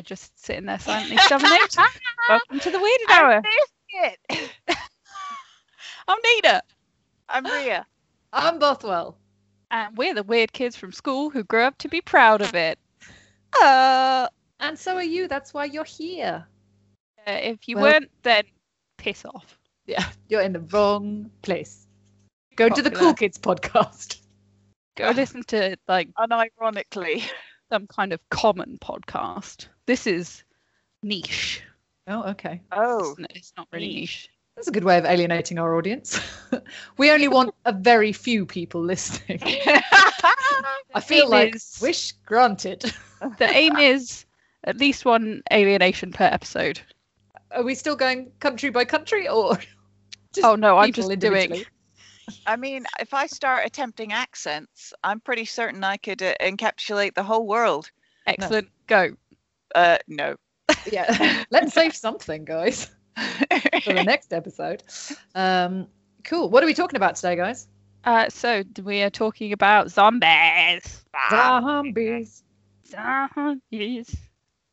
Rhea 0.00 0.02
just 0.02 0.42
sitting 0.42 0.66
there 0.66 0.78
silently 0.78 1.16
shoving 1.18 1.50
it. 1.52 1.76
Welcome 2.28 2.60
to 2.60 2.70
the 2.70 2.78
Weirding 2.78 3.14
Hour. 3.14 3.32
I 3.32 3.40
missed 3.40 4.18
it. 4.68 4.78
I'm 6.08 6.18
Nina, 6.24 6.62
I'm 7.28 7.44
Rhea. 7.44 7.86
I'm 8.32 8.58
Bothwell. 8.58 9.16
and 9.70 9.96
we're 9.96 10.14
the 10.14 10.22
weird 10.22 10.52
kids 10.52 10.74
from 10.76 10.92
school 10.92 11.28
who 11.30 11.44
grew 11.44 11.62
up 11.62 11.76
to 11.78 11.88
be 11.88 12.00
proud 12.00 12.40
of 12.40 12.54
it. 12.54 12.78
Uh, 13.62 14.28
and 14.60 14.78
so 14.78 14.96
are 14.96 15.02
you. 15.02 15.28
That's 15.28 15.52
why 15.52 15.66
you're 15.66 15.84
here. 15.84 16.46
Uh, 17.26 17.32
if 17.32 17.68
you 17.68 17.76
Well- 17.76 17.84
weren't, 17.92 18.10
then 18.22 18.44
piss 18.96 19.24
off. 19.26 19.58
Yeah, 19.86 20.08
you're 20.28 20.42
in 20.42 20.52
the 20.52 20.60
wrong 20.60 21.30
place. 21.42 21.86
Go 22.56 22.68
to 22.68 22.82
the 22.82 22.90
Cool 22.90 23.12
Kids 23.14 23.38
podcast. 23.38 24.18
Go 24.96 25.10
listen 25.10 25.42
to 25.48 25.76
like 25.88 26.08
Unironically. 26.14 27.22
some 27.70 27.86
kind 27.86 28.12
of 28.12 28.20
common 28.30 28.78
podcast. 28.82 29.68
This 29.86 30.06
is 30.06 30.42
niche. 31.02 31.62
Oh, 32.06 32.30
okay. 32.30 32.60
Oh. 32.72 33.14
It's, 33.18 33.36
it's 33.36 33.52
not 33.56 33.68
really 33.72 33.86
niche. 33.86 34.28
That's 34.56 34.68
a 34.68 34.72
good 34.72 34.84
way 34.84 34.98
of 34.98 35.04
alienating 35.04 35.58
our 35.58 35.76
audience. 35.76 36.20
we 36.98 37.10
only 37.10 37.28
want 37.28 37.54
a 37.64 37.72
very 37.72 38.12
few 38.12 38.44
people 38.44 38.82
listening. 38.82 39.40
I 40.92 41.00
feel 41.00 41.26
aim 41.26 41.30
like 41.30 41.56
is- 41.56 41.78
wish 41.80 42.12
granted. 42.26 42.92
The 43.38 43.54
aim 43.54 43.76
is 43.76 44.24
at 44.64 44.78
least 44.78 45.04
one 45.04 45.42
alienation 45.52 46.10
per 46.10 46.24
episode. 46.24 46.80
Are 47.50 47.62
we 47.62 47.74
still 47.74 47.94
going 47.94 48.32
country 48.40 48.70
by 48.70 48.86
country 48.86 49.28
or? 49.28 49.58
just 50.32 50.46
oh 50.46 50.56
no, 50.56 50.78
I'm 50.78 50.90
just 50.90 51.18
doing. 51.18 51.64
Individually? 52.30 52.52
I 52.52 52.56
mean, 52.56 52.86
if 53.00 53.14
I 53.14 53.26
start 53.26 53.66
attempting 53.66 54.12
accents, 54.12 54.92
I'm 55.04 55.20
pretty 55.20 55.44
certain 55.44 55.84
I 55.84 55.96
could 55.96 56.22
uh, 56.22 56.34
encapsulate 56.40 57.14
the 57.14 57.22
whole 57.22 57.46
world. 57.46 57.90
Excellent. 58.26 58.68
Go. 58.86 59.10
Uh, 59.74 59.98
no. 60.08 60.36
Yeah, 60.90 61.44
let's 61.50 61.74
save 61.74 61.94
something, 61.94 62.44
guys, 62.44 62.90
for 63.84 63.92
the 63.92 64.04
next 64.04 64.32
episode. 64.32 64.82
Um, 65.34 65.88
cool. 66.24 66.50
What 66.50 66.62
are 66.62 66.66
we 66.66 66.74
talking 66.74 66.96
about 66.96 67.16
today, 67.16 67.36
guys? 67.36 67.68
Uh, 68.04 68.28
so 68.30 68.62
we 68.82 69.02
are 69.02 69.10
talking 69.10 69.52
about 69.52 69.90
zombies. 69.90 71.04
Zombies. 71.30 72.44
Zombies. 72.86 74.16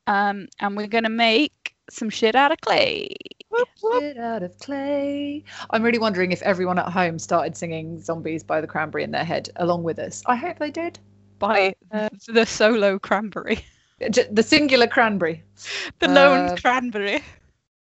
Um, 0.07 0.47
and 0.59 0.77
we're 0.77 0.87
gonna 0.87 1.09
make 1.09 1.75
some 1.89 2.09
shit 2.09 2.35
out 2.35 2.51
of 2.51 2.61
clay. 2.61 3.13
Whoop, 3.57 3.69
whoop. 3.81 4.01
Shit 4.03 4.17
out 4.17 4.43
of 4.43 4.57
clay. 4.59 5.43
I'm 5.71 5.83
really 5.83 5.99
wondering 5.99 6.31
if 6.31 6.41
everyone 6.43 6.77
at 6.79 6.89
home 6.89 7.17
started 7.19 7.55
singing 7.57 7.99
"Zombies" 8.01 8.43
by 8.43 8.61
the 8.61 8.67
Cranberry 8.67 9.03
in 9.03 9.11
their 9.11 9.23
head 9.25 9.49
along 9.57 9.83
with 9.83 9.99
us. 9.99 10.23
I 10.25 10.35
hope 10.35 10.59
they 10.59 10.71
did. 10.71 10.99
by 11.39 11.73
Uh, 11.91 12.09
the 12.27 12.45
solo 12.45 12.97
cranberry, 12.99 13.59
The 13.99 14.43
singular 14.43 14.87
Cranberry. 14.87 15.43
the 15.99 16.07
lone 16.07 16.49
uh, 16.49 16.55
cranberry. 16.55 17.23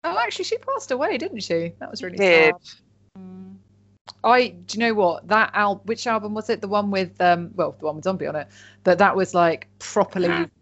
Oh, 0.05 0.17
actually, 0.19 0.45
she 0.45 0.57
passed 0.59 0.91
away, 0.91 1.19
didn't 1.19 1.41
she? 1.41 1.73
That 1.81 1.91
was 1.91 2.03
really 2.03 2.19
Did. 2.19 2.55
sad. 2.55 2.55
Mm. 3.19 3.57
I 4.25 4.49
do 4.49 4.79
you 4.79 4.87
know 4.87 4.95
what 4.95 5.29
that 5.29 5.51
al- 5.55 5.83
which 5.85 6.07
album 6.07 6.35
was 6.35 6.49
it? 6.51 6.61
The 6.61 6.69
one 6.69 6.91
with 6.91 7.21
um 7.21 7.51
well 7.55 7.77
the 7.79 7.87
one 7.87 7.97
with 7.97 8.05
zombie 8.05 8.27
on 8.27 8.37
it, 8.37 8.49
but 8.85 8.99
that 8.99 9.15
was 9.15 9.35
like 9.35 9.69
properly 9.79 10.29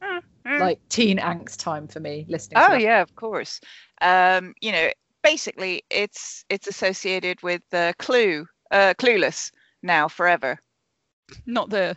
like 0.60 0.78
teen 0.88 1.18
angst 1.18 1.58
time 1.58 1.86
for 1.88 2.00
me 2.00 2.26
listening. 2.28 2.62
Oh 2.62 2.72
that. 2.72 2.80
yeah, 2.80 3.02
of 3.02 3.14
course. 3.16 3.60
Um, 4.00 4.54
you 4.60 4.72
know, 4.72 4.90
basically, 5.22 5.82
it's 5.90 6.44
it's 6.48 6.66
associated 6.66 7.42
with 7.42 7.62
uh, 7.72 7.92
Clue, 7.98 8.46
uh, 8.70 8.94
Clueless 8.98 9.50
now 9.82 10.08
forever. 10.08 10.58
not 11.46 11.70
the 11.70 11.96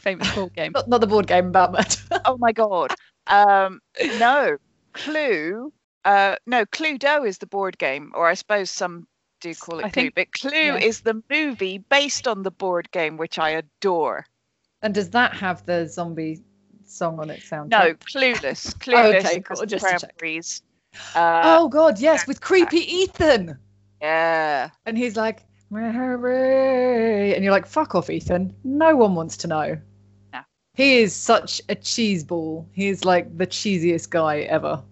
famous 0.00 0.32
board 0.34 0.52
game. 0.54 0.72
Not, 0.74 0.88
not 0.88 1.00
the 1.00 1.06
board 1.06 1.26
game 1.26 1.46
about 1.48 1.72
murder. 1.72 1.96
Oh 2.24 2.36
my 2.38 2.52
god. 2.52 2.94
Um, 3.26 3.80
no, 4.18 4.56
Clue. 4.92 5.72
Uh, 6.04 6.36
no, 6.46 6.64
Cluedo 6.66 7.26
is 7.26 7.38
the 7.38 7.46
board 7.46 7.76
game, 7.78 8.12
or 8.14 8.26
I 8.28 8.34
suppose 8.34 8.70
some 8.70 9.06
do 9.40 9.54
call 9.54 9.80
it 9.80 9.86
I 9.86 9.90
Clue. 9.90 10.02
think- 10.04 10.14
but 10.14 10.32
Clue 10.32 10.50
yeah. 10.52 10.76
is 10.76 11.00
the 11.00 11.22
movie 11.30 11.78
based 11.78 12.26
on 12.28 12.42
the 12.42 12.50
board 12.50 12.90
game, 12.92 13.16
which 13.16 13.38
I 13.38 13.50
adore. 13.50 14.24
and 14.82 14.94
does 14.94 15.10
that 15.10 15.34
have 15.34 15.64
the 15.66 15.86
zombie 15.88 16.42
song 16.90 17.18
on 17.20 17.30
it 17.30 17.42
sound? 17.42 17.70
No, 17.70 17.94
Clueless. 17.94 18.74
Clueless. 18.78 19.24
okay, 19.24 19.40
cool, 19.40 19.64
just. 19.66 19.84
Cranberries. 19.84 20.62
Uh, 21.14 21.42
Oh 21.44 21.68
god, 21.68 21.98
yes, 22.00 22.26
with 22.26 22.40
creepy 22.40 22.78
Ethan. 22.78 23.58
yeah. 24.00 24.70
And 24.86 24.96
he's 24.96 25.16
like, 25.16 25.44
Mary. 25.70 27.34
And 27.34 27.44
you're 27.44 27.52
like, 27.52 27.66
fuck 27.66 27.94
off, 27.94 28.10
Ethan. 28.10 28.54
No 28.64 28.96
one 28.96 29.14
wants 29.14 29.36
to 29.38 29.46
know. 29.48 29.78
No. 30.32 30.40
He 30.74 30.98
is 30.98 31.14
such 31.14 31.60
a 31.68 31.74
cheese 31.74 32.24
ball. 32.24 32.66
He's 32.72 33.04
like 33.04 33.36
the 33.36 33.46
cheesiest 33.46 34.10
guy 34.10 34.40
ever. 34.40 34.82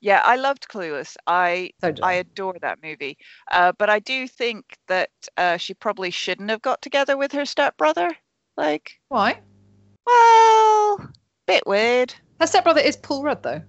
Yeah, 0.00 0.20
I 0.24 0.36
loved 0.36 0.66
Clueless. 0.68 1.16
I 1.26 1.70
So 1.80 1.92
I 2.02 2.12
I. 2.12 2.12
adore 2.14 2.56
that 2.60 2.78
movie. 2.82 3.16
Uh, 3.50 3.72
but 3.78 3.88
I 3.90 3.98
do 4.00 4.26
think 4.26 4.76
that 4.88 5.10
uh, 5.36 5.56
she 5.58 5.74
probably 5.74 6.10
shouldn't 6.10 6.50
have 6.50 6.62
got 6.62 6.82
together 6.82 7.16
with 7.16 7.32
her 7.32 7.44
stepbrother. 7.44 8.10
Like, 8.56 8.92
Why? 9.08 9.38
well, 10.06 11.08
bit 11.46 11.66
weird. 11.66 12.14
Her 12.40 12.46
stepbrother 12.46 12.80
is 12.80 12.96
Paul 12.96 13.22
Rudd, 13.22 13.42
though. 13.42 13.62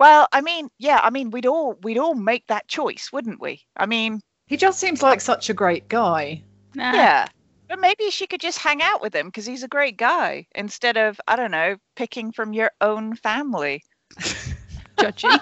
Well, 0.00 0.28
I 0.32 0.40
mean, 0.40 0.68
yeah, 0.78 1.00
I 1.02 1.10
mean, 1.10 1.30
we'd 1.30 1.46
all 1.46 1.74
we'd 1.82 1.98
all 1.98 2.14
make 2.14 2.46
that 2.46 2.68
choice, 2.68 3.10
wouldn't 3.12 3.40
we? 3.40 3.64
I 3.76 3.86
mean, 3.86 4.20
He 4.46 4.56
just 4.56 4.78
seems 4.78 5.02
like 5.02 5.20
such 5.20 5.50
a 5.50 5.54
great 5.54 5.88
guy. 5.88 6.42
Nah. 6.74 6.92
yeah. 6.92 7.26
But 7.68 7.80
maybe 7.80 8.10
she 8.10 8.26
could 8.26 8.40
just 8.40 8.58
hang 8.58 8.80
out 8.80 9.02
with 9.02 9.14
him 9.14 9.26
because 9.26 9.44
he's 9.44 9.62
a 9.62 9.68
great 9.68 9.96
guy 9.96 10.46
instead 10.54 10.96
of 10.96 11.20
I 11.26 11.36
don't 11.36 11.50
know 11.50 11.76
picking 11.96 12.32
from 12.32 12.52
your 12.52 12.70
own 12.80 13.16
family. 13.16 13.82
Judgy. 14.98 15.40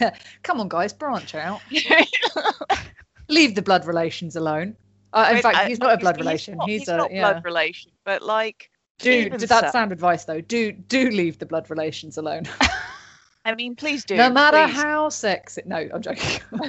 Yeah. 0.00 0.14
Come 0.42 0.60
on, 0.60 0.68
guys, 0.68 0.92
branch 0.92 1.34
out. 1.34 1.60
Leave 3.28 3.54
the 3.54 3.62
blood 3.62 3.84
relations 3.86 4.34
alone. 4.36 4.76
Uh, 5.12 5.26
in 5.30 5.34
Wait, 5.36 5.42
fact, 5.42 5.56
I- 5.58 5.68
he's 5.68 5.78
not 5.78 5.92
a 5.92 5.96
blood 5.98 6.14
obviously 6.20 6.54
relation. 6.54 6.56
not- 6.56 6.68
He's, 6.68 6.86
not 6.86 7.10
a 7.10 7.14
yeah. 7.14 7.32
blood 7.32 7.44
relation, 7.44 7.90
but 8.04 8.22
like, 8.22 8.70
Do, 9.02 9.10
even 9.10 9.38
do 9.38 9.46
that 9.46 9.66
so. 9.66 9.70
sound 9.70 9.92
advice 9.92 10.24
though. 10.24 10.40
Do 10.40 10.72
do 10.72 11.10
leave 11.10 11.38
the 11.38 11.46
blood 11.46 11.70
relations 11.70 12.18
alone. 12.18 12.44
I 13.44 13.54
mean, 13.54 13.74
please 13.74 14.04
do. 14.04 14.16
no 14.16 14.28
matter 14.30 14.66
please. 14.66 14.76
how 14.76 15.08
sexy. 15.08 15.62
No, 15.64 15.88
I'm 15.92 16.02
joking. 16.02 16.40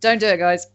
Don't 0.00 0.18
do 0.18 0.26
it, 0.26 0.38
guys. 0.38 0.66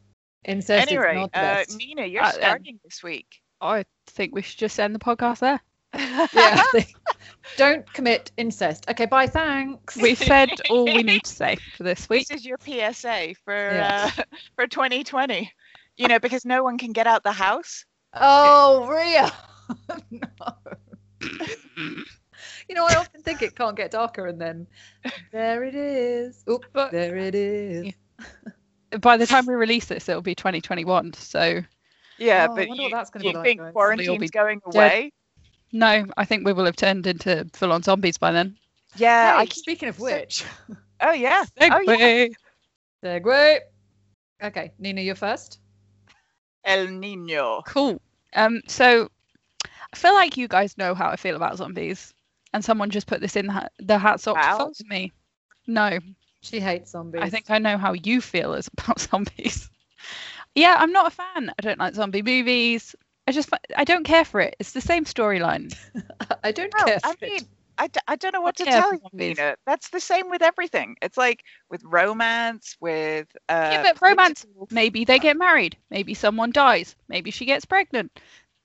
Incest 0.46 0.88
anyway, 0.90 1.12
is 1.12 1.16
not 1.18 1.32
the 1.34 1.40
uh, 1.40 1.42
best. 1.56 1.78
Nina, 1.78 2.06
you're 2.06 2.24
Uh, 2.24 2.28
um, 2.28 2.34
starting 2.34 2.80
this 2.84 3.04
week. 3.04 3.28
I 3.62 3.84
think 4.08 4.34
we 4.34 4.42
should 4.42 4.58
just 4.58 4.80
end 4.80 4.96
the 4.96 5.00
podcast 5.00 5.40
there. 5.40 5.60
yeah. 6.34 6.64
Don't 7.58 7.92
commit 7.94 8.32
incest. 8.38 8.86
Okay, 8.90 9.06
bye. 9.06 9.28
Thanks. 9.28 9.98
We've 9.98 10.18
said 10.18 10.50
all 10.70 10.86
we 10.86 11.04
need 11.04 11.24
to 11.26 11.32
say 11.32 11.58
for 11.76 11.84
this 11.84 12.08
week. 12.08 12.28
This 12.28 12.40
is 12.40 12.46
your 12.46 12.58
PSA 12.64 13.34
for 13.44 13.54
Yeah. 13.54 14.10
uh, 14.18 14.24
for 14.56 14.68
2020. 14.68 15.52
You 15.98 16.08
know, 16.08 16.20
because 16.20 16.46
no 16.46 16.64
one 16.64 16.78
can 16.78 16.94
get 16.94 17.08
out 17.08 17.24
the 17.24 17.32
house. 17.34 17.84
Oh, 18.14 18.88
Rhea. 18.90 19.32
No. 20.12 20.28
You 22.68 22.76
know, 22.76 22.86
I 22.86 22.96
often 22.96 23.22
think 23.22 23.42
it 23.42 23.56
can't 23.56 23.76
get 23.76 23.92
darker, 23.92 24.28
and 24.28 24.40
then 24.40 24.68
there 25.32 25.64
it 25.64 25.76
is. 25.76 26.44
Oop, 26.50 26.66
But- 26.72 26.92
there 26.92 27.18
it 27.18 27.36
is. 27.36 27.94
By 29.02 29.18
the 29.18 29.26
time 29.28 29.46
we 29.46 29.54
release 29.54 29.86
this, 29.86 30.08
it'll 30.10 30.22
be 30.22 30.36
2021. 30.36 31.14
So 31.14 31.62
Yeah, 32.18 32.48
Oh, 32.50 32.54
I 32.54 32.56
but 32.56 32.68
wonder 32.68 32.84
you, 32.84 32.90
what 32.90 32.92
that's 32.98 33.10
gonna 33.10 33.26
you 33.26 33.32
be 33.32 33.38
like, 33.38 33.46
think 33.46 33.60
guys. 33.60 33.74
Probably 33.74 34.08
all 34.08 34.16
quarantine's 34.18 34.32
be 34.32 34.38
going 34.38 34.62
dead. 34.72 34.76
away? 34.76 35.14
no, 35.72 36.06
I 36.18 36.26
think 36.26 36.46
we 36.46 36.54
will 36.54 36.66
have 36.66 36.76
turned 36.76 37.06
into 37.08 37.48
full-on 37.54 37.84
zombies 37.84 38.18
by 38.18 38.32
then. 38.32 38.58
Yeah, 38.96 39.34
Hey, 39.34 39.38
I 39.42 39.46
keep, 39.46 39.54
speaking 39.64 39.90
of 39.90 40.00
which, 40.00 40.44
oh 41.02 41.12
yeah, 41.12 41.44
oh 41.62 41.80
yeah. 41.80 41.80
Segue. 41.80 42.34
segue. 43.04 43.60
Okay, 44.44 44.72
Nina, 44.80 45.02
you're 45.02 45.16
first. 45.16 45.60
El 46.66 46.88
Nino. 46.88 47.62
Cool. 47.68 48.02
Um, 48.36 48.62
so 48.68 49.10
I 49.94 49.98
feel 49.98 50.14
like 50.14 50.38
you 50.38 50.48
guys 50.48 50.78
know 50.78 50.94
how 50.94 51.10
I 51.10 51.16
feel 51.16 51.36
about 51.36 51.58
zombies, 51.58 52.14
and 52.54 52.64
someone 52.64 52.90
just 52.90 53.08
put 53.08 53.22
this 53.22 53.36
in 53.36 53.48
the, 53.48 53.54
ha- 53.54 53.70
the 53.80 53.98
hat 54.00 54.20
sock 54.20 54.42
Wow. 54.42 54.70
to 54.74 54.84
me. 54.88 55.14
No, 55.68 56.00
She 56.42 56.60
hates 56.60 56.92
zombies. 56.92 57.22
I 57.22 57.30
think 57.30 57.50
I 57.50 57.60
know 57.60 57.78
how 57.78 57.94
you 57.94 58.22
feel 58.22 58.54
as 58.54 58.70
about 58.78 59.00
zombies. 59.00 59.70
yeah, 60.56 60.76
I'm 60.80 60.92
not 60.92 61.08
a 61.08 61.16
fan. 61.16 61.50
I 61.58 61.62
don't 61.62 61.80
like 61.80 61.94
zombie 61.96 62.22
movies. 62.22 62.96
I 63.28 63.32
just 63.32 63.50
I 63.76 63.84
don't 63.84 64.04
care 64.04 64.26
for 64.26 64.40
it. 64.40 64.56
It's 64.60 64.72
the 64.74 64.82
same 64.82 65.06
storyline. 65.06 65.76
I 66.44 66.52
don't 66.52 66.76
Well, 66.76 66.92
care. 66.92 67.00
I 67.04 67.14
for 67.20 67.26
it. 67.26 67.34
mean, 67.34 67.48
I, 67.78 67.88
d- 67.88 68.00
I 68.08 68.16
don't 68.16 68.34
know 68.34 68.42
what 68.42 68.58
to 68.58 68.68
tell 68.68 68.94
you, 68.94 69.00
zombies. 69.02 69.38
Nina. 69.38 69.56
That's 69.66 69.90
the 69.90 70.00
same 70.00 70.30
with 70.30 70.42
everything. 70.42 70.96
It's 71.02 71.18
like 71.18 71.44
with 71.70 71.84
romance, 71.84 72.78
with 72.80 73.28
uh, 73.50 73.84
yeah, 73.84 73.94
but 73.94 74.02
romance. 74.02 74.46
Maybe 74.70 75.06
they 75.06 75.20
get 75.20 75.38
married. 75.38 75.78
Maybe 75.90 76.14
someone 76.14 76.52
dies. 76.52 76.96
Maybe 77.08 77.32
she 77.32 77.46
gets 77.46 77.66
pregnant. 77.66 78.20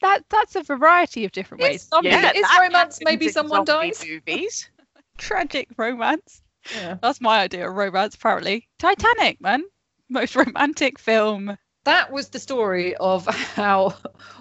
That 0.05 0.23
that's 0.29 0.55
a 0.55 0.63
variety 0.63 1.25
of 1.25 1.33
different 1.33 1.63
ways. 1.63 1.77
It's- 1.77 1.89
Zombies, 1.89 2.13
Yeah, 2.13 2.33
Is 2.35 2.47
romance 2.61 2.99
maybe 3.03 3.27
in 3.27 3.33
someone 3.33 3.65
zombie 3.65 3.89
dies? 3.89 4.05
Movies. 4.27 4.71
tragic 5.17 5.69
romance. 5.79 6.43
Yeah. 6.75 6.99
That's 7.01 7.23
my 7.23 7.41
idea 7.41 7.69
of 7.69 7.75
romance. 7.75 8.15
Apparently, 8.15 8.69
Titanic, 8.79 9.41
man, 9.41 9.65
most 10.11 10.37
romantic 10.37 10.99
film. 10.99 11.57
That 11.85 12.13
was 12.13 12.29
the 12.29 12.39
story 12.39 12.95
of 12.97 13.27
how 13.27 13.95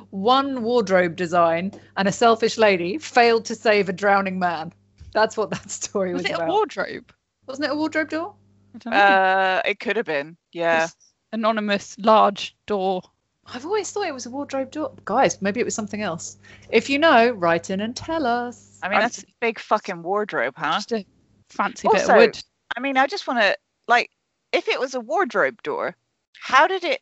one 0.10 0.64
wardrobe 0.64 1.16
design 1.16 1.72
and 1.96 2.08
a 2.10 2.12
selfish 2.12 2.58
lady 2.58 2.98
failed 2.98 3.46
to 3.46 3.56
save 3.56 3.88
a 3.88 3.94
drowning 3.94 4.40
man. 4.40 4.74
That's 5.14 5.38
what 5.38 5.50
that 5.52 5.72
story 5.72 6.14
was, 6.14 6.24
Was 6.24 6.32
it 6.32 6.40
a 6.40 6.46
wardrobe? 6.46 7.14
Wasn't 7.48 7.66
it 7.66 7.72
a 7.72 7.76
wardrobe 7.76 8.10
door? 8.10 8.36
I 8.76 8.78
don't 8.80 8.92
know. 8.94 8.98
Uh, 9.00 9.62
it 9.66 9.80
could 9.80 9.96
have 9.96 10.06
been. 10.06 10.36
Yeah. 10.52 10.88
This 10.88 10.96
anonymous 11.32 11.96
large 12.00 12.56
door. 12.68 13.02
I've 13.46 13.66
always 13.66 13.92
thought 13.92 14.08
it 14.08 14.14
was 14.14 14.26
a 14.26 14.30
wardrobe 14.30 14.72
door. 14.72 14.94
Guys, 15.06 15.42
maybe 15.42 15.60
it 15.60 15.64
was 15.66 15.76
something 15.76 16.02
else. 16.02 16.38
If 16.70 16.90
you 16.90 16.98
know, 17.00 17.32
write 17.32 17.70
in 17.70 17.82
and 17.82 17.96
tell 17.96 18.26
us. 18.26 18.80
I 18.82 18.90
mean, 18.90 19.00
that's 19.00 19.24
a 19.24 19.26
big 19.42 19.60
fucking 19.60 20.02
wardrobe, 20.04 20.54
huh? 20.58 20.74
Just 20.74 20.92
a 20.94 21.06
fancy 21.50 21.88
bit 21.88 22.02
Also- 22.02 22.14
of 22.14 22.18
wood. 22.20 22.44
I 22.76 22.80
mean, 22.80 22.98
I 22.98 23.06
just 23.08 23.28
want 23.28 23.40
to 23.42 23.56
like, 23.88 24.10
if 24.52 24.68
it 24.68 24.80
was 24.80 24.96
a 24.96 25.00
wardrobe 25.00 25.62
door, 25.62 25.96
how 26.40 26.68
did 26.68 26.84
it 26.84 27.02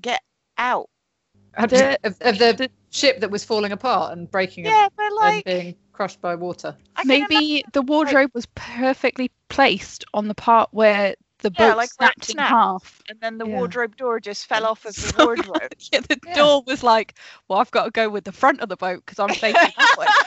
get 0.00 0.20
out? 0.58 0.88
Of 1.54 1.70
The- 1.70 1.98
of, 2.04 2.16
of 2.22 2.38
the, 2.38 2.52
the- 2.52 2.70
ship 2.90 3.20
that 3.20 3.30
was 3.30 3.42
falling 3.44 3.72
apart 3.72 4.12
and 4.16 4.30
breaking 4.30 4.66
Yeah, 4.66 4.88
but 4.96 5.12
and 5.22 5.44
being 5.44 5.74
crushed 5.92 6.20
by 6.20 6.34
water. 6.34 6.76
I 6.96 7.02
can 7.02 7.10
imagine- 7.10 7.26
Maybe 7.30 7.64
the 7.72 7.82
wardrobe 7.82 8.30
was 8.34 8.46
perfectly 8.54 9.30
placed 9.48 10.04
on 10.14 10.28
the 10.28 10.34
part 10.34 10.68
where 10.72 11.14
the 11.42 11.50
boat 11.50 11.58
Yeah, 11.58 11.74
like 11.74 11.90
where 11.98 12.10
it 12.10 12.16
snapped 12.16 12.30
in 12.30 12.42
half. 12.42 13.02
and 13.08 13.20
then 13.20 13.38
the 13.38 13.44
Yeah. 13.44 13.46
wardrobe 13.46 13.96
door 13.96 14.20
just 14.20 14.46
fell 14.46 14.66
off 14.66 14.84
of 14.86 14.98
the 15.00 15.10
wardrobe. 15.18 15.72
Yeah, 15.92 16.00
the 16.08 16.18
Yeah. 16.24 16.32
door 16.32 16.62
was 16.66 16.82
like, 16.82 17.14
well, 17.48 17.58
I've 17.60 17.70
got 17.70 17.84
to 17.84 17.90
go 17.90 18.08
with 18.08 18.24
the 18.24 18.32
front 18.32 18.60
of 18.60 18.68
the 18.68 18.76
boat 18.76 19.02
because 19.04 19.18
I'm 19.18 19.34
facing 19.34 19.72
that 19.76 19.96
way. 19.96 20.14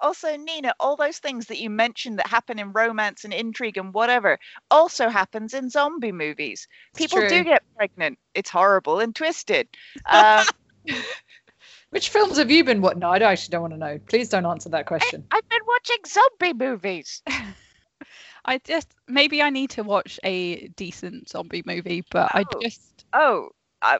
also, 0.00 0.36
Nina, 0.36 0.74
all 0.80 0.96
those 0.96 1.18
things 1.18 1.46
that 1.46 1.58
you 1.58 1.70
mentioned 1.70 2.18
that 2.18 2.26
happen 2.28 2.58
in 2.58 2.72
romance 2.72 3.24
and 3.24 3.32
intrigue 3.32 3.78
and 3.78 3.94
whatever 3.94 4.38
also 4.70 5.08
happens 5.08 5.54
in 5.54 5.70
zombie 5.70 6.12
movies. 6.12 6.68
People 6.96 7.22
do 7.22 7.44
get 7.44 7.62
pregnant. 7.76 8.18
It's 8.34 8.50
horrible 8.50 9.00
and 9.00 9.14
twisted. 9.14 9.68
Um, 10.10 10.46
Which 11.96 12.10
films 12.10 12.36
have 12.36 12.50
you 12.50 12.62
been 12.62 12.82
watching? 12.82 12.98
No, 12.98 13.08
I 13.08 13.16
actually 13.20 13.52
don't 13.52 13.62
want 13.62 13.72
to 13.72 13.78
know. 13.78 13.98
Please 14.06 14.28
don't 14.28 14.44
answer 14.44 14.68
that 14.68 14.84
question. 14.84 15.24
I've 15.30 15.48
been 15.48 15.60
watching 15.66 15.96
zombie 16.06 16.52
movies. 16.52 17.22
I 18.44 18.58
just 18.58 18.88
maybe 19.08 19.40
I 19.40 19.48
need 19.48 19.70
to 19.70 19.82
watch 19.82 20.20
a 20.22 20.68
decent 20.76 21.30
zombie 21.30 21.62
movie, 21.64 22.04
but 22.10 22.30
I 22.34 22.44
Oh. 22.52 22.60
just 22.60 23.06
Oh, 23.14 23.48
I, 23.80 23.98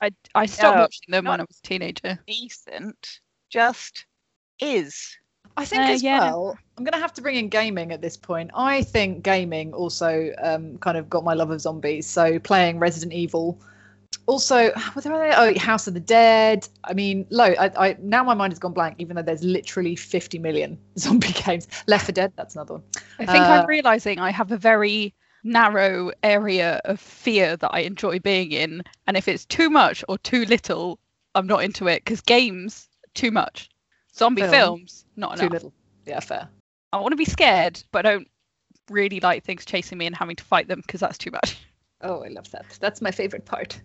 I 0.00 0.10
I 0.34 0.46
stopped 0.46 0.78
No, 0.78 0.84
watching 0.84 1.10
them 1.10 1.26
when 1.26 1.38
I 1.38 1.44
was 1.46 1.60
a 1.62 1.68
teenager. 1.68 2.18
decent 2.26 3.20
just 3.50 4.06
is. 4.58 5.18
I 5.58 5.66
think 5.66 5.86
Uh, 5.86 5.92
as 5.92 6.02
yeah. 6.02 6.18
well, 6.20 6.56
I'm 6.78 6.84
going 6.84 6.94
to 6.94 6.98
have 6.98 7.12
to 7.12 7.20
bring 7.20 7.36
in 7.36 7.50
gaming 7.50 7.92
at 7.92 8.00
this 8.00 8.16
point. 8.16 8.50
I 8.54 8.80
think 8.84 9.22
gaming 9.22 9.74
also 9.74 10.32
um, 10.42 10.78
kind 10.78 10.96
of 10.96 11.10
got 11.10 11.24
my 11.24 11.34
love 11.34 11.50
of 11.50 11.60
zombies. 11.60 12.06
So 12.06 12.38
playing 12.38 12.78
Resident 12.78 13.12
Evil. 13.12 13.58
Also, 14.26 14.70
what 14.92 15.06
are 15.06 15.18
they? 15.18 15.34
Oh, 15.34 15.58
House 15.58 15.86
of 15.86 15.94
the 15.94 16.00
Dead. 16.00 16.68
I 16.84 16.92
mean, 16.92 17.26
lo, 17.30 17.44
I, 17.44 17.70
I 17.78 17.96
now 18.00 18.22
my 18.24 18.34
mind 18.34 18.52
has 18.52 18.58
gone 18.58 18.74
blank. 18.74 18.96
Even 18.98 19.16
though 19.16 19.22
there's 19.22 19.42
literally 19.42 19.96
50 19.96 20.38
million 20.38 20.78
zombie 20.98 21.32
games. 21.32 21.66
Left 21.86 22.06
for 22.06 22.12
Dead. 22.12 22.32
That's 22.36 22.54
another 22.54 22.74
one. 22.74 22.82
I 23.18 23.26
think 23.26 23.44
Uh, 23.44 23.52
I'm 23.52 23.66
realizing 23.66 24.18
I 24.18 24.30
have 24.30 24.52
a 24.52 24.58
very 24.58 25.14
narrow 25.44 26.10
area 26.22 26.80
of 26.84 27.00
fear 27.00 27.56
that 27.56 27.70
I 27.72 27.80
enjoy 27.80 28.18
being 28.18 28.52
in, 28.52 28.82
and 29.06 29.16
if 29.16 29.28
it's 29.28 29.46
too 29.46 29.70
much 29.70 30.04
or 30.08 30.18
too 30.18 30.44
little, 30.44 30.98
I'm 31.34 31.46
not 31.46 31.64
into 31.64 31.88
it. 31.88 32.04
Because 32.04 32.20
games, 32.20 32.88
too 33.14 33.30
much. 33.30 33.70
Zombie 34.14 34.42
Film, 34.42 34.52
films, 34.52 35.04
not 35.16 35.34
enough. 35.34 35.46
Too 35.48 35.52
little. 35.52 35.72
Yeah, 36.04 36.20
fair. 36.20 36.48
I 36.92 36.98
want 36.98 37.12
to 37.12 37.16
be 37.16 37.24
scared, 37.24 37.82
but 37.92 38.04
I 38.04 38.12
don't 38.12 38.28
really 38.90 39.20
like 39.20 39.44
things 39.44 39.64
chasing 39.64 39.96
me 39.98 40.06
and 40.06 40.16
having 40.16 40.36
to 40.36 40.44
fight 40.44 40.68
them 40.68 40.82
because 40.86 41.00
that's 41.00 41.18
too 41.18 41.30
much. 41.30 41.58
Oh, 42.02 42.22
I 42.22 42.28
love 42.28 42.50
that. 42.52 42.78
That's 42.80 43.00
my 43.00 43.10
favorite 43.10 43.44
part. 43.44 43.80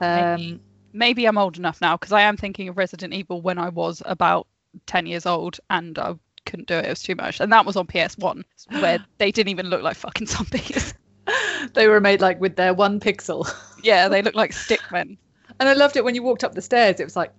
Maybe. 0.00 0.54
Um, 0.54 0.60
Maybe 0.92 1.26
I'm 1.26 1.38
old 1.38 1.58
enough 1.58 1.80
now 1.80 1.96
because 1.96 2.12
I 2.12 2.20
am 2.20 2.36
thinking 2.36 2.68
of 2.68 2.76
Resident 2.76 3.12
Evil 3.12 3.42
when 3.42 3.58
I 3.58 3.68
was 3.68 4.00
about 4.04 4.46
10 4.86 5.06
years 5.06 5.26
old 5.26 5.58
and 5.68 5.98
I 5.98 6.14
couldn't 6.46 6.68
do 6.68 6.74
it. 6.74 6.84
It 6.84 6.90
was 6.90 7.02
too 7.02 7.16
much. 7.16 7.40
And 7.40 7.52
that 7.52 7.66
was 7.66 7.74
on 7.76 7.88
PS1 7.88 8.44
where 8.80 9.04
they 9.18 9.32
didn't 9.32 9.50
even 9.50 9.66
look 9.66 9.82
like 9.82 9.96
fucking 9.96 10.28
zombies. 10.28 10.94
they 11.74 11.88
were 11.88 12.00
made 12.00 12.20
like 12.20 12.40
with 12.40 12.54
their 12.54 12.74
one 12.74 13.00
pixel. 13.00 13.52
yeah, 13.82 14.08
they 14.08 14.22
looked 14.22 14.36
like 14.36 14.52
stickmen. 14.52 15.16
And 15.58 15.68
I 15.68 15.72
loved 15.72 15.96
it 15.96 16.04
when 16.04 16.14
you 16.14 16.22
walked 16.22 16.44
up 16.44 16.54
the 16.54 16.62
stairs. 16.62 17.00
It 17.00 17.04
was 17.04 17.16
like 17.16 17.32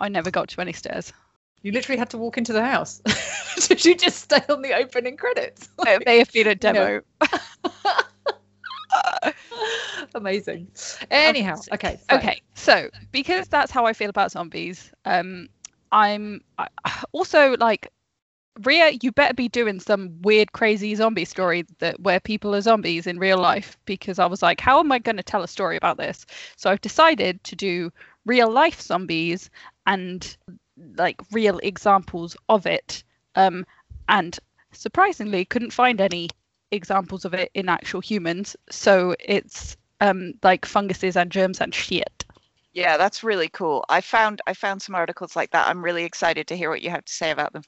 I 0.00 0.08
never 0.08 0.30
got 0.30 0.48
to 0.48 0.60
any 0.62 0.72
stairs. 0.72 1.12
you 1.62 1.72
literally 1.72 1.98
had 1.98 2.10
to 2.10 2.18
walk 2.18 2.38
into 2.38 2.52
the 2.54 2.64
house. 2.64 3.02
Did 3.68 3.84
you 3.84 3.94
just 3.94 4.22
stay 4.22 4.42
on 4.48 4.62
the 4.62 4.74
opening 4.74 5.18
credits? 5.18 5.68
It 5.86 6.02
may 6.06 6.18
have 6.18 6.32
been 6.32 6.46
a 6.46 6.50
you 6.50 6.56
demo. 6.56 7.00
know. 7.20 7.30
Amazing. 10.14 10.68
Anyhow, 11.10 11.56
okay. 11.72 11.98
so- 12.08 12.16
Okay, 12.16 12.42
so 12.54 12.90
because 13.12 13.48
that's 13.48 13.70
how 13.70 13.86
I 13.86 13.92
feel 13.92 14.10
about 14.10 14.30
zombies, 14.32 14.92
um, 15.04 15.48
I'm 15.92 16.42
I, 16.58 16.68
also 17.12 17.56
like, 17.58 17.90
Rhea, 18.62 18.92
you 19.02 19.10
better 19.10 19.34
be 19.34 19.48
doing 19.48 19.80
some 19.80 20.22
weird, 20.22 20.52
crazy 20.52 20.94
zombie 20.94 21.24
story 21.24 21.64
that 21.78 21.98
where 22.00 22.20
people 22.20 22.54
are 22.54 22.60
zombies 22.60 23.06
in 23.08 23.18
real 23.18 23.38
life. 23.38 23.76
Because 23.84 24.20
I 24.20 24.26
was 24.26 24.42
like, 24.42 24.60
how 24.60 24.78
am 24.78 24.92
I 24.92 25.00
going 25.00 25.16
to 25.16 25.24
tell 25.24 25.42
a 25.42 25.48
story 25.48 25.76
about 25.76 25.96
this? 25.96 26.24
So 26.56 26.70
I've 26.70 26.80
decided 26.80 27.42
to 27.44 27.56
do 27.56 27.92
real 28.26 28.48
life 28.48 28.80
zombies 28.80 29.50
and 29.86 30.36
like 30.96 31.20
real 31.32 31.58
examples 31.64 32.36
of 32.48 32.64
it. 32.66 33.02
Um, 33.34 33.66
and 34.08 34.38
surprisingly, 34.70 35.44
couldn't 35.44 35.72
find 35.72 36.00
any 36.00 36.30
examples 36.70 37.24
of 37.24 37.34
it 37.34 37.50
in 37.54 37.68
actual 37.68 38.00
humans. 38.00 38.56
So 38.70 39.14
it's 39.20 39.76
um 40.00 40.34
like 40.42 40.66
funguses 40.66 41.16
and 41.16 41.30
germs 41.30 41.60
and 41.60 41.74
shit. 41.74 42.24
Yeah, 42.72 42.96
that's 42.96 43.22
really 43.22 43.48
cool. 43.48 43.84
I 43.88 44.00
found 44.00 44.42
I 44.46 44.54
found 44.54 44.82
some 44.82 44.94
articles 44.94 45.36
like 45.36 45.50
that. 45.52 45.68
I'm 45.68 45.84
really 45.84 46.04
excited 46.04 46.48
to 46.48 46.56
hear 46.56 46.70
what 46.70 46.82
you 46.82 46.90
have 46.90 47.04
to 47.04 47.12
say 47.12 47.30
about 47.30 47.52
them. 47.52 47.62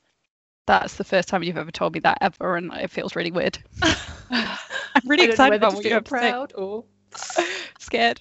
That's 0.67 0.97
the 0.97 1.05
first 1.05 1.29
time 1.29 1.45
you've 1.45 1.57
ever 1.57 1.71
told 1.71 1.95
me 1.95 2.01
that 2.01 2.19
ever, 2.21 2.57
and 2.57 2.73
it 2.73 2.91
feels 2.91 3.15
really 3.15 3.31
weird. 3.31 3.59
I'm 3.83 4.59
really 5.07 5.23
I 5.23 5.27
don't 5.27 5.29
know 5.29 5.31
excited 5.33 5.63
whether 5.63 5.67
about 5.67 5.75
what 5.77 5.85
you 5.85 5.91
feel 5.91 5.99
have 5.99 6.05
to 6.05 6.11
say. 6.11 6.19
proud 6.19 6.53
or 6.57 6.85
Scared. 7.79 8.21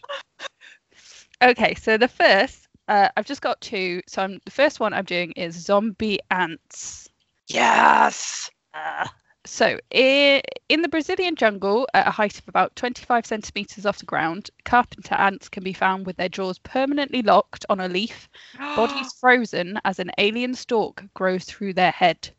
Okay, 1.42 1.74
so 1.76 1.98
the 1.98 2.08
first, 2.08 2.68
uh, 2.88 3.10
I've 3.18 3.26
just 3.26 3.42
got 3.42 3.60
two. 3.62 4.02
So 4.08 4.22
I'm, 4.22 4.40
the 4.46 4.52
first 4.52 4.80
one 4.80 4.94
I'm 4.94 5.06
doing 5.06 5.32
is 5.32 5.56
zombie 5.56 6.20
ants. 6.30 7.10
Yes. 7.48 8.50
Uh, 8.74 9.08
so 9.46 9.80
in 9.92 10.82
the 10.82 10.90
Brazilian 10.90 11.36
jungle, 11.36 11.88
at 11.94 12.08
a 12.08 12.12
height 12.12 12.38
of 12.40 12.48
about 12.48 12.76
25 12.76 13.26
centimeters 13.26 13.86
off 13.86 14.00
the 14.00 14.06
ground, 14.06 14.50
carpenter 14.66 15.16
ants 15.16 15.50
can 15.50 15.64
be 15.64 15.74
found 15.74 16.06
with 16.06 16.18
their 16.18 16.30
jaws 16.30 16.60
permanently 16.60 17.22
locked 17.22 17.66
on 17.70 17.80
a 17.80 17.88
leaf, 17.88 18.28
bodies 18.76 19.14
frozen 19.20 19.80
as 19.86 20.00
an 20.00 20.12
alien 20.18 20.54
stalk 20.56 21.04
grows 21.14 21.46
through 21.46 21.74
their 21.74 21.92
head. 21.92 22.30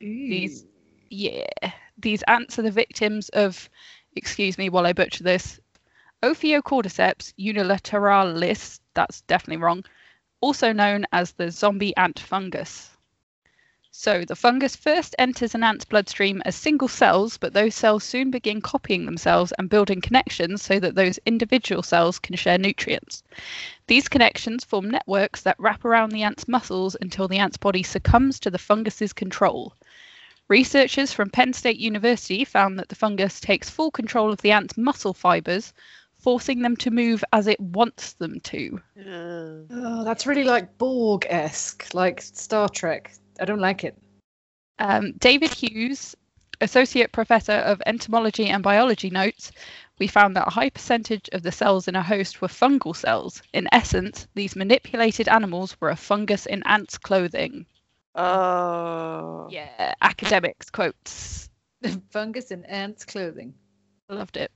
These, 0.00 0.64
yeah, 1.10 1.46
these 1.98 2.22
ants 2.24 2.58
are 2.58 2.62
the 2.62 2.70
victims 2.70 3.28
of, 3.30 3.68
excuse 4.16 4.58
me 4.58 4.68
while 4.68 4.86
I 4.86 4.92
butcher 4.92 5.24
this, 5.24 5.58
Ophiocordyceps 6.22 7.32
unilateralis, 7.38 8.80
that's 8.94 9.22
definitely 9.22 9.62
wrong, 9.62 9.84
also 10.40 10.72
known 10.72 11.06
as 11.12 11.32
the 11.32 11.50
zombie 11.50 11.96
ant 11.96 12.18
fungus. 12.18 12.89
So 13.92 14.24
the 14.24 14.36
fungus 14.36 14.76
first 14.76 15.16
enters 15.18 15.54
an 15.54 15.64
ant's 15.64 15.84
bloodstream 15.84 16.40
as 16.44 16.54
single 16.54 16.86
cells, 16.86 17.36
but 17.36 17.52
those 17.52 17.74
cells 17.74 18.04
soon 18.04 18.30
begin 18.30 18.60
copying 18.60 19.04
themselves 19.04 19.52
and 19.58 19.68
building 19.68 20.00
connections 20.00 20.62
so 20.62 20.78
that 20.78 20.94
those 20.94 21.18
individual 21.26 21.82
cells 21.82 22.18
can 22.18 22.36
share 22.36 22.56
nutrients. 22.56 23.24
These 23.88 24.08
connections 24.08 24.64
form 24.64 24.88
networks 24.88 25.42
that 25.42 25.58
wrap 25.58 25.84
around 25.84 26.10
the 26.12 26.22
ant's 26.22 26.46
muscles 26.46 26.96
until 27.00 27.26
the 27.26 27.38
ant's 27.38 27.56
body 27.56 27.82
succumbs 27.82 28.38
to 28.40 28.50
the 28.50 28.58
fungus's 28.58 29.12
control. 29.12 29.74
Researchers 30.46 31.12
from 31.12 31.30
Penn 31.30 31.52
State 31.52 31.78
University 31.78 32.44
found 32.44 32.78
that 32.78 32.88
the 32.88 32.94
fungus 32.94 33.40
takes 33.40 33.68
full 33.70 33.90
control 33.90 34.32
of 34.32 34.40
the 34.40 34.52
ant's 34.52 34.76
muscle 34.78 35.14
fibers, 35.14 35.72
forcing 36.16 36.62
them 36.62 36.76
to 36.76 36.90
move 36.90 37.24
as 37.32 37.46
it 37.46 37.58
wants 37.58 38.12
them 38.14 38.38
to. 38.40 38.80
Oh, 39.08 40.04
that's 40.04 40.26
really 40.26 40.44
like 40.44 40.78
Borg 40.78 41.26
esque, 41.28 41.92
like 41.92 42.20
Star 42.20 42.68
Trek. 42.68 43.12
I 43.40 43.44
don't 43.44 43.60
like 43.60 43.84
it. 43.84 43.96
Um, 44.78 45.12
David 45.18 45.52
Hughes, 45.52 46.14
Associate 46.60 47.10
Professor 47.10 47.52
of 47.52 47.82
Entomology 47.86 48.46
and 48.46 48.62
Biology, 48.62 49.10
notes 49.10 49.52
we 49.98 50.06
found 50.06 50.34
that 50.34 50.48
a 50.48 50.50
high 50.50 50.70
percentage 50.70 51.28
of 51.32 51.42
the 51.42 51.52
cells 51.52 51.86
in 51.86 51.94
a 51.94 52.02
host 52.02 52.40
were 52.40 52.48
fungal 52.48 52.96
cells. 52.96 53.42
In 53.52 53.68
essence, 53.70 54.26
these 54.34 54.56
manipulated 54.56 55.28
animals 55.28 55.78
were 55.80 55.90
a 55.90 55.96
fungus 55.96 56.46
in 56.46 56.62
ants' 56.64 56.98
clothing. 56.98 57.66
Oh. 58.14 59.46
Yeah, 59.50 59.94
academics 60.00 60.70
quotes. 60.70 61.50
Fungus 62.10 62.50
in 62.50 62.64
ants' 62.64 63.04
clothing. 63.04 63.54
Loved 64.08 64.36
it. 64.36 64.50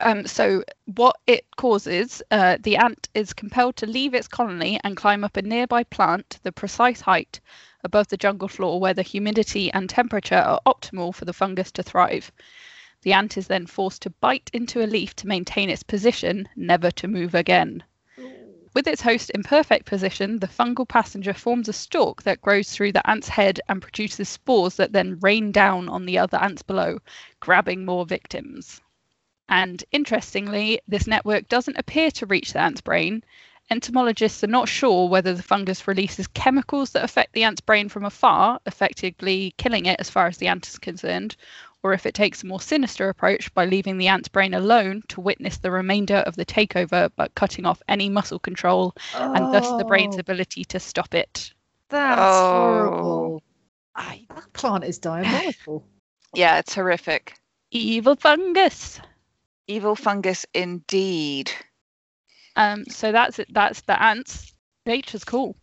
Um, 0.00 0.26
so 0.26 0.64
what 0.86 1.16
it 1.26 1.44
causes, 1.56 2.22
uh, 2.30 2.58
the 2.60 2.76
ant 2.76 3.08
is 3.14 3.32
compelled 3.32 3.76
to 3.76 3.86
leave 3.86 4.14
its 4.14 4.28
colony 4.28 4.80
and 4.82 4.96
climb 4.96 5.24
up 5.24 5.36
a 5.36 5.42
nearby 5.42 5.84
plant 5.84 6.30
to 6.30 6.42
the 6.42 6.52
precise 6.52 7.00
height 7.00 7.40
above 7.84 8.08
the 8.08 8.16
jungle 8.16 8.48
floor 8.48 8.80
where 8.80 8.94
the 8.94 9.02
humidity 9.02 9.70
and 9.72 9.88
temperature 9.88 10.34
are 10.34 10.60
optimal 10.66 11.14
for 11.14 11.26
the 11.26 11.32
fungus 11.32 11.70
to 11.70 11.82
thrive. 11.82 12.32
The 13.02 13.12
ant 13.12 13.36
is 13.36 13.46
then 13.46 13.66
forced 13.66 14.00
to 14.02 14.10
bite 14.10 14.50
into 14.54 14.82
a 14.82 14.88
leaf 14.88 15.14
to 15.16 15.26
maintain 15.26 15.68
its 15.68 15.82
position, 15.82 16.48
never 16.56 16.90
to 16.92 17.06
move 17.06 17.34
again. 17.34 17.84
with 18.74 18.88
its 18.88 19.02
host 19.02 19.30
in 19.30 19.42
perfect 19.42 19.86
position, 19.86 20.38
the 20.38 20.48
fungal 20.48 20.88
passenger 20.88 21.34
forms 21.34 21.68
a 21.68 21.72
stalk 21.72 22.22
that 22.22 22.40
grows 22.40 22.70
through 22.70 22.92
the 22.92 23.08
ant's 23.08 23.28
head 23.28 23.60
and 23.68 23.80
produces 23.80 24.28
spores 24.28 24.76
that 24.76 24.92
then 24.92 25.18
rain 25.20 25.52
down 25.52 25.88
on 25.88 26.06
the 26.06 26.18
other 26.18 26.38
ants 26.38 26.62
below, 26.62 26.98
grabbing 27.40 27.84
more 27.84 28.06
victims. 28.06 28.80
And 29.48 29.84
interestingly, 29.92 30.80
this 30.88 31.06
network 31.06 31.48
doesn't 31.48 31.76
appear 31.76 32.10
to 32.12 32.26
reach 32.26 32.54
the 32.54 32.60
ant's 32.60 32.80
brain. 32.80 33.22
Entomologists 33.70 34.44
are 34.44 34.48
not 34.48 34.68
sure 34.68 35.08
whether 35.08 35.32
the 35.34 35.42
fungus 35.42 35.88
releases 35.88 36.26
chemicals 36.28 36.90
that 36.90 37.02
affect 37.04 37.32
the 37.32 37.44
ant's 37.44 37.62
brain 37.62 37.88
from 37.88 38.04
afar, 38.04 38.60
effectively 38.66 39.54
killing 39.56 39.86
it 39.86 39.98
as 39.98 40.10
far 40.10 40.26
as 40.26 40.36
the 40.36 40.48
ant 40.48 40.68
is 40.68 40.78
concerned, 40.78 41.34
or 41.82 41.92
if 41.92 42.04
it 42.06 42.14
takes 42.14 42.42
a 42.42 42.46
more 42.46 42.60
sinister 42.60 43.08
approach 43.08 43.52
by 43.54 43.64
leaving 43.64 43.96
the 43.98 44.08
ant's 44.08 44.28
brain 44.28 44.54
alone 44.54 45.02
to 45.08 45.20
witness 45.20 45.58
the 45.58 45.70
remainder 45.70 46.16
of 46.16 46.36
the 46.36 46.44
takeover 46.44 47.10
but 47.16 47.34
cutting 47.34 47.64
off 47.64 47.82
any 47.88 48.08
muscle 48.08 48.38
control 48.38 48.94
and 49.34 49.50
thus 49.50 49.72
the 49.72 49.84
brain's 49.84 50.16
Oh, 50.16 50.20
ability 50.20 50.64
to 50.66 50.78
stop 50.78 51.14
it. 51.14 51.52
That's 51.88 52.20
Oh. 52.20 52.50
horrible. 52.50 53.42
Ay, 53.96 54.26
that 54.34 54.52
plant 54.52 54.84
is 54.84 54.98
diabolical. 54.98 55.84
Yeah, 56.34 56.58
it's 56.58 56.74
horrific. 56.74 57.34
Evil 57.70 58.16
fungus. 58.16 59.00
Evil 59.66 59.94
fungus 59.96 60.44
indeed. 60.52 61.50
Um, 62.56 62.84
so 62.86 63.12
that's 63.12 63.38
it. 63.38 63.48
That's 63.52 63.80
the 63.82 64.00
ants. 64.00 64.52
Nature's 64.86 65.24
cool. 65.24 65.56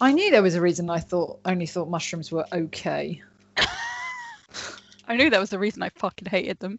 I 0.00 0.12
knew 0.12 0.30
there 0.30 0.42
was 0.42 0.54
a 0.54 0.60
reason 0.60 0.90
I 0.90 0.98
thought 0.98 1.40
only 1.44 1.66
thought 1.66 1.88
mushrooms 1.88 2.32
were 2.32 2.46
okay. 2.52 3.22
I 5.08 5.16
knew 5.16 5.30
that 5.30 5.40
was 5.40 5.50
the 5.50 5.58
reason 5.58 5.82
I 5.82 5.90
fucking 5.90 6.28
hated 6.28 6.58
them. 6.60 6.78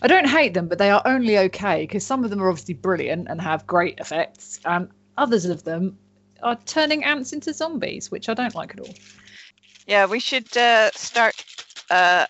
I 0.00 0.08
don't 0.08 0.26
hate 0.26 0.54
them, 0.54 0.68
but 0.68 0.78
they 0.78 0.90
are 0.90 1.02
only 1.04 1.38
okay 1.38 1.82
because 1.82 2.04
some 2.04 2.24
of 2.24 2.30
them 2.30 2.42
are 2.42 2.48
obviously 2.48 2.74
brilliant 2.74 3.28
and 3.28 3.40
have 3.40 3.66
great 3.66 3.98
effects, 4.00 4.58
and 4.64 4.88
others 5.16 5.44
of 5.44 5.64
them 5.64 5.96
are 6.42 6.56
turning 6.66 7.04
ants 7.04 7.32
into 7.32 7.52
zombies, 7.52 8.10
which 8.10 8.28
I 8.28 8.34
don't 8.34 8.54
like 8.54 8.72
at 8.72 8.80
all. 8.80 8.94
Yeah, 9.86 10.06
we 10.06 10.18
should 10.18 10.56
uh, 10.56 10.90
start 10.92 11.44
uh, 11.90 12.26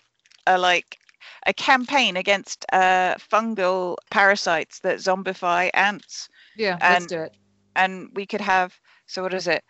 a 0.47 0.59
like 0.59 0.99
a 1.47 1.53
campaign 1.55 2.17
against 2.17 2.65
uh, 2.73 3.15
fungal 3.17 3.97
parasites 4.11 4.79
that 4.81 4.99
zombify 4.99 5.71
ants, 5.75 6.29
Yeah, 6.57 6.79
let's 6.81 6.97
And- 7.01 7.09
do 7.09 7.21
it. 7.23 7.37
and 7.77 8.09
we 8.15 8.27
could 8.27 8.41
have 8.41 8.79
so 9.07 9.23
what 9.23 9.35
is 9.35 9.47
it 9.49 9.65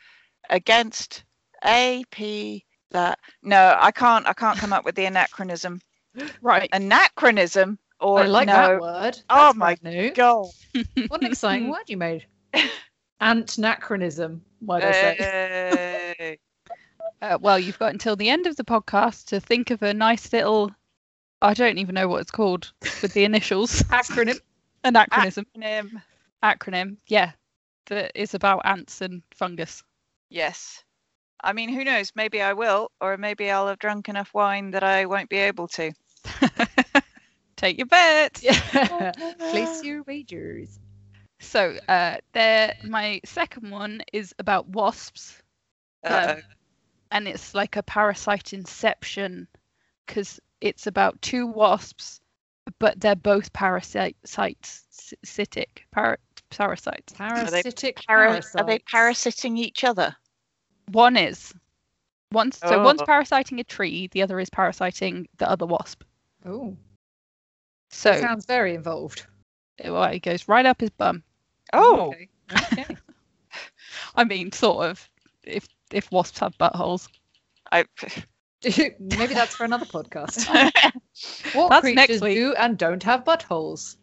against 0.50 1.24
AP 1.62 2.62
that 2.90 3.18
no, 3.42 3.76
I 3.80 3.90
can't 3.90 4.26
I 4.26 4.32
can't 4.34 4.58
come 4.58 4.72
up 4.72 4.84
with 4.84 4.94
the 4.96 5.04
anachronism. 5.06 5.80
Right. 6.42 6.68
Anachronism 6.74 7.78
or 7.98 8.20
I 8.20 8.26
like 8.26 8.46
no, 8.48 8.52
that 8.52 8.80
word. 8.80 9.18
Oh 9.30 9.46
That's 9.46 9.56
my 9.56 9.76
new. 9.82 10.10
God. 10.12 10.46
What 11.08 11.22
an 11.22 11.28
exciting 11.28 11.68
word 11.70 11.88
you 11.88 11.96
made. 11.96 12.26
Antanachronism, 13.20 14.40
might 14.60 14.84
I 14.84 14.92
say. 14.92 15.16
Hey. 16.18 16.38
Uh, 17.22 17.38
well, 17.40 17.58
you've 17.58 17.78
got 17.78 17.92
until 17.92 18.16
the 18.16 18.28
end 18.28 18.46
of 18.46 18.56
the 18.56 18.64
podcast 18.64 19.26
to 19.26 19.40
think 19.40 19.70
of 19.70 19.82
a 19.82 19.94
nice 19.94 20.32
little. 20.32 20.70
I 21.42 21.54
don't 21.54 21.78
even 21.78 21.94
know 21.94 22.08
what 22.08 22.20
it's 22.20 22.30
called 22.30 22.72
with 23.02 23.12
the 23.12 23.24
initials. 23.30 23.82
Acronym. 23.82 24.40
Anachronism. 24.84 25.46
Acronym. 25.56 26.02
Acronym. 26.42 26.96
Yeah. 27.08 27.32
That 27.86 28.12
is 28.14 28.34
about 28.34 28.62
ants 28.64 29.00
and 29.00 29.22
fungus. 29.34 29.82
Yes. 30.30 30.84
I 31.42 31.52
mean, 31.52 31.68
who 31.68 31.84
knows? 31.84 32.12
Maybe 32.14 32.40
I 32.40 32.52
will, 32.52 32.92
or 33.00 33.16
maybe 33.16 33.50
I'll 33.50 33.66
have 33.66 33.80
drunk 33.80 34.08
enough 34.08 34.32
wine 34.32 34.70
that 34.70 34.84
I 34.84 35.06
won't 35.06 35.28
be 35.28 35.38
able 35.38 35.66
to. 35.68 35.92
Take 37.56 37.78
your 37.78 37.86
bet. 37.86 38.40
Yeah. 38.40 39.12
Place 39.50 39.82
your 39.82 40.04
wagers. 40.04 40.78
So, 41.40 41.76
uh, 41.88 42.18
there. 42.32 42.76
My 42.84 43.20
second 43.24 43.70
one 43.70 44.02
is 44.12 44.32
about 44.38 44.68
wasps. 44.68 45.42
Uh-oh. 46.04 46.40
and 47.12 47.28
it's 47.28 47.54
like 47.54 47.76
a 47.76 47.82
parasite 47.82 48.52
inception 48.52 49.46
because 50.06 50.40
it's 50.62 50.86
about 50.86 51.20
two 51.20 51.46
wasps 51.46 52.20
but 52.78 52.98
they're 53.00 53.16
both 53.16 53.52
parasites 53.52 55.12
cytic 55.26 55.80
para, 55.90 56.16
parasites 56.50 57.12
Parasitic 57.14 57.96
Para- 58.06 58.28
parasites. 58.30 58.54
are 58.56 58.64
they 58.64 58.78
parasiting 58.78 59.56
each 59.58 59.84
other? 59.84 60.14
one 60.92 61.16
is 61.16 61.52
one 62.30 62.50
so 62.52 62.82
one's 62.82 63.02
Oh. 63.02 63.06
parasiting 63.06 63.60
a 63.60 63.64
tree 63.64 64.08
the 64.12 64.22
other 64.22 64.38
is 64.40 64.48
parasiting 64.50 65.28
the 65.38 65.48
other 65.50 65.66
wasp 65.66 66.02
Oh, 66.44 66.76
so 67.90 68.14
sounds 68.20 68.46
very 68.46 68.74
involved. 68.74 69.26
well, 69.84 70.04
it 70.04 70.20
goes 70.22 70.48
right 70.48 70.64
up 70.66 70.80
his 70.80 70.90
bum 70.90 71.22
Oh, 71.72 72.10
Okay. 72.10 72.28
okay. 72.52 72.96
i 74.14 74.24
mean 74.24 74.50
sort 74.52 74.86
of 74.86 75.08
if 75.44 75.66
if 75.92 76.10
wasps 76.12 76.38
have 76.40 76.56
buttholes 76.58 77.08
I, 77.70 77.84
Maybe 79.00 79.34
that's 79.34 79.56
for 79.56 79.64
another 79.64 79.86
podcast. 79.86 80.46
What 81.52 81.68
That's 81.70 81.80
creatures 81.82 82.08
next 82.08 82.20
week. 82.22 82.36
do 82.36 82.54
and 82.54 82.78
don't 82.78 83.02
have 83.02 83.24
buttholes? 83.24 83.96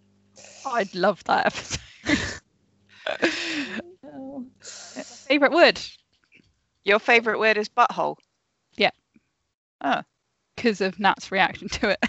i'd 0.66 0.94
love 0.94 1.24
that 1.24 1.46
episode 1.48 1.80
favorite 5.28 5.52
word 5.52 5.80
your 6.84 7.00
favorite 7.00 7.40
word 7.40 7.58
is 7.58 7.70
butthole. 7.70 8.16
Yeah. 8.76 8.92
Oh, 9.82 10.02
because 10.56 10.82
of 10.82 11.00
nat's 11.00 11.32
reaction 11.32 11.70
to 11.70 11.90
it 11.90 12.06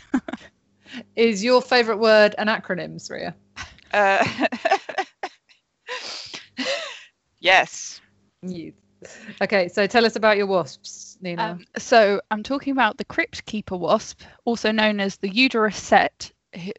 Is 1.17 1.43
your 1.45 1.63
favourite 1.63 2.01
word 2.01 2.35
an 2.39 2.49
acronym, 2.49 3.05
Sria? 3.05 3.35
Uh, 3.93 4.25
yes. 7.41 8.01
You. 8.43 8.73
Okay, 9.43 9.69
so 9.69 9.87
tell 9.87 10.05
us 10.05 10.17
about 10.17 10.37
your 10.37 10.47
wasps, 10.47 11.10
Nina. 11.21 11.43
Um, 11.53 11.67
so 11.79 12.21
I'm 12.31 12.43
talking 12.43 12.73
about 12.73 12.97
the 12.99 13.05
crypt 13.05 13.45
keeper 13.47 13.77
wasp, 13.77 14.23
also 14.45 14.73
known 14.73 15.01
as 15.01 15.17
the 15.17 15.31
Euderus 15.31 15.75
set, 15.75 16.33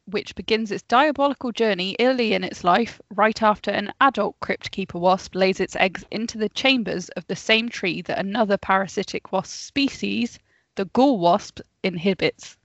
which 0.06 0.36
begins 0.36 0.72
its 0.72 0.84
diabolical 0.84 1.52
journey 1.52 1.96
early 2.00 2.34
in 2.34 2.44
its 2.44 2.64
life, 2.64 3.00
right 3.12 3.42
after 3.42 3.72
an 3.72 3.94
adult 4.02 4.40
crypt 4.40 4.72
keeper 4.72 4.98
wasp 5.00 5.36
lays 5.36 5.60
its 5.60 5.76
eggs 5.76 6.04
into 6.12 6.38
the 6.38 6.50
chambers 6.50 7.10
of 7.10 7.26
the 7.28 7.36
same 7.36 7.70
tree 7.70 8.02
that 8.02 8.20
another 8.20 8.58
parasitic 8.58 9.32
wasp 9.32 9.52
species, 9.52 10.40
the 10.76 10.86
gall 10.86 11.20
wasp, 11.20 11.60
inhibits. 11.84 12.58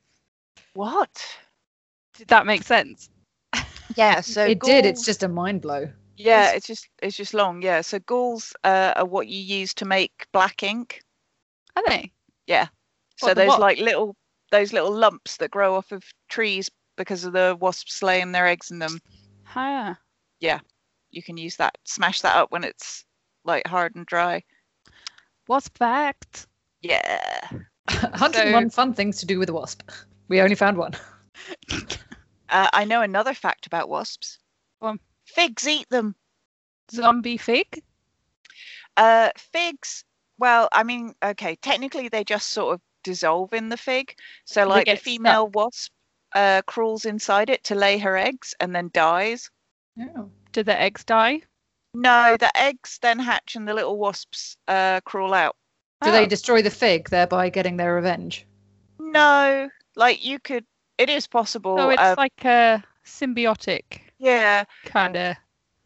What? 0.75 1.25
Did 2.19 2.29
that 2.29 2.47
make 2.47 2.63
sense? 2.63 3.09
Yeah. 3.95 4.21
So 4.21 4.45
it 4.45 4.61
did. 4.61 4.85
It's 4.85 5.05
just 5.05 5.23
a 5.23 5.29
mind 5.29 5.63
blow. 5.63 5.89
yeah. 6.17 6.51
It's 6.53 6.67
just 6.67 6.89
it's 7.01 7.17
just 7.17 7.35
long. 7.35 7.63
Yeah. 7.63 7.83
So 7.83 8.01
galls 8.01 8.53
uh, 8.65 8.95
are 8.97 9.05
what 9.05 9.29
you 9.29 9.41
use 9.41 9.73
to 9.75 9.85
make 9.85 10.27
black 10.33 10.65
ink. 10.65 11.03
Are 11.77 11.83
they? 11.87 12.11
Yeah. 12.47 12.67
So 13.17 13.29
What, 13.29 13.35
the 13.37 13.43
those 13.43 13.49
what? 13.49 13.61
like 13.61 13.79
little 13.79 14.17
those 14.51 14.73
little 14.73 14.93
lumps 14.93 15.37
that 15.39 15.51
grow 15.51 15.75
off 15.77 15.93
of 15.93 16.03
trees 16.29 16.71
because 16.97 17.25
of 17.25 17.33
the 17.33 17.57
wasps 17.61 18.03
laying 18.03 18.33
their 18.33 18.47
eggs 18.47 18.71
in 18.71 18.79
them. 18.79 18.99
Huh. 19.45 19.95
Yeah. 20.41 20.61
You 21.11 21.23
can 21.23 21.37
use 21.37 21.57
that. 21.57 21.77
Smash 21.85 22.21
that 22.23 22.37
up 22.37 22.51
when 22.51 22.65
it's 22.65 23.05
like 23.45 23.67
hard 23.67 23.95
and 23.95 24.07
dry. 24.07 24.43
wasp 25.49 25.79
fact. 25.79 26.47
Yeah. 26.83 27.49
101 27.91 28.71
fun 28.71 28.95
things 28.95 29.19
to 29.19 29.27
do 29.27 29.39
with 29.39 29.49
a 29.49 29.53
wasp. 29.53 29.83
We 30.29 30.41
only 30.41 30.55
found 30.57 30.77
one. 30.79 30.95
Uh, 32.49 32.69
I 32.73 32.85
know 32.85 33.03
another 33.03 33.35
fact 33.35 33.67
about 33.67 33.89
wasps. 33.89 34.39
Go 34.81 34.87
on. 34.87 35.01
Figs 35.25 35.67
eat 35.67 35.89
them. 35.91 36.15
Zombie 36.93 37.39
fig. 37.39 37.83
Uh, 38.97 39.31
figs. 39.37 40.05
Well, 40.39 40.69
I 40.73 40.83
mean, 40.83 41.15
okay, 41.23 41.57
technically 41.57 42.09
they 42.09 42.25
just 42.25 42.49
sort 42.49 42.75
of 42.75 42.81
dissolve 43.05 43.53
in 43.53 43.69
the 43.69 43.77
fig. 43.77 44.15
So, 44.45 44.67
like 44.67 44.87
the 44.87 44.97
female 44.97 45.49
wasp 45.49 45.93
uh, 46.35 46.63
crawls 46.67 47.05
inside 47.05 47.51
it 47.51 47.65
to 47.65 47.75
lay 47.75 47.99
her 47.99 48.17
eggs 48.17 48.55
and 48.61 48.75
then 48.75 48.91
dies. 48.93 49.51
Oh. 49.99 50.31
Do 50.53 50.63
the 50.63 50.79
eggs 50.79 51.05
die? 51.05 51.43
No, 51.95 52.37
the 52.39 52.55
eggs 52.57 52.99
then 53.01 53.19
hatch 53.19 53.57
and 53.57 53.67
the 53.67 53.73
little 53.75 53.97
wasps 53.97 54.57
uh, 54.69 55.01
crawl 55.03 55.33
out. 55.33 55.57
Do 56.03 56.11
Oh. 56.11 56.13
they 56.13 56.27
destroy 56.27 56.61
the 56.61 56.71
fig, 56.71 57.09
thereby 57.09 57.49
getting 57.49 57.79
their 57.79 57.95
revenge? 57.95 58.47
No, 58.99 59.71
like 59.95 60.23
you 60.23 60.39
could. 60.39 60.67
It 60.99 61.09
is 61.09 61.27
possible. 61.27 61.77
So 61.79 61.91
it's 61.91 62.01
uh, 62.01 62.15
like 62.19 62.45
a 62.45 62.85
symbiotic 63.05 64.01
yeah, 64.19 64.65
kind 64.85 65.17
of. 65.17 65.37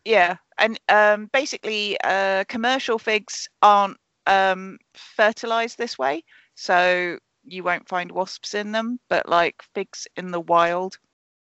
yeah, 0.04 0.36
and 0.58 0.78
um, 0.88 1.26
basically, 1.32 1.96
uh, 2.02 2.44
commercial 2.48 2.98
figs 2.98 3.48
aren't 3.62 3.96
um, 4.26 4.78
fertilized 4.94 5.78
this 5.78 5.98
way, 5.98 6.24
so 6.54 7.18
you 7.44 7.62
won't 7.64 7.88
find 7.88 8.12
wasps 8.12 8.54
in 8.54 8.72
them. 8.72 8.98
But 9.08 9.28
like 9.28 9.62
figs 9.74 10.06
in 10.16 10.30
the 10.30 10.40
wild, 10.40 10.98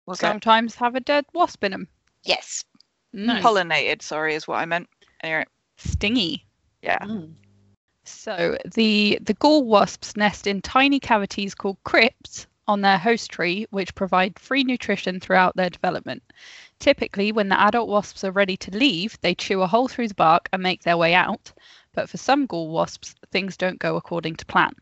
will 0.06 0.14
get 0.14 0.20
Sometimes 0.20 0.74
have 0.76 0.94
a 0.94 1.00
dead 1.00 1.24
wasp 1.34 1.64
in 1.64 1.72
them. 1.72 1.88
yes, 2.24 2.64
Nice. 3.12 3.42
pollinated. 3.42 4.02
Sorry, 4.02 4.34
is 4.34 4.46
what 4.46 4.58
I 4.58 4.66
meant. 4.66 4.88
Anyway, 5.22 5.44
Stingy. 5.78 6.44
yeah. 6.82 6.98
Mm. 6.98 7.34
So 8.04 8.56
the 8.74 9.18
the 9.22 9.34
gall 9.34 9.64
wasps 9.64 10.16
nest 10.16 10.46
in 10.46 10.60
tiny 10.62 11.00
cavities 11.00 11.54
called 11.54 11.78
crypts 11.84 12.46
on 12.68 12.80
their 12.80 12.98
host 12.98 13.30
tree, 13.30 13.66
which 13.70 13.94
provide 13.94 14.38
free 14.38 14.64
nutrition 14.64 15.18
throughout 15.20 15.56
their 15.56 15.70
development. 15.70 16.22
Typically, 16.78 17.32
when 17.32 17.48
the 17.48 17.60
adult 17.60 17.88
wasps 17.88 18.22
are 18.24 18.32
ready 18.32 18.56
to 18.58 18.76
leave, 18.76 19.18
they 19.22 19.34
chew 19.34 19.62
a 19.62 19.66
hole 19.66 19.88
through 19.88 20.08
the 20.08 20.14
bark 20.14 20.48
and 20.52 20.62
make 20.62 20.82
their 20.82 20.96
way 20.96 21.14
out. 21.14 21.52
But 21.96 22.10
for 22.10 22.18
some 22.18 22.46
gall 22.46 22.68
wasps, 22.68 23.16
things 23.32 23.56
don't 23.56 23.80
go 23.80 23.96
according 23.96 24.36
to 24.36 24.46
plan. 24.46 24.76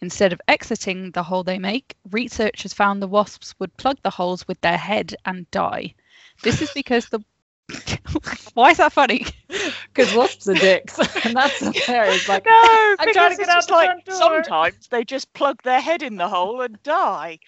Instead 0.00 0.32
of 0.32 0.40
exiting 0.48 1.10
the 1.10 1.24
hole 1.24 1.42
they 1.44 1.58
make, 1.58 1.96
researchers 2.10 2.72
found 2.72 3.02
the 3.02 3.08
wasps 3.08 3.54
would 3.58 3.76
plug 3.76 3.98
the 4.02 4.10
holes 4.10 4.48
with 4.48 4.60
their 4.62 4.78
head 4.78 5.14
and 5.26 5.50
die. 5.50 5.94
This 6.42 6.62
is 6.62 6.70
because 6.70 7.08
the. 7.08 7.20
Why 8.54 8.70
is 8.70 8.78
that 8.78 8.92
funny? 8.92 9.26
Because 9.94 10.14
wasps 10.14 10.48
are 10.48 10.54
dicks, 10.54 10.98
and 11.24 11.36
that's 11.36 11.60
hilarious. 11.60 12.28
Like, 12.28 12.44
No, 12.46 12.96
I'm 12.98 13.08
because 13.08 13.16
trying 13.16 13.30
to 13.30 13.36
it's 13.36 13.38
get 13.38 13.48
out 13.48 13.66
the 13.66 13.72
like 13.74 13.90
sometimes 14.10 14.88
they 14.88 15.04
just 15.04 15.32
plug 15.34 15.62
their 15.62 15.80
head 15.80 16.02
in 16.02 16.16
the 16.16 16.28
hole 16.28 16.60
and 16.60 16.82
die. 16.82 17.38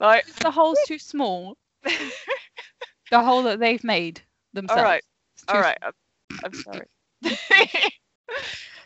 like, 0.00 0.26
the 0.42 0.50
hole's 0.50 0.78
too 0.84 0.98
small? 0.98 1.56
The 3.10 3.22
hole 3.22 3.42
that 3.44 3.58
they've 3.58 3.82
made 3.84 4.22
themselves. 4.52 4.78
All 4.78 4.84
right, 4.84 5.04
all 5.48 5.60
right. 5.60 5.78
I'm, 5.82 5.92
I'm 6.44 6.52
sorry. 6.52 6.86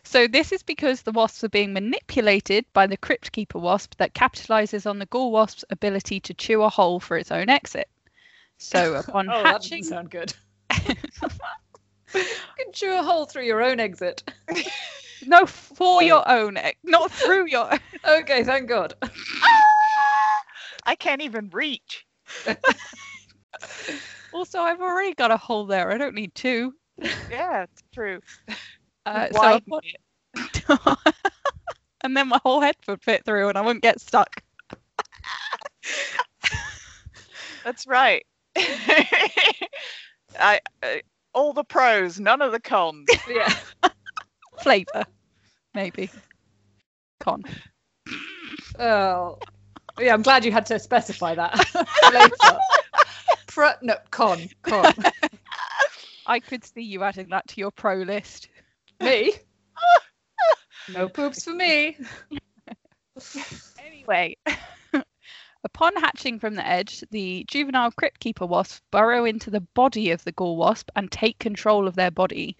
So 0.06 0.28
this 0.28 0.52
is 0.52 0.62
because 0.62 1.02
the 1.02 1.10
wasps 1.10 1.42
are 1.42 1.48
being 1.48 1.72
manipulated 1.72 2.64
by 2.72 2.86
the 2.86 2.96
crypt 2.96 3.32
keeper 3.32 3.58
wasp 3.58 3.96
that 3.96 4.14
capitalizes 4.14 4.88
on 4.88 5.00
the 5.00 5.06
gall 5.06 5.32
wasp's 5.32 5.64
ability 5.68 6.20
to 6.20 6.32
chew 6.32 6.62
a 6.62 6.68
hole 6.68 7.00
for 7.00 7.18
its 7.18 7.32
own 7.32 7.48
exit. 7.48 7.88
So 8.56 8.94
upon 8.94 9.28
oh, 9.28 9.42
hatching, 9.42 9.80
doesn't 9.80 9.96
sound 9.96 10.10
good. 10.10 10.32
you 12.14 12.22
can 12.56 12.72
chew 12.72 12.96
a 12.96 13.02
hole 13.02 13.26
through 13.26 13.46
your 13.46 13.60
own 13.60 13.80
exit. 13.80 14.22
no, 15.26 15.44
for 15.44 16.04
your 16.04 16.26
own, 16.28 16.56
ex- 16.56 16.78
not 16.84 17.10
through 17.10 17.48
your. 17.48 17.68
Okay, 18.06 18.44
thank 18.44 18.68
God. 18.68 18.94
I 20.84 20.94
can't 20.94 21.20
even 21.22 21.50
reach. 21.50 22.06
Also, 24.32 24.60
I've 24.60 24.80
already 24.80 25.14
got 25.14 25.32
a 25.32 25.36
hole 25.36 25.66
there. 25.66 25.90
I 25.90 25.98
don't 25.98 26.14
need 26.14 26.32
two. 26.34 26.74
Yeah, 27.30 27.64
it's 27.64 27.82
true. 27.92 28.20
Uh, 29.04 29.28
so 29.30 29.38
Widen 29.38 29.62
upon- 30.76 30.96
and 32.02 32.16
then 32.16 32.28
my 32.28 32.40
whole 32.42 32.60
head 32.60 32.76
would 32.88 33.02
fit 33.02 33.24
through, 33.24 33.48
and 33.48 33.58
I 33.58 33.60
wouldn't 33.60 33.82
get 33.82 34.00
stuck. 34.00 34.42
That's 37.64 37.86
right. 37.86 38.24
I, 40.38 40.60
uh, 40.82 40.96
all 41.34 41.52
the 41.52 41.64
pros, 41.64 42.18
none 42.18 42.40
of 42.40 42.52
the 42.52 42.60
cons. 42.60 43.08
Yeah. 43.28 43.52
Flavor, 44.62 45.04
maybe. 45.74 46.10
Con. 47.20 47.42
Oh. 48.78 49.38
Yeah, 49.98 50.12
I'm 50.14 50.22
glad 50.22 50.44
you 50.44 50.52
had 50.52 50.66
to 50.66 50.78
specify 50.78 51.34
that 51.34 51.58
later. 52.12 52.58
Pro, 53.46 53.70
no, 53.82 53.96
con, 54.10 54.48
con. 54.62 54.92
I 56.26 56.40
could 56.40 56.64
see 56.64 56.82
you 56.82 57.02
adding 57.02 57.28
that 57.30 57.46
to 57.48 57.60
your 57.60 57.70
pro 57.70 57.96
list. 57.96 58.48
Me? 59.00 59.32
No 60.88 61.08
poops 61.08 61.42
for 61.42 61.50
me. 61.50 61.98
Anyway, 63.84 64.36
upon 65.64 65.96
hatching 65.96 66.38
from 66.38 66.54
the 66.54 66.64
edge, 66.64 67.02
the 67.10 67.44
juvenile 67.48 67.90
crypt 67.90 68.20
keeper 68.20 68.46
wasp 68.46 68.84
burrow 68.92 69.24
into 69.24 69.50
the 69.50 69.62
body 69.62 70.12
of 70.12 70.22
the 70.22 70.30
gall 70.30 70.56
wasp 70.56 70.90
and 70.94 71.10
take 71.10 71.40
control 71.40 71.88
of 71.88 71.96
their 71.96 72.12
body. 72.12 72.56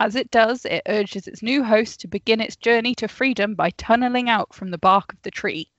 As 0.00 0.16
it 0.16 0.30
does, 0.30 0.66
it 0.66 0.82
urges 0.86 1.26
its 1.26 1.42
new 1.42 1.64
host 1.64 2.00
to 2.00 2.08
begin 2.08 2.42
its 2.42 2.56
journey 2.56 2.94
to 2.96 3.08
freedom 3.08 3.54
by 3.54 3.70
tunneling 3.70 4.28
out 4.28 4.54
from 4.54 4.70
the 4.70 4.76
bark 4.76 5.14
of 5.14 5.22
the 5.22 5.30
tree. 5.30 5.71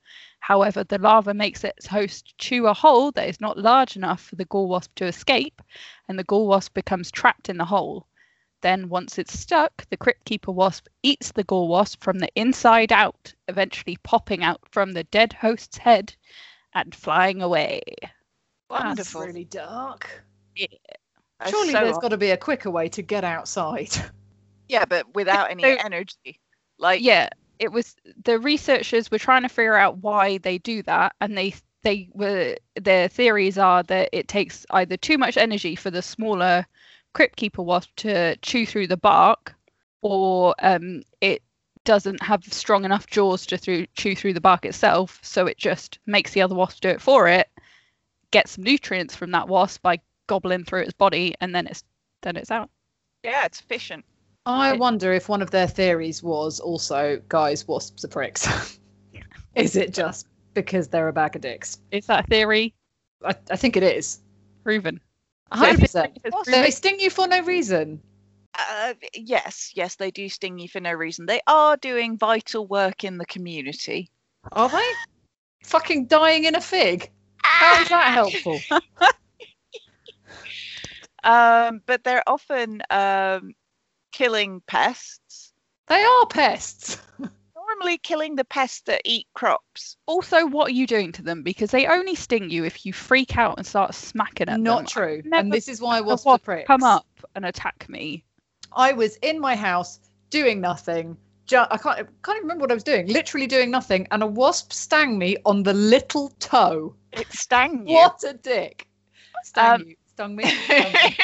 However, 0.46 0.84
the 0.84 0.98
larva 0.98 1.32
makes 1.32 1.64
its 1.64 1.86
host 1.86 2.36
chew 2.36 2.66
a 2.66 2.74
hole 2.74 3.10
that 3.12 3.30
is 3.30 3.40
not 3.40 3.56
large 3.56 3.96
enough 3.96 4.20
for 4.20 4.36
the 4.36 4.44
gall 4.44 4.68
wasp 4.68 4.94
to 4.96 5.06
escape, 5.06 5.62
and 6.06 6.18
the 6.18 6.24
gall 6.24 6.46
wasp 6.46 6.74
becomes 6.74 7.10
trapped 7.10 7.48
in 7.48 7.56
the 7.56 7.64
hole. 7.64 8.06
Then, 8.60 8.90
once 8.90 9.16
it's 9.18 9.38
stuck, 9.38 9.88
the 9.88 9.96
crypt 9.96 10.26
keeper 10.26 10.52
wasp 10.52 10.88
eats 11.02 11.32
the 11.32 11.44
gall 11.44 11.66
wasp 11.68 12.04
from 12.04 12.18
the 12.18 12.28
inside 12.34 12.92
out, 12.92 13.32
eventually 13.48 13.96
popping 14.02 14.44
out 14.44 14.60
from 14.70 14.92
the 14.92 15.04
dead 15.04 15.32
host's 15.32 15.78
head 15.78 16.14
and 16.74 16.94
flying 16.94 17.40
away. 17.40 17.80
Wonderful. 18.68 19.20
That's 19.22 19.28
really 19.32 19.44
dark. 19.46 20.24
That's 21.38 21.52
Surely 21.52 21.72
so 21.72 21.80
there's 21.84 21.96
odd. 21.96 22.02
got 22.02 22.08
to 22.08 22.18
be 22.18 22.32
a 22.32 22.36
quicker 22.36 22.70
way 22.70 22.90
to 22.90 23.00
get 23.00 23.24
outside. 23.24 23.94
Yeah, 24.68 24.84
but 24.84 25.14
without 25.14 25.50
any 25.50 25.62
So- 25.62 25.76
energy. 25.82 26.40
Like, 26.78 27.00
Yeah, 27.02 27.30
it 27.58 27.72
was 27.72 27.96
the 28.24 28.38
researchers 28.38 29.10
were 29.10 29.18
trying 29.18 29.42
to 29.42 29.48
figure 29.48 29.74
out 29.76 29.98
why 29.98 30.38
they 30.38 30.58
do 30.58 30.82
that, 30.82 31.14
and 31.20 31.36
they 31.36 31.54
they 31.82 32.08
were 32.12 32.56
their 32.76 33.08
theories 33.08 33.58
are 33.58 33.82
that 33.84 34.08
it 34.12 34.28
takes 34.28 34.66
either 34.70 34.96
too 34.96 35.18
much 35.18 35.36
energy 35.36 35.74
for 35.76 35.90
the 35.90 36.02
smaller 36.02 36.66
crypt 37.12 37.36
keeper 37.36 37.62
wasp 37.62 37.90
to 37.96 38.36
chew 38.38 38.66
through 38.66 38.88
the 38.88 38.96
bark, 38.96 39.54
or 40.02 40.54
um, 40.60 41.02
it 41.20 41.42
doesn't 41.84 42.22
have 42.22 42.42
strong 42.44 42.84
enough 42.84 43.06
jaws 43.06 43.46
to 43.46 43.58
through, 43.58 43.86
chew 43.94 44.16
through 44.16 44.32
the 44.32 44.40
bark 44.40 44.64
itself, 44.64 45.20
so 45.22 45.46
it 45.46 45.58
just 45.58 45.98
makes 46.06 46.32
the 46.32 46.42
other 46.42 46.54
wasp 46.54 46.80
do 46.80 46.88
it 46.88 47.00
for 47.00 47.28
it, 47.28 47.48
gets 48.30 48.52
some 48.52 48.64
nutrients 48.64 49.14
from 49.14 49.30
that 49.30 49.48
wasp 49.48 49.82
by 49.82 50.00
gobbling 50.26 50.64
through 50.64 50.80
its 50.82 50.94
body, 50.94 51.34
and 51.40 51.54
then 51.54 51.66
it's 51.66 51.84
then 52.22 52.36
it's 52.36 52.50
out. 52.50 52.70
yeah, 53.22 53.44
it's 53.44 53.60
efficient. 53.60 54.04
I 54.46 54.74
It- 54.74 54.78
wonder 54.78 55.12
if 55.12 55.28
one 55.28 55.42
of 55.42 55.50
their 55.50 55.66
theories 55.66 56.22
was 56.22 56.60
also, 56.60 57.20
guys, 57.28 57.66
wasps 57.66 58.04
are 58.04 58.08
pricks. 58.08 58.78
is 59.54 59.76
it 59.76 59.94
just 59.94 60.26
because 60.52 60.88
they're 60.88 61.08
a 61.08 61.12
bag 61.12 61.36
of 61.36 61.42
dicks? 61.42 61.78
Is 61.90 62.06
that 62.06 62.24
a 62.24 62.26
theory 62.28 62.74
I, 63.24 63.34
I 63.50 63.56
think 63.56 63.76
it 63.76 63.82
is. 63.82 64.20
proven? 64.62 65.00
Hundred 65.52 65.80
percent. 65.80 66.18
It's 66.24 66.36
So 66.44 66.50
they 66.50 66.70
sting 66.70 66.98
you 67.00 67.10
for 67.10 67.26
no 67.28 67.40
reason. 67.42 68.02
Uh, 68.58 68.94
yes, 69.14 69.72
yes, 69.74 69.96
they 69.96 70.10
do 70.10 70.28
sting 70.28 70.58
you 70.58 70.68
for 70.68 70.80
no 70.80 70.92
reason. 70.92 71.26
They 71.26 71.40
are 71.46 71.76
doing 71.76 72.16
vital 72.18 72.66
work 72.66 73.04
in 73.04 73.18
the 73.18 73.26
community. 73.26 74.10
Are 74.52 74.68
they? 74.68 74.84
Fucking 75.64 76.06
dying 76.06 76.44
in 76.44 76.54
a 76.54 76.60
fig. 76.60 77.10
How 77.42 77.80
is 77.82 77.88
that 77.88 78.12
helpful? 78.12 78.60
Um, 81.24 81.80
but 81.86 82.04
they're 82.04 82.22
often 82.26 82.82
um, 82.90 83.54
killing 84.14 84.62
pests. 84.68 85.52
They 85.88 86.02
are 86.02 86.26
pests. 86.26 86.98
Normally, 87.56 87.98
killing 87.98 88.36
the 88.36 88.44
pests 88.44 88.82
that 88.82 89.02
eat 89.04 89.26
crops. 89.34 89.96
Also, 90.06 90.46
what 90.46 90.68
are 90.68 90.72
you 90.74 90.86
doing 90.86 91.10
to 91.12 91.22
them? 91.22 91.42
Because 91.42 91.70
they 91.72 91.86
only 91.86 92.14
sting 92.14 92.48
you 92.48 92.64
if 92.64 92.86
you 92.86 92.92
freak 92.92 93.36
out 93.36 93.58
and 93.58 93.66
start 93.66 93.94
smacking 93.94 94.48
at 94.48 94.60
Not 94.60 94.76
them. 94.76 94.82
Not 94.84 94.88
true. 94.88 95.22
never 95.24 95.40
And 95.40 95.52
this 95.52 95.66
is 95.68 95.80
why 95.80 95.98
The 95.98 96.04
wasps 96.04 96.26
are 96.26 96.30
wasp 96.32 96.44
pricks. 96.44 96.66
come 96.68 96.84
up 96.84 97.06
and 97.34 97.44
attack 97.44 97.88
me. 97.88 98.24
I 98.72 98.92
was 98.92 99.16
in 99.16 99.40
my 99.40 99.56
house 99.56 99.98
doing 100.30 100.60
nothing. 100.60 101.16
Ju- 101.46 101.56
I 101.70 101.76
can't, 101.76 101.98
I 101.98 102.02
can't 102.22 102.36
even 102.36 102.42
remember 102.42 102.62
what 102.62 102.70
I 102.70 102.74
was 102.74 102.84
doing. 102.84 103.08
Literally 103.08 103.46
doing 103.48 103.70
nothing, 103.70 104.06
and 104.12 104.22
a 104.22 104.26
wasp 104.26 104.72
stung 104.72 105.18
me 105.18 105.36
on 105.44 105.62
the 105.64 105.74
little 105.74 106.28
toe. 106.38 106.94
It 107.12 107.30
stung 107.32 107.86
you. 107.88 107.94
What 107.94 108.22
a 108.24 108.34
dick! 108.34 108.86
Stung 109.42 109.74
Um, 109.80 109.86
you. 109.88 109.96
Stung 110.12 110.36
me. 110.36 110.44
Stung 110.44 110.92
me. 110.92 111.16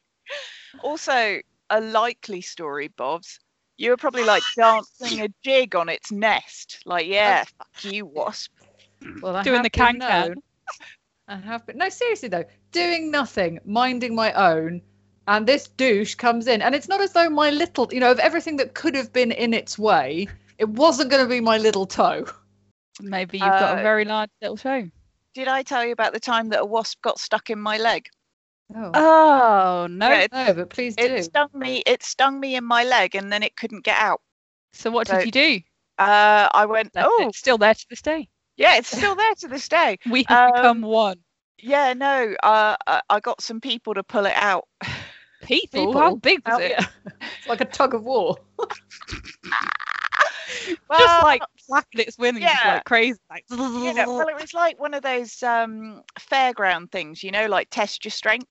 also, 0.82 1.40
a 1.70 1.80
likely 1.80 2.40
story, 2.40 2.88
Bobs. 2.88 3.40
You 3.78 3.90
were 3.90 3.96
probably 3.96 4.24
like 4.24 4.42
dancing 4.56 5.20
a 5.20 5.28
jig 5.44 5.76
on 5.76 5.88
its 5.88 6.10
nest. 6.10 6.80
Like, 6.86 7.06
yeah, 7.06 7.44
fuck 7.44 7.84
you, 7.84 8.06
wasp. 8.06 8.52
Well, 9.20 9.36
I 9.36 9.42
Doing 9.42 9.62
the 9.62 9.70
been 9.70 9.98
can-can. 10.00 10.34
I 11.28 11.36
have 11.36 11.66
been. 11.66 11.76
No, 11.76 11.88
seriously 11.88 12.28
though, 12.28 12.44
doing 12.72 13.10
nothing, 13.10 13.58
minding 13.64 14.14
my 14.14 14.32
own, 14.32 14.80
and 15.28 15.46
this 15.46 15.68
douche 15.68 16.14
comes 16.14 16.46
in, 16.46 16.62
and 16.62 16.74
it's 16.74 16.88
not 16.88 17.00
as 17.00 17.12
though 17.12 17.28
my 17.28 17.50
little, 17.50 17.88
you 17.92 18.00
know, 18.00 18.10
of 18.10 18.18
everything 18.18 18.56
that 18.56 18.74
could 18.74 18.94
have 18.94 19.12
been 19.12 19.32
in 19.32 19.52
its 19.52 19.78
way, 19.78 20.28
it 20.58 20.68
wasn't 20.68 21.10
going 21.10 21.22
to 21.22 21.28
be 21.28 21.40
my 21.40 21.58
little 21.58 21.84
toe. 21.86 22.26
Maybe 23.00 23.38
you've 23.38 23.46
got 23.46 23.76
a 23.76 23.80
Uh, 23.80 23.82
very 23.82 24.04
large 24.06 24.30
little 24.40 24.56
toe. 24.56 24.88
Did 25.34 25.48
I 25.48 25.62
tell 25.62 25.84
you 25.84 25.92
about 25.92 26.14
the 26.14 26.20
time 26.20 26.48
that 26.48 26.60
a 26.60 26.64
wasp 26.64 27.02
got 27.02 27.18
stuck 27.18 27.50
in 27.50 27.60
my 27.60 27.76
leg? 27.76 28.08
Oh, 28.74 28.90
Oh 28.94 29.86
no! 29.88 30.08
Yeah, 30.08 30.26
no, 30.32 30.54
but 30.54 30.70
please 30.70 30.96
do. 30.96 31.04
It 31.04 31.24
stung 31.24 31.48
me. 31.54 31.82
It 31.86 32.02
stung 32.02 32.40
me 32.40 32.56
in 32.56 32.64
my 32.64 32.82
leg, 32.84 33.14
and 33.14 33.32
then 33.32 33.42
it 33.42 33.56
couldn't 33.56 33.84
get 33.84 33.96
out. 33.98 34.20
so 34.72 34.90
what 34.90 35.06
so- 35.08 35.16
did 35.18 35.26
you 35.26 35.32
do? 35.32 35.60
Uh, 35.98 36.48
I 36.52 36.66
went, 36.66 36.92
That's 36.92 37.06
oh, 37.10 37.26
It's 37.28 37.38
still 37.38 37.56
there 37.58 37.72
to 37.72 37.86
this 37.88 38.02
day. 38.02 38.28
yeah, 38.58 38.76
it's 38.76 38.94
still 38.94 39.14
there 39.14 39.34
to 39.36 39.48
this 39.48 39.66
day. 39.68 39.98
We 40.10 40.24
have 40.28 40.52
become 40.54 40.84
Um, 40.84 40.90
one. 40.90 41.16
Yeah, 41.58 41.94
no, 41.94 42.34
uh, 42.42 42.76
I, 42.86 43.00
I 43.08 43.20
got 43.20 43.40
some 43.40 43.60
people 43.62 43.94
to 43.94 44.02
pull 44.02 44.26
it 44.26 44.34
out. 44.36 44.68
People, 45.42 45.96
how 45.96 46.16
big 46.16 46.40
was 46.46 46.54
Out- 46.56 46.60
it? 46.62 46.70
yeah. 46.72 46.86
it's 47.38 47.48
like 47.48 47.62
a 47.62 47.64
tug 47.64 47.94
of 47.94 48.02
war. 48.04 48.36
Well, 50.88 51.00
Just 51.00 51.22
like 51.24 51.42
flapping 51.66 52.00
its 52.00 52.18
wings 52.18 52.40
yeah. 52.40 52.74
like 52.74 52.84
crazy. 52.84 53.18
Like, 53.30 53.44
you 53.50 53.92
know, 53.94 54.04
well, 54.06 54.28
it 54.28 54.40
was 54.40 54.54
like 54.54 54.78
one 54.80 54.94
of 54.94 55.02
those 55.02 55.42
um, 55.42 56.02
fairground 56.20 56.92
things, 56.92 57.22
you 57.22 57.30
know, 57.30 57.46
like 57.46 57.68
test 57.70 58.04
your 58.04 58.10
strength. 58.12 58.46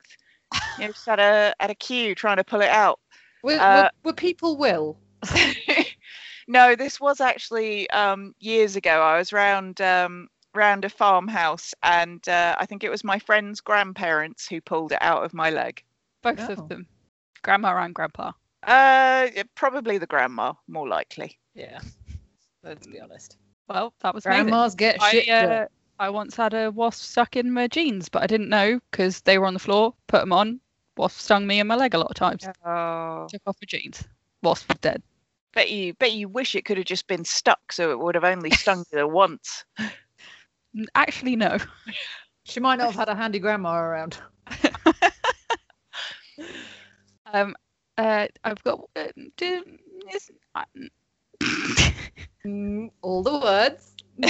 You 0.78 0.88
know, 0.88 0.92
just 0.94 1.08
at 1.08 1.20
a 1.20 1.56
at 1.60 1.70
a 1.70 1.76
queue 1.76 2.16
trying 2.16 2.38
to 2.38 2.44
pull 2.44 2.62
it 2.62 2.70
out. 2.70 3.00
Were, 3.44 3.54
Uh, 3.54 3.90
were, 4.04 4.10
were 4.10 4.14
people 4.14 4.58
will? 4.58 4.98
No, 6.48 6.76
this 6.76 7.00
was 7.00 7.22
actually 7.22 7.90
um, 7.90 8.36
years 8.40 8.76
ago. 8.76 9.02
I 9.02 9.18
was 9.18 9.34
round 9.34 9.82
um, 9.82 10.28
round 10.54 10.86
a 10.86 10.90
farmhouse, 10.90 11.74
and 11.82 12.28
uh, 12.30 12.56
I 12.60 12.66
think 12.66 12.84
it 12.84 12.90
was 12.90 13.04
my 13.04 13.18
friend's 13.20 13.62
grandparents 13.62 14.48
who 14.48 14.62
pulled 14.62 14.92
it 14.92 15.00
out 15.02 15.24
of 15.24 15.34
my 15.34 15.50
leg. 15.50 15.84
Both 16.22 16.50
Oh. 16.50 16.54
of 16.54 16.70
them, 16.70 16.88
grandma 17.42 17.76
and 17.78 17.96
grandpa. 17.96 18.34
Uh, 18.64 19.30
probably 19.56 19.98
the 19.98 20.08
grandma, 20.08 20.54
more 20.68 20.88
likely. 20.88 21.40
Yeah. 21.56 21.80
Let's 22.64 22.86
be 22.88 23.00
honest. 23.00 23.38
Well, 23.68 23.94
that 24.02 24.14
was 24.14 24.26
amazing. 24.26 24.48
Grandmas 24.48 24.76
get 24.76 25.02
I, 25.02 25.12
shit. 25.12 25.30
uh. 25.30 25.68
I 25.98 26.10
once 26.10 26.36
had 26.36 26.54
a 26.54 26.72
wasp 26.72 27.04
stuck 27.04 27.38
in 27.38 27.54
my 27.54 27.68
jeans, 27.68 28.10
but 28.10 28.22
I 28.22 28.28
didn't 28.28 28.50
know 28.50 28.82
because 28.92 29.22
they 29.22 29.38
were 29.38 29.46
on 29.46 29.54
the 29.54 29.60
floor. 29.60 29.94
Put 30.08 30.20
them 30.20 30.34
on. 30.34 30.60
Wasp 30.98 31.20
stung 31.20 31.48
me 31.48 31.60
in 31.60 31.68
my 31.68 31.76
leg 31.76 31.94
a 31.94 31.98
lot 31.98 32.10
of 32.10 32.16
times. 32.16 32.46
Oh, 32.66 33.28
Took 33.30 33.42
off 33.48 33.56
my 33.62 33.66
jeans. 33.66 34.04
Wasp 34.44 34.68
was 34.70 34.78
dead. 34.80 35.02
bet 35.54 35.72
you 35.72 35.94
bet 35.94 36.12
you 36.12 36.28
wish 36.28 36.54
it 36.54 36.66
could 36.66 36.78
have 36.78 36.86
just 36.86 37.08
been 37.08 37.24
stuck, 37.24 37.72
so 37.72 37.92
it 37.92 38.00
would 38.00 38.16
have 38.16 38.26
only 38.26 38.52
stung 38.52 38.80
you 38.92 39.00
the 39.00 39.08
once. 39.08 39.64
Actually, 40.96 41.38
no. 41.38 41.58
She 42.44 42.60
might 42.60 42.76
not 42.76 42.88
have 42.88 42.96
had 42.96 43.10
a 43.10 43.16
handy 43.16 43.40
grandma 43.40 43.78
around. 43.78 44.18
Um, 47.34 47.56
uh, 47.98 48.28
I've 48.44 48.64
got. 48.64 48.82
Uh, 48.96 49.08
do, 49.36 49.64
is, 50.14 50.30
I, 50.54 50.66
Mm, 52.46 52.92
all 53.02 53.24
the 53.24 53.40
words. 53.40 53.96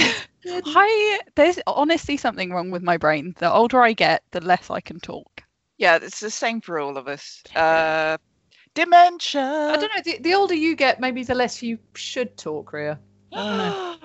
I 0.46 1.20
there's 1.34 1.58
honestly 1.66 2.16
something 2.16 2.50
wrong 2.50 2.70
with 2.70 2.82
my 2.82 2.96
brain. 2.96 3.34
The 3.38 3.52
older 3.52 3.82
I 3.82 3.92
get, 3.92 4.22
the 4.30 4.40
less 4.40 4.70
I 4.70 4.80
can 4.80 5.00
talk. 5.00 5.42
Yeah, 5.78 5.98
it's 6.00 6.20
the 6.20 6.30
same 6.30 6.60
for 6.60 6.78
all 6.78 6.96
of 6.96 7.08
us. 7.08 7.42
Uh, 7.54 8.16
dementia. 8.74 9.42
I 9.42 9.76
don't 9.76 9.94
know. 9.94 10.02
The, 10.02 10.18
the 10.22 10.34
older 10.34 10.54
you 10.54 10.74
get, 10.74 11.00
maybe 11.00 11.22
the 11.22 11.34
less 11.34 11.62
you 11.62 11.78
should 11.94 12.36
talk, 12.36 12.72
Rhea. 12.72 12.98
know. 13.32 13.96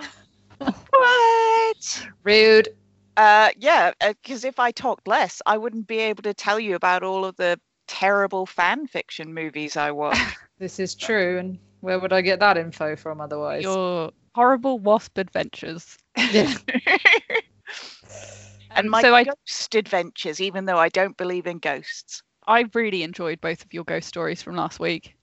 what? 0.90 2.08
Rude. 2.24 2.70
Uh, 3.18 3.50
yeah, 3.58 3.92
because 4.00 4.44
if 4.46 4.60
I 4.60 4.72
talked 4.72 5.08
less, 5.08 5.42
I 5.46 5.58
wouldn't 5.58 5.88
be 5.88 6.00
able 6.00 6.24
to 6.24 6.34
tell 6.34 6.60
you 6.60 6.76
about 6.76 7.04
all 7.04 7.24
of 7.26 7.36
the 7.38 7.60
terrible 7.88 8.46
fan 8.46 8.88
fiction 8.88 9.34
movies 9.34 9.78
I 9.78 9.92
watch. 9.92 10.18
This 10.60 10.80
is 10.80 10.94
true. 10.94 11.40
And 11.40 11.58
where 11.82 12.00
would 12.00 12.14
I 12.14 12.22
get 12.22 12.40
that 12.40 12.58
info 12.58 12.96
from 12.96 13.20
otherwise? 13.22 13.64
Your 13.64 14.12
horrible 14.34 14.80
wasp 14.80 15.18
adventures. 15.18 15.98
Yeah. 16.32 16.54
and 18.72 18.90
my 18.90 19.02
so 19.02 19.14
I, 19.14 19.24
ghost 19.26 19.76
adventures, 19.76 20.40
even 20.42 20.66
though 20.66 20.78
I 20.78 20.90
don't 20.90 21.18
believe 21.18 21.48
in 21.48 21.60
ghosts. 21.60 22.24
I 22.48 22.66
really 22.74 23.04
enjoyed 23.04 23.40
both 23.42 23.64
of 23.64 23.74
your 23.74 23.84
ghost 23.84 24.08
stories 24.08 24.42
from 24.42 24.56
last 24.56 24.80
week. 24.80 25.16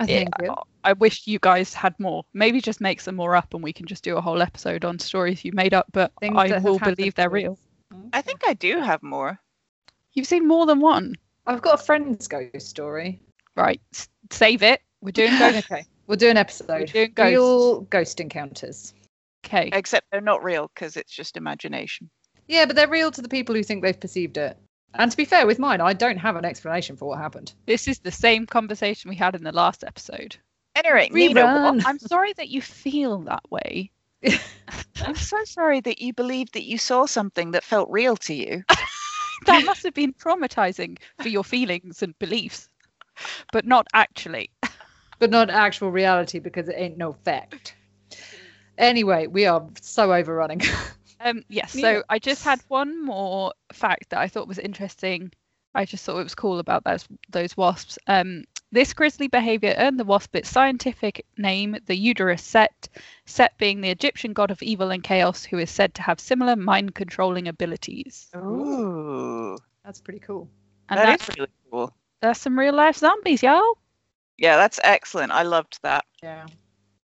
Oh, 0.00 0.04
I 0.04 0.04
Yeah, 0.06 0.16
think 0.18 0.30
it. 0.40 0.50
I 0.82 0.92
wish 0.94 1.26
you 1.26 1.38
guys 1.40 1.72
had 1.72 1.94
more. 2.00 2.24
Maybe 2.34 2.60
just 2.60 2.80
make 2.80 3.00
some 3.00 3.14
more 3.16 3.36
up, 3.36 3.54
and 3.54 3.62
we 3.62 3.72
can 3.72 3.86
just 3.86 4.02
do 4.04 4.16
a 4.16 4.20
whole 4.20 4.42
episode 4.42 4.84
on 4.84 4.98
stories 4.98 5.44
you 5.44 5.52
made 5.52 5.72
up. 5.74 5.86
But 5.92 6.12
Things 6.20 6.36
I 6.36 6.48
that 6.48 6.54
have 6.54 6.64
will 6.64 6.78
believe 6.78 7.14
they're 7.14 7.30
real. 7.30 7.58
I 8.12 8.20
think 8.22 8.40
I 8.46 8.54
do 8.54 8.80
have 8.80 9.02
more. 9.02 9.38
You've 10.14 10.26
seen 10.26 10.46
more 10.48 10.66
than 10.66 10.80
one, 10.80 11.14
I've 11.46 11.62
got 11.62 11.80
a 11.80 11.82
friend's 11.82 12.26
ghost 12.28 12.68
story. 12.68 13.20
right? 13.56 13.80
S- 13.92 14.08
save 14.30 14.62
it. 14.62 14.80
We're 15.00 15.12
doing 15.12 15.38
ghost. 15.38 15.66
Okay. 15.70 15.84
We'll 16.06 16.16
do 16.16 16.28
an 16.28 16.36
episode. 16.36 16.92
doing 16.92 17.12
ghosts. 17.14 17.30
Real 17.32 17.80
ghost 17.82 18.20
encounters. 18.20 18.94
Okay. 19.44 19.70
Except 19.72 20.06
they're 20.10 20.20
not 20.20 20.42
real 20.44 20.70
because 20.74 20.96
it's 20.96 21.12
just 21.12 21.36
imagination. 21.36 22.10
Yeah, 22.48 22.66
but 22.66 22.76
they're 22.76 22.88
real 22.88 23.10
to 23.10 23.22
the 23.22 23.28
people 23.28 23.54
who 23.54 23.62
think 23.62 23.82
they've 23.82 23.98
perceived 23.98 24.36
it. 24.36 24.56
And 24.94 25.10
to 25.10 25.16
be 25.16 25.24
fair 25.24 25.46
with 25.46 25.58
mine, 25.58 25.80
I 25.80 25.92
don't 25.92 26.18
have 26.18 26.36
an 26.36 26.44
explanation 26.44 26.96
for 26.96 27.06
what 27.08 27.18
happened. 27.18 27.52
This 27.66 27.88
is 27.88 27.98
the 27.98 28.10
same 28.12 28.46
conversation 28.46 29.08
we 29.10 29.16
had 29.16 29.34
in 29.34 29.42
the 29.42 29.52
last 29.52 29.82
episode. 29.82 30.36
Anyway, 30.76 31.08
Nina, 31.10 31.40
Rerun. 31.42 31.76
what- 31.76 31.86
I'm 31.86 31.98
sorry 31.98 32.32
that 32.34 32.48
you 32.48 32.60
feel 32.62 33.18
that 33.22 33.42
way. 33.50 33.90
I'm 35.02 35.14
so 35.16 35.42
sorry 35.44 35.80
that 35.80 36.00
you 36.00 36.12
believed 36.12 36.54
that 36.54 36.64
you 36.64 36.78
saw 36.78 37.06
something 37.06 37.50
that 37.52 37.64
felt 37.64 37.90
real 37.90 38.16
to 38.18 38.34
you. 38.34 38.62
That 39.46 39.64
must 39.66 39.82
have 39.82 39.92
been 39.92 40.14
traumatizing 40.14 40.96
for 41.20 41.28
your 41.28 41.44
feelings 41.44 42.02
and 42.02 42.18
beliefs, 42.18 42.70
but 43.52 43.66
not 43.66 43.86
actually. 43.92 44.48
But 45.18 45.30
not 45.30 45.50
actual 45.50 45.90
reality 45.90 46.38
because 46.38 46.68
it 46.68 46.74
ain't 46.76 46.98
no 46.98 47.12
fact. 47.12 47.74
Anyway, 48.76 49.26
we 49.28 49.46
are 49.46 49.66
so 49.80 50.12
overrunning. 50.12 50.60
Um, 51.20 51.42
yes, 51.48 51.74
Yeah. 51.74 51.80
so 52.00 52.02
I 52.10 52.18
just 52.18 52.44
had 52.44 52.60
one 52.68 53.02
more 53.02 53.54
fact 53.72 54.10
that 54.10 54.18
I 54.18 54.28
thought 54.28 54.46
was 54.48 54.58
interesting. 54.58 55.32
I 55.74 55.86
just 55.86 56.04
thought 56.04 56.18
it 56.18 56.24
was 56.24 56.34
cool 56.34 56.58
about 56.58 56.84
those 56.84 57.06
those 57.30 57.56
wasps. 57.56 57.98
Um, 58.06 58.44
this 58.72 58.92
grisly 58.92 59.28
behavior 59.28 59.74
earned 59.78 59.98
the 59.98 60.04
wasp 60.04 60.36
its 60.36 60.50
scientific 60.50 61.24
name, 61.38 61.76
the 61.86 61.96
Euderus 61.96 62.40
Set. 62.40 62.88
Set 63.24 63.56
being 63.56 63.80
the 63.80 63.88
Egyptian 63.88 64.34
god 64.34 64.50
of 64.50 64.62
evil 64.62 64.90
and 64.90 65.02
chaos, 65.02 65.44
who 65.44 65.56
is 65.58 65.70
said 65.70 65.94
to 65.94 66.02
have 66.02 66.20
similar 66.20 66.56
mind 66.56 66.94
controlling 66.94 67.48
abilities. 67.48 68.28
Ooh, 68.36 69.56
That's 69.82 70.00
pretty 70.02 70.20
cool. 70.20 70.50
And 70.90 70.98
that 70.98 71.06
that's, 71.06 71.28
is 71.30 71.36
really 71.38 71.50
cool. 71.70 71.94
that's 72.20 72.40
some 72.40 72.58
real 72.58 72.74
life 72.74 72.96
zombies, 72.96 73.42
y'all. 73.42 73.78
Yeah, 74.38 74.56
that's 74.56 74.80
excellent. 74.82 75.32
I 75.32 75.42
loved 75.42 75.78
that. 75.82 76.04
Yeah. 76.22 76.46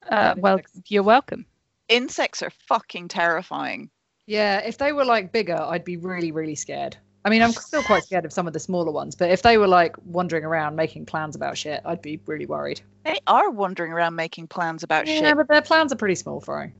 Uh, 0.08 0.34
well, 0.38 0.58
excellent. 0.58 0.90
you're 0.90 1.02
welcome. 1.02 1.44
Insects 1.88 2.42
are 2.42 2.50
fucking 2.68 3.08
terrifying. 3.08 3.90
Yeah, 4.26 4.58
if 4.60 4.78
they 4.78 4.92
were 4.92 5.04
like 5.04 5.32
bigger, 5.32 5.56
I'd 5.60 5.84
be 5.84 5.96
really, 5.96 6.32
really 6.32 6.54
scared. 6.54 6.96
I 7.24 7.28
mean, 7.28 7.42
I'm 7.42 7.52
still 7.52 7.82
quite 7.82 8.04
scared 8.04 8.24
of 8.24 8.32
some 8.32 8.46
of 8.46 8.54
the 8.54 8.60
smaller 8.60 8.90
ones, 8.92 9.14
but 9.14 9.30
if 9.30 9.42
they 9.42 9.58
were 9.58 9.66
like 9.68 9.94
wandering 10.06 10.44
around 10.44 10.76
making 10.76 11.04
plans 11.04 11.36
about 11.36 11.58
shit, 11.58 11.82
I'd 11.84 12.00
be 12.00 12.18
really 12.26 12.46
worried. 12.46 12.80
They 13.04 13.18
are 13.26 13.50
wandering 13.50 13.92
around 13.92 14.14
making 14.14 14.46
plans 14.46 14.82
about 14.82 15.06
Yeah, 15.06 15.14
shit. 15.14 15.22
Yeah, 15.24 15.34
but 15.34 15.48
their 15.48 15.60
plans 15.60 15.92
are 15.92 15.96
pretty 15.96 16.14
small 16.14 16.40
for 16.40 16.60
them. 16.60 16.72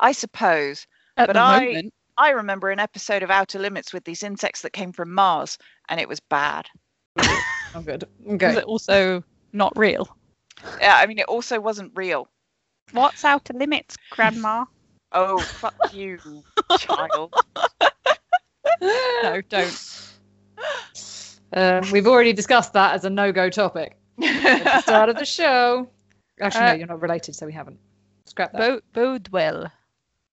I 0.00 0.10
suppose. 0.12 0.86
At 1.16 1.28
But 1.28 1.34
the 1.34 1.40
I- 1.40 1.64
moment, 1.64 1.94
I 2.16 2.30
remember 2.30 2.70
an 2.70 2.80
episode 2.80 3.22
of 3.22 3.30
Outer 3.30 3.60
Limits 3.60 3.92
with 3.92 4.02
these 4.04 4.24
insects 4.24 4.62
that 4.62 4.72
came 4.72 4.92
from 4.92 5.12
Mars, 5.14 5.58
and 5.88 6.00
it 6.00 6.08
was 6.08 6.18
bad. 6.18 6.66
I'm 7.18 7.82
good. 7.84 8.02
is 8.26 8.32
Okay. 8.34 8.56
it 8.56 8.64
also 8.64 9.22
not 9.52 9.76
real? 9.76 10.08
Yeah, 10.80 10.96
I 10.96 11.06
mean, 11.06 11.18
it 11.18 11.26
also 11.26 11.60
wasn't 11.60 11.92
real. 11.94 12.28
What's 12.92 13.24
outer 13.24 13.52
limits, 13.52 13.96
Grandma? 14.10 14.64
Oh, 15.12 15.38
fuck 15.38 15.74
you, 15.92 16.18
child. 16.78 17.34
no, 18.80 19.40
don't. 19.48 20.14
Um, 21.52 21.90
we've 21.92 22.06
already 22.06 22.32
discussed 22.32 22.72
that 22.74 22.94
as 22.94 23.04
a 23.04 23.10
no-go 23.10 23.48
topic 23.50 23.96
at 24.20 24.64
the 24.64 24.80
start 24.82 25.08
of 25.08 25.16
the 25.16 25.24
show. 25.24 25.88
Actually, 26.40 26.64
no, 26.66 26.70
Uh, 26.70 26.74
you're 26.74 26.86
not 26.86 27.00
related, 27.00 27.34
so 27.34 27.46
we 27.46 27.52
haven't. 27.52 27.78
Scrap 28.26 28.52
that. 28.52 28.82
Bo- 28.92 29.18
Bothwell. 29.18 29.70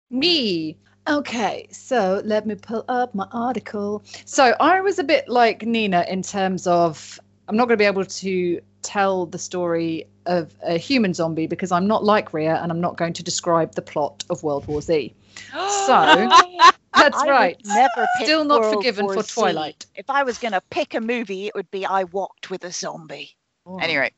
Me. 0.10 0.78
Okay, 1.08 1.68
so 1.72 2.22
let 2.26 2.46
me 2.48 2.56
pull 2.56 2.84
up 2.90 3.14
my 3.16 3.28
article. 3.32 4.04
So 4.26 4.56
I 4.60 4.82
was 4.82 5.00
a 5.00 5.04
bit 5.04 5.28
like 5.30 5.64
Nina 5.64 6.04
in 6.10 6.22
terms 6.22 6.68
of 6.68 7.20
I'm 7.48 7.56
not 7.56 7.68
going 7.68 7.78
to 7.78 7.82
be 7.82 7.86
able 7.86 8.06
to 8.06 8.62
tell 8.86 9.26
the 9.26 9.40
story 9.40 10.08
of 10.26 10.56
a 10.64 10.78
human 10.78 11.14
zombie 11.14 11.48
because 11.48 11.72
I'm 11.72 11.88
not 11.88 12.04
like 12.04 12.34
Rhea 12.34 12.56
and 12.62 12.72
I'm 12.72 12.80
not 12.80 12.98
going 12.98 13.14
to 13.14 13.24
describe 13.24 13.74
the 13.74 13.82
plot 13.82 14.24
of 14.30 14.44
World 14.44 14.66
War 14.68 14.82
Z. 14.82 15.14
So 15.52 15.58
that's 16.94 17.18
I 17.18 17.30
right. 17.30 17.58
Never 17.66 18.06
Still 18.22 18.46
not 18.46 18.62
World 18.62 18.76
forgiven 18.76 19.06
War 19.06 19.16
for 19.16 19.24
Z. 19.24 19.34
Twilight. 19.34 19.86
If 19.96 20.10
I 20.10 20.24
was 20.24 20.38
gonna 20.38 20.62
pick 20.70 20.94
a 20.94 21.02
movie, 21.02 21.48
it 21.48 21.56
would 21.56 21.70
be 21.72 21.86
I 21.86 22.06
Walked 22.06 22.50
with 22.50 22.64
a 22.64 22.72
Zombie. 22.72 23.36
Oh, 23.66 23.80
Anyway, 23.80 24.12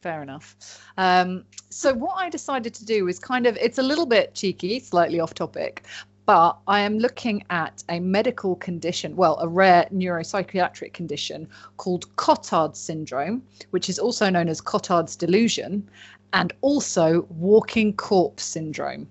fair 0.00 0.22
enough. 0.22 0.56
Um, 0.96 1.44
so 1.70 1.92
what 1.92 2.14
I 2.16 2.30
decided 2.30 2.74
to 2.74 2.84
do 2.84 3.08
is 3.08 3.18
kind 3.18 3.46
of 3.46 3.56
it's 3.58 3.78
a 3.78 3.82
little 3.82 4.06
bit 4.06 4.34
cheeky, 4.34 4.80
slightly 4.80 5.20
off 5.20 5.34
topic, 5.34 5.84
but 6.26 6.58
I 6.66 6.80
am 6.80 6.98
looking 6.98 7.44
at 7.50 7.82
a 7.88 8.00
medical 8.00 8.56
condition, 8.56 9.14
well, 9.16 9.38
a 9.40 9.48
rare 9.48 9.86
neuropsychiatric 9.92 10.92
condition 10.92 11.48
called 11.76 12.14
Cotard 12.16 12.76
syndrome, 12.76 13.42
which 13.70 13.88
is 13.88 13.98
also 13.98 14.30
known 14.30 14.48
as 14.48 14.60
Cotard's 14.60 15.16
delusion, 15.16 15.88
and 16.32 16.52
also 16.62 17.26
walking 17.30 17.94
corpse 17.94 18.44
syndrome. 18.44 19.08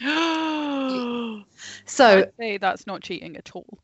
So 1.86 2.18
I'd 2.18 2.32
say 2.38 2.58
that's 2.58 2.86
not 2.86 3.02
cheating 3.02 3.36
at 3.36 3.50
all. 3.54 3.78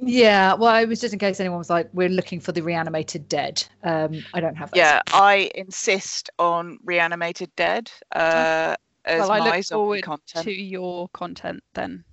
yeah, 0.00 0.54
well, 0.54 0.74
it 0.82 0.88
was 0.88 1.00
just 1.00 1.12
in 1.12 1.18
case 1.18 1.38
anyone 1.40 1.58
was 1.58 1.70
like, 1.70 1.88
"We're 1.92 2.08
looking 2.08 2.40
for 2.40 2.52
the 2.52 2.62
reanimated 2.62 3.28
dead." 3.28 3.64
Um, 3.82 4.24
I 4.34 4.40
don't 4.40 4.56
have 4.56 4.70
that. 4.72 4.76
yeah, 4.76 5.02
I 5.12 5.50
insist 5.54 6.30
on 6.38 6.78
Reanimated 6.84 7.54
Dead 7.56 7.90
uh, 8.14 8.74
as 9.04 9.20
well, 9.20 9.30
I 9.30 9.38
my 9.38 9.44
look 9.56 9.64
zombie 9.64 9.82
forward 9.82 10.02
content. 10.02 10.44
to 10.44 10.52
your 10.52 11.08
content 11.10 11.62
then, 11.74 12.04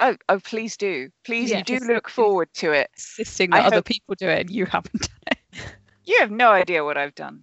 Oh, 0.00 0.16
oh, 0.30 0.40
please 0.40 0.76
do, 0.76 1.10
please, 1.24 1.50
Yeah, 1.50 1.58
you 1.58 1.64
do 1.64 1.78
look 1.80 2.08
forward 2.08 2.48
to 2.54 2.72
it. 2.72 2.90
insisting 2.94 3.52
I 3.52 3.60
other 3.60 3.76
hope- 3.76 3.84
people 3.84 4.14
do 4.16 4.28
it 4.28 4.40
and 4.40 4.50
you 4.50 4.64
haven't 4.66 5.00
done 5.00 5.34
it. 5.52 5.74
You 6.04 6.18
have 6.20 6.30
no 6.30 6.50
idea 6.50 6.84
what 6.84 6.96
I've 6.96 7.14
done. 7.14 7.42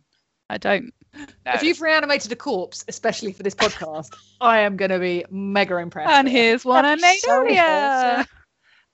I 0.50 0.58
don't. 0.58 0.92
No. 1.16 1.26
If 1.54 1.64
you've 1.64 1.82
reanimated 1.82 2.32
a 2.32 2.36
corpse, 2.36 2.84
especially 2.88 3.32
for 3.34 3.44
this 3.44 3.56
podcast, 3.56 4.10
I 4.42 4.60
am 4.60 4.76
going 4.78 4.92
to 4.92 5.00
be 5.00 5.24
mega 5.30 5.78
impressed. 5.78 6.12
And 6.12 6.28
here's 6.28 6.66
one 6.66 6.86
I 6.86 6.96
made 6.96 7.20
so 7.20 7.32
earlier. 7.32 8.26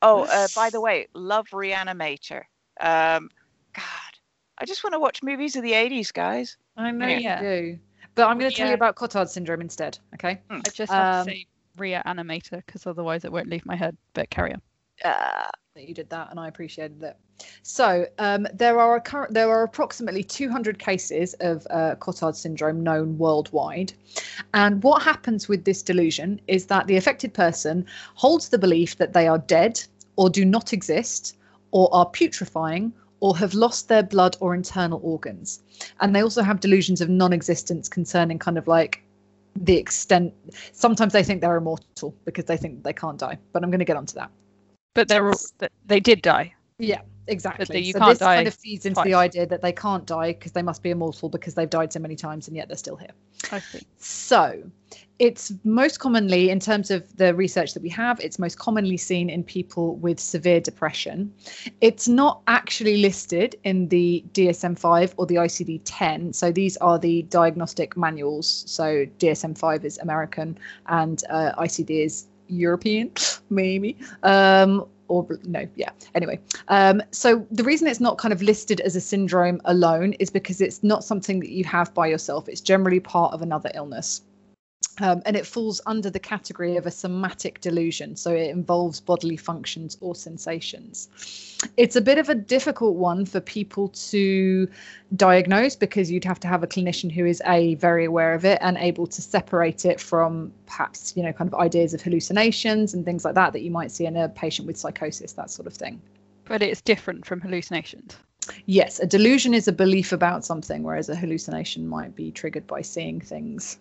Oh, 0.01 0.23
uh, 0.23 0.47
by 0.55 0.69
the 0.69 0.81
way, 0.87 1.07
love 1.13 1.47
Reanimator. 1.49 2.43
Um, 2.79 3.29
God, 3.75 4.13
I 4.57 4.65
just 4.65 4.83
want 4.83 4.93
to 4.93 4.99
watch 4.99 5.23
movies 5.23 5.55
of 5.55 5.63
the 5.63 5.71
'80s, 5.73 6.11
guys. 6.13 6.57
I 6.77 6.91
know 6.91 7.07
Yeah. 7.07 7.41
you 7.41 7.47
do. 7.47 7.79
But 8.15 8.27
I'm 8.27 8.37
going 8.37 8.51
to 8.51 8.55
tell 8.57 8.67
you 8.67 8.73
about 8.75 8.95
Cotard 8.95 9.27
syndrome 9.29 9.61
instead. 9.61 9.97
Okay. 10.13 10.39
I 10.49 10.59
just 10.73 10.91
have 10.91 11.21
Um, 11.21 11.25
to 11.27 11.31
say 11.31 11.47
reanimator 11.77 12.63
because 12.65 12.85
otherwise 12.87 13.25
it 13.25 13.31
won't 13.31 13.49
leave 13.49 13.65
my 13.65 13.75
head. 13.75 13.97
But 14.13 14.29
carry 14.29 14.53
on. 14.53 14.61
Uh, 15.03 15.47
that 15.75 15.87
you 15.87 15.93
did 15.93 16.09
that, 16.11 16.29
and 16.29 16.39
I 16.39 16.47
appreciated 16.47 17.01
it. 17.01 17.17
So 17.63 18.05
um, 18.19 18.47
there 18.53 18.79
are 18.79 18.99
current, 18.99 19.33
there 19.33 19.49
are 19.49 19.63
approximately 19.63 20.23
200 20.23 20.77
cases 20.77 21.33
of 21.39 21.65
uh, 21.71 21.95
Cotard 21.95 22.35
syndrome 22.35 22.83
known 22.83 23.17
worldwide, 23.17 23.93
and 24.53 24.83
what 24.83 25.01
happens 25.01 25.49
with 25.49 25.65
this 25.65 25.81
delusion 25.81 26.39
is 26.47 26.67
that 26.67 26.85
the 26.85 26.95
affected 26.95 27.33
person 27.33 27.87
holds 28.13 28.49
the 28.49 28.59
belief 28.59 28.97
that 28.97 29.13
they 29.13 29.27
are 29.27 29.39
dead 29.39 29.83
or 30.15 30.29
do 30.29 30.45
not 30.45 30.73
exist 30.73 31.37
or 31.71 31.89
are 31.91 32.05
putrefying 32.05 32.93
or 33.19 33.35
have 33.35 33.55
lost 33.55 33.87
their 33.87 34.03
blood 34.03 34.37
or 34.41 34.53
internal 34.53 34.99
organs, 35.03 35.63
and 36.01 36.15
they 36.15 36.21
also 36.21 36.43
have 36.43 36.59
delusions 36.59 37.01
of 37.01 37.09
non-existence 37.09 37.89
concerning 37.89 38.37
kind 38.37 38.59
of 38.59 38.67
like 38.67 39.02
the 39.55 39.77
extent. 39.77 40.33
Sometimes 40.71 41.13
they 41.13 41.23
think 41.23 41.41
they're 41.41 41.57
immortal 41.57 42.15
because 42.25 42.45
they 42.45 42.57
think 42.57 42.83
they 42.83 42.93
can't 42.93 43.17
die, 43.17 43.37
but 43.51 43.63
I'm 43.63 43.69
going 43.69 43.79
to 43.79 43.85
get 43.85 43.97
onto 43.97 44.15
that. 44.15 44.31
But 44.93 45.07
they're 45.07 45.27
all, 45.27 45.39
they 45.85 45.99
did 45.99 46.21
die. 46.21 46.53
Yeah, 46.79 47.01
exactly. 47.27 47.79
you 47.79 47.93
so 47.93 47.99
can't 47.99 48.11
this 48.11 48.25
kind 48.25 48.47
of 48.47 48.53
feeds 48.53 48.85
into 48.85 49.01
the 49.03 49.13
idea 49.13 49.45
that 49.45 49.61
they 49.61 49.71
can't 49.71 50.05
die 50.05 50.33
because 50.33 50.51
they 50.51 50.61
must 50.61 50.83
be 50.83 50.89
immortal 50.91 51.29
because 51.29 51.53
they've 51.53 51.69
died 51.69 51.93
so 51.93 51.99
many 51.99 52.15
times 52.15 52.47
and 52.47 52.55
yet 52.55 52.67
they're 52.67 52.77
still 52.77 52.95
here. 52.95 53.11
I 53.51 53.59
see. 53.59 53.81
So 53.97 54.63
it's 55.19 55.53
most 55.63 55.99
commonly, 55.99 56.49
in 56.49 56.59
terms 56.59 56.91
of 56.91 57.15
the 57.17 57.33
research 57.35 57.73
that 57.73 57.83
we 57.83 57.89
have, 57.89 58.19
it's 58.19 58.39
most 58.39 58.57
commonly 58.57 58.97
seen 58.97 59.29
in 59.29 59.43
people 59.43 59.95
with 59.97 60.19
severe 60.19 60.59
depression. 60.59 61.33
It's 61.81 62.07
not 62.07 62.41
actually 62.47 62.97
listed 62.97 63.55
in 63.63 63.87
the 63.89 64.23
DSM 64.33 64.77
5 64.77 65.13
or 65.17 65.25
the 65.25 65.35
ICD 65.35 65.81
10. 65.85 66.33
So 66.33 66.51
these 66.51 66.77
are 66.77 66.97
the 66.97 67.21
diagnostic 67.23 67.95
manuals. 67.95 68.63
So 68.67 69.05
DSM 69.19 69.57
5 69.57 69.85
is 69.85 69.97
American 69.99 70.57
and 70.87 71.23
uh, 71.29 71.53
ICD 71.57 72.05
is 72.05 72.27
European, 72.47 73.11
maybe. 73.49 73.97
Um, 74.23 74.85
or 75.13 75.39
no, 75.43 75.67
yeah. 75.75 75.91
Anyway, 76.15 76.39
um, 76.69 77.01
so 77.11 77.45
the 77.51 77.63
reason 77.63 77.87
it's 77.87 77.99
not 77.99 78.17
kind 78.17 78.33
of 78.33 78.41
listed 78.41 78.81
as 78.81 78.95
a 78.95 79.01
syndrome 79.01 79.61
alone 79.65 80.13
is 80.13 80.29
because 80.29 80.59
it's 80.59 80.83
not 80.83 81.03
something 81.03 81.39
that 81.39 81.49
you 81.49 81.63
have 81.65 81.93
by 81.93 82.07
yourself. 82.07 82.49
It's 82.49 82.61
generally 82.61 82.99
part 82.99 83.33
of 83.33 83.41
another 83.41 83.69
illness. 83.75 84.21
Um, 85.01 85.23
and 85.25 85.35
it 85.35 85.47
falls 85.47 85.81
under 85.87 86.11
the 86.11 86.19
category 86.19 86.77
of 86.77 86.85
a 86.85 86.91
somatic 86.91 87.61
delusion. 87.61 88.15
So 88.15 88.31
it 88.31 88.51
involves 88.51 88.99
bodily 88.99 89.37
functions 89.37 89.97
or 90.01 90.13
sensations. 90.13 91.09
It's 91.77 91.95
a 91.95 92.01
bit 92.01 92.19
of 92.19 92.29
a 92.29 92.35
difficult 92.35 92.95
one 92.95 93.25
for 93.25 93.39
people 93.39 93.87
to 93.87 94.67
diagnose 95.15 95.75
because 95.75 96.11
you'd 96.11 96.25
have 96.25 96.39
to 96.41 96.47
have 96.47 96.61
a 96.61 96.67
clinician 96.67 97.11
who 97.11 97.25
is 97.25 97.41
a 97.47 97.73
very 97.75 98.05
aware 98.05 98.33
of 98.35 98.45
it 98.45 98.59
and 98.61 98.77
able 98.77 99.07
to 99.07 99.21
separate 99.21 99.85
it 99.85 99.99
from 99.99 100.51
perhaps 100.67 101.13
you 101.15 101.23
know 101.23 101.31
kind 101.33 101.47
of 101.51 101.59
ideas 101.59 101.93
of 101.93 102.01
hallucinations 102.01 102.93
and 102.93 103.05
things 103.05 103.23
like 103.23 103.35
that 103.35 103.53
that 103.53 103.61
you 103.61 103.71
might 103.71 103.91
see 103.91 104.05
in 104.05 104.17
a 104.17 104.27
patient 104.29 104.67
with 104.67 104.75
psychosis 104.77 105.33
that 105.33 105.49
sort 105.49 105.67
of 105.67 105.73
thing 105.73 106.01
But 106.45 106.61
it's 106.61 106.81
different 106.81 107.25
from 107.25 107.39
hallucinations. 107.41 108.17
yes 108.65 108.99
a 108.99 109.05
delusion 109.05 109.53
is 109.53 109.67
a 109.67 109.71
belief 109.71 110.11
about 110.11 110.43
something 110.43 110.83
whereas 110.83 111.09
a 111.09 111.15
hallucination 111.15 111.87
might 111.87 112.15
be 112.15 112.31
triggered 112.31 112.67
by 112.67 112.81
seeing 112.81 113.21
things 113.21 113.77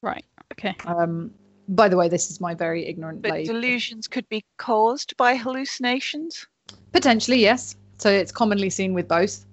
Right. 0.00 0.24
Okay. 0.52 0.74
um 0.86 1.30
by 1.68 1.88
the 1.88 1.96
way 1.96 2.08
this 2.08 2.30
is 2.30 2.40
my 2.40 2.54
very 2.54 2.86
ignorant 2.86 3.20
but 3.22 3.30
lay 3.30 3.44
delusions 3.44 4.08
could 4.08 4.28
be 4.28 4.44
caused 4.56 5.16
by 5.16 5.36
hallucinations. 5.36 6.46
Potentially, 6.92 7.40
yes. 7.40 7.76
So 7.98 8.10
it's 8.10 8.32
commonly 8.32 8.70
seen 8.70 8.94
with 8.94 9.08
both, 9.08 9.44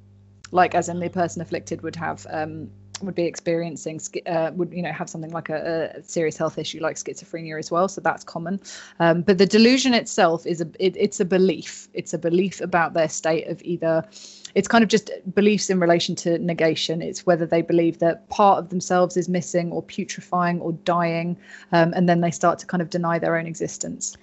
like 0.52 0.76
as 0.76 0.90
in 0.90 1.00
the 1.00 1.10
person 1.10 1.42
afflicted 1.42 1.82
would 1.82 1.96
have 1.96 2.26
um, 2.30 2.70
would 3.02 3.16
be 3.16 3.24
experiencing 3.24 4.00
uh, 4.26 4.52
would 4.56 4.72
you 4.72 4.82
know 4.82 4.92
have 4.92 5.10
something 5.10 5.32
like 5.32 5.50
a, 5.50 5.92
a 5.96 6.04
serious 6.04 6.38
health 6.38 6.58
issue 6.58 6.80
like 6.80 6.96
schizophrenia 6.96 7.60
as 7.60 7.72
well. 7.72 7.88
So 7.88 8.02
that's 8.02 8.24
common. 8.24 8.62
Um, 9.00 9.22
but 9.22 9.38
the 9.38 9.46
delusion 9.46 9.94
itself 9.94 10.46
is 10.46 10.62
a 10.62 10.68
it, 10.80 10.96
it's 10.98 11.20
a 11.20 11.26
belief. 11.26 11.88
It's 11.94 12.14
a 12.14 12.18
belief 12.18 12.62
about 12.62 12.94
their 12.94 13.10
state 13.10 13.48
of 13.48 13.62
either. 13.64 14.04
It's 14.56 14.68
kind 14.68 14.84
of 14.84 14.90
just 14.90 15.12
beliefs 15.34 15.70
in 15.70 15.80
relation 15.80 16.16
to 16.16 16.40
negation. 16.40 17.02
It's 17.02 17.26
whether 17.26 17.46
they 17.46 17.62
believe 17.62 18.00
that 18.00 18.28
part 18.30 18.58
of 18.60 18.70
themselves 18.70 19.18
is 19.18 19.28
missing 19.30 19.72
or 19.72 19.84
putrefying 19.84 20.62
or 20.62 20.72
dying, 20.72 21.38
um, 21.74 21.94
and 21.94 22.08
then 22.10 22.22
they 22.22 22.32
start 22.32 22.58
to 22.60 22.66
kind 22.66 22.82
of 22.82 22.90
deny 22.90 23.20
their 23.20 23.36
own 23.36 23.46
existence. 23.46 24.16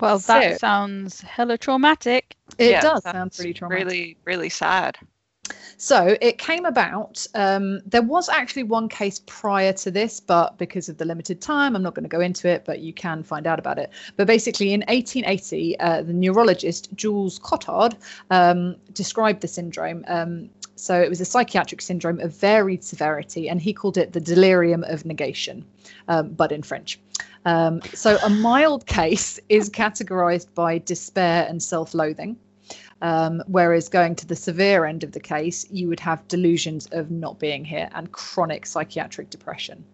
Well, 0.00 0.18
So- 0.18 0.32
that 0.40 0.60
sounds 0.60 1.20
hella 1.20 1.58
traumatic. 1.58 2.36
It 2.58 2.70
Yeah, 2.70 2.80
does 2.80 3.02
sound 3.02 3.16
that's 3.30 3.36
pretty 3.36 3.54
traumatic. 3.54 3.84
Really, 3.86 4.16
really 4.24 4.48
sad. 4.48 4.98
So 5.76 6.16
it 6.20 6.38
came 6.38 6.64
about. 6.64 7.26
Um, 7.34 7.80
there 7.84 8.02
was 8.02 8.28
actually 8.28 8.62
one 8.62 8.88
case 8.88 9.20
prior 9.26 9.72
to 9.74 9.90
this, 9.90 10.20
but 10.20 10.56
because 10.56 10.88
of 10.88 10.98
the 10.98 11.04
limited 11.04 11.40
time, 11.40 11.76
I'm 11.76 11.82
not 11.82 11.94
going 11.94 12.04
to 12.04 12.08
go 12.08 12.20
into 12.20 12.48
it, 12.48 12.64
but 12.64 12.80
you 12.80 12.92
can 12.92 13.22
find 13.22 13.46
out 13.46 13.58
about 13.58 13.78
it. 13.78 13.90
But 14.16 14.26
basically, 14.26 14.72
in 14.72 14.80
1880, 14.80 15.78
uh, 15.80 16.02
the 16.02 16.12
neurologist 16.12 16.94
Jules 16.94 17.38
Cotard 17.38 17.96
um, 18.30 18.76
described 18.92 19.40
the 19.42 19.48
syndrome. 19.48 20.04
Um, 20.08 20.48
so 20.76 21.00
it 21.00 21.08
was 21.08 21.20
a 21.20 21.24
psychiatric 21.24 21.80
syndrome 21.80 22.20
of 22.20 22.34
varied 22.34 22.84
severity, 22.84 23.48
and 23.48 23.60
he 23.60 23.72
called 23.72 23.96
it 23.96 24.12
the 24.12 24.20
delirium 24.20 24.84
of 24.84 25.04
negation, 25.04 25.64
um, 26.08 26.30
but 26.30 26.52
in 26.52 26.62
French. 26.62 26.98
Um, 27.44 27.82
so 27.92 28.16
a 28.24 28.30
mild 28.30 28.86
case 28.98 29.38
is 29.48 29.70
categorized 29.70 30.52
by 30.54 30.78
despair 30.78 31.46
and 31.48 31.62
self 31.62 31.94
loathing. 31.94 32.36
Um, 33.02 33.42
whereas 33.46 33.88
going 33.88 34.14
to 34.16 34.26
the 34.26 34.36
severe 34.36 34.84
end 34.84 35.04
of 35.04 35.12
the 35.12 35.20
case, 35.20 35.66
you 35.70 35.88
would 35.88 36.00
have 36.00 36.26
delusions 36.28 36.88
of 36.92 37.10
not 37.10 37.38
being 37.38 37.64
here 37.64 37.90
and 37.94 38.10
chronic 38.12 38.66
psychiatric 38.66 39.30
depression. 39.30 39.84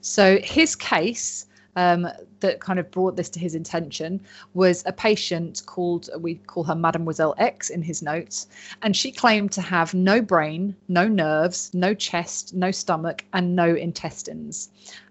So 0.00 0.38
his 0.42 0.74
case 0.74 1.46
um, 1.76 2.08
that 2.40 2.60
kind 2.60 2.78
of 2.78 2.90
brought 2.90 3.16
this 3.16 3.30
to 3.30 3.40
his 3.40 3.54
attention 3.54 4.20
was 4.54 4.82
a 4.86 4.92
patient 4.92 5.62
called, 5.66 6.10
we 6.18 6.34
call 6.34 6.64
her 6.64 6.74
Mademoiselle 6.74 7.34
X 7.38 7.70
in 7.70 7.82
his 7.82 8.02
notes, 8.02 8.48
and 8.82 8.96
she 8.96 9.10
claimed 9.10 9.52
to 9.52 9.62
have 9.62 9.94
no 9.94 10.20
brain, 10.20 10.76
no 10.88 11.08
nerves, 11.08 11.70
no 11.72 11.94
chest, 11.94 12.54
no 12.54 12.70
stomach, 12.70 13.24
and 13.32 13.56
no 13.56 13.74
intestines. 13.74 14.70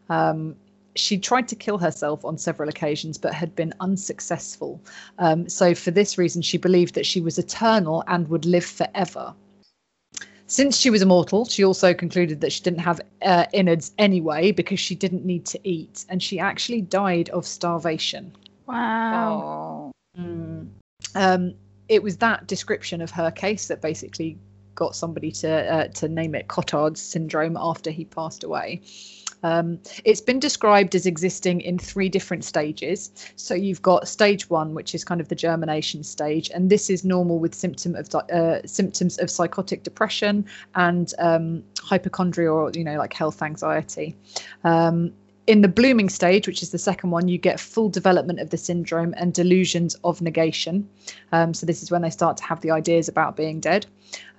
Um, 0.10 0.56
she 0.96 1.18
tried 1.18 1.48
to 1.48 1.56
kill 1.56 1.78
herself 1.78 2.26
on 2.26 2.38
several 2.38 2.70
occasions 2.70 3.18
but 3.18 3.34
had 3.34 3.56
been 3.56 3.74
unsuccessful. 3.80 4.82
Um, 5.20 5.48
so, 5.50 5.74
for 5.76 5.92
this 5.92 6.18
reason, 6.18 6.42
she 6.42 6.58
believed 6.58 6.96
that 6.96 7.06
she 7.06 7.22
was 7.22 7.38
eternal 7.38 8.04
and 8.08 8.28
would 8.30 8.46
live 8.46 8.66
forever. 8.66 9.34
Since 10.48 10.78
she 10.78 10.90
was 10.90 11.02
immortal, 11.02 11.46
she 11.46 11.64
also 11.64 11.94
concluded 11.94 12.42
that 12.42 12.52
she 12.52 12.62
didn't 12.62 12.80
have 12.80 13.00
uh, 13.22 13.46
innards 13.54 13.94
anyway 13.98 14.52
because 14.52 14.82
she 14.82 14.96
didn't 14.96 15.24
need 15.24 15.46
to 15.46 15.60
eat, 15.64 16.06
and 16.10 16.22
she 16.22 16.40
actually 16.40 16.82
died 16.82 17.30
of 17.30 17.46
starvation. 17.48 18.36
Wow. 18.68 19.94
Oh. 20.18 20.22
Mm. 20.22 20.68
Um, 21.16 21.54
it 21.88 22.04
was 22.04 22.18
that 22.18 22.48
description 22.48 23.02
of 23.02 23.12
her 23.12 23.32
case 23.32 23.68
that 23.68 23.82
basically 23.82 24.38
got 24.76 24.96
somebody 24.96 25.32
to 25.32 25.50
uh, 25.50 25.88
to 25.88 26.08
name 26.08 26.36
it 26.36 26.48
Cotard's 26.48 27.02
syndrome 27.02 27.58
after 27.58 27.92
he 27.92 28.06
passed 28.06 28.44
away. 28.44 28.82
Um, 29.44 29.80
it's 30.06 30.22
been 30.22 30.40
described 30.40 30.96
as 30.96 31.06
existing 31.06 31.62
in 31.62 31.80
three 31.80 32.10
different 32.10 32.44
stages. 32.44 33.12
So 33.36 33.54
you've 33.54 33.82
got 33.82 34.08
stage 34.08 34.50
one, 34.50 34.74
which 34.74 34.94
is 34.94 35.04
kind 35.04 35.22
of 35.22 35.28
the 35.28 35.36
germination 35.36 36.04
stage, 36.04 36.50
and 36.54 36.70
this 36.70 36.90
is 36.90 37.04
normal 37.04 37.40
with 37.40 37.54
symptom 37.56 37.96
of 37.96 38.14
uh, 38.16 38.66
symptoms 38.66 39.18
of 39.18 39.30
psychotic 39.30 39.84
depression 39.84 40.46
and 40.76 41.14
um, 41.20 41.64
hypochondria, 41.80 42.52
or 42.52 42.72
you 42.74 42.84
know, 42.84 42.98
like 42.98 43.14
health 43.14 43.42
anxiety. 43.42 44.16
Um, 44.64 45.14
in 45.48 45.62
the 45.62 45.68
blooming 45.68 46.08
stage, 46.10 46.48
which 46.48 46.62
is 46.62 46.70
the 46.70 46.78
second 46.78 47.10
one, 47.12 47.28
you 47.28 47.38
get 47.38 47.60
full 47.60 47.90
development 47.90 48.40
of 48.40 48.52
the 48.52 48.58
syndrome 48.58 49.14
and 49.18 49.34
delusions 49.34 49.96
of 50.04 50.22
negation. 50.22 50.88
Um, 51.32 51.54
so 51.54 51.66
this 51.66 51.82
is 51.82 51.90
when 51.92 52.04
they 52.04 52.10
start 52.12 52.38
to 52.38 52.44
have 52.44 52.62
the 52.62 52.72
ideas 52.72 53.08
about 53.10 53.36
being 53.36 53.60
dead. 53.60 53.86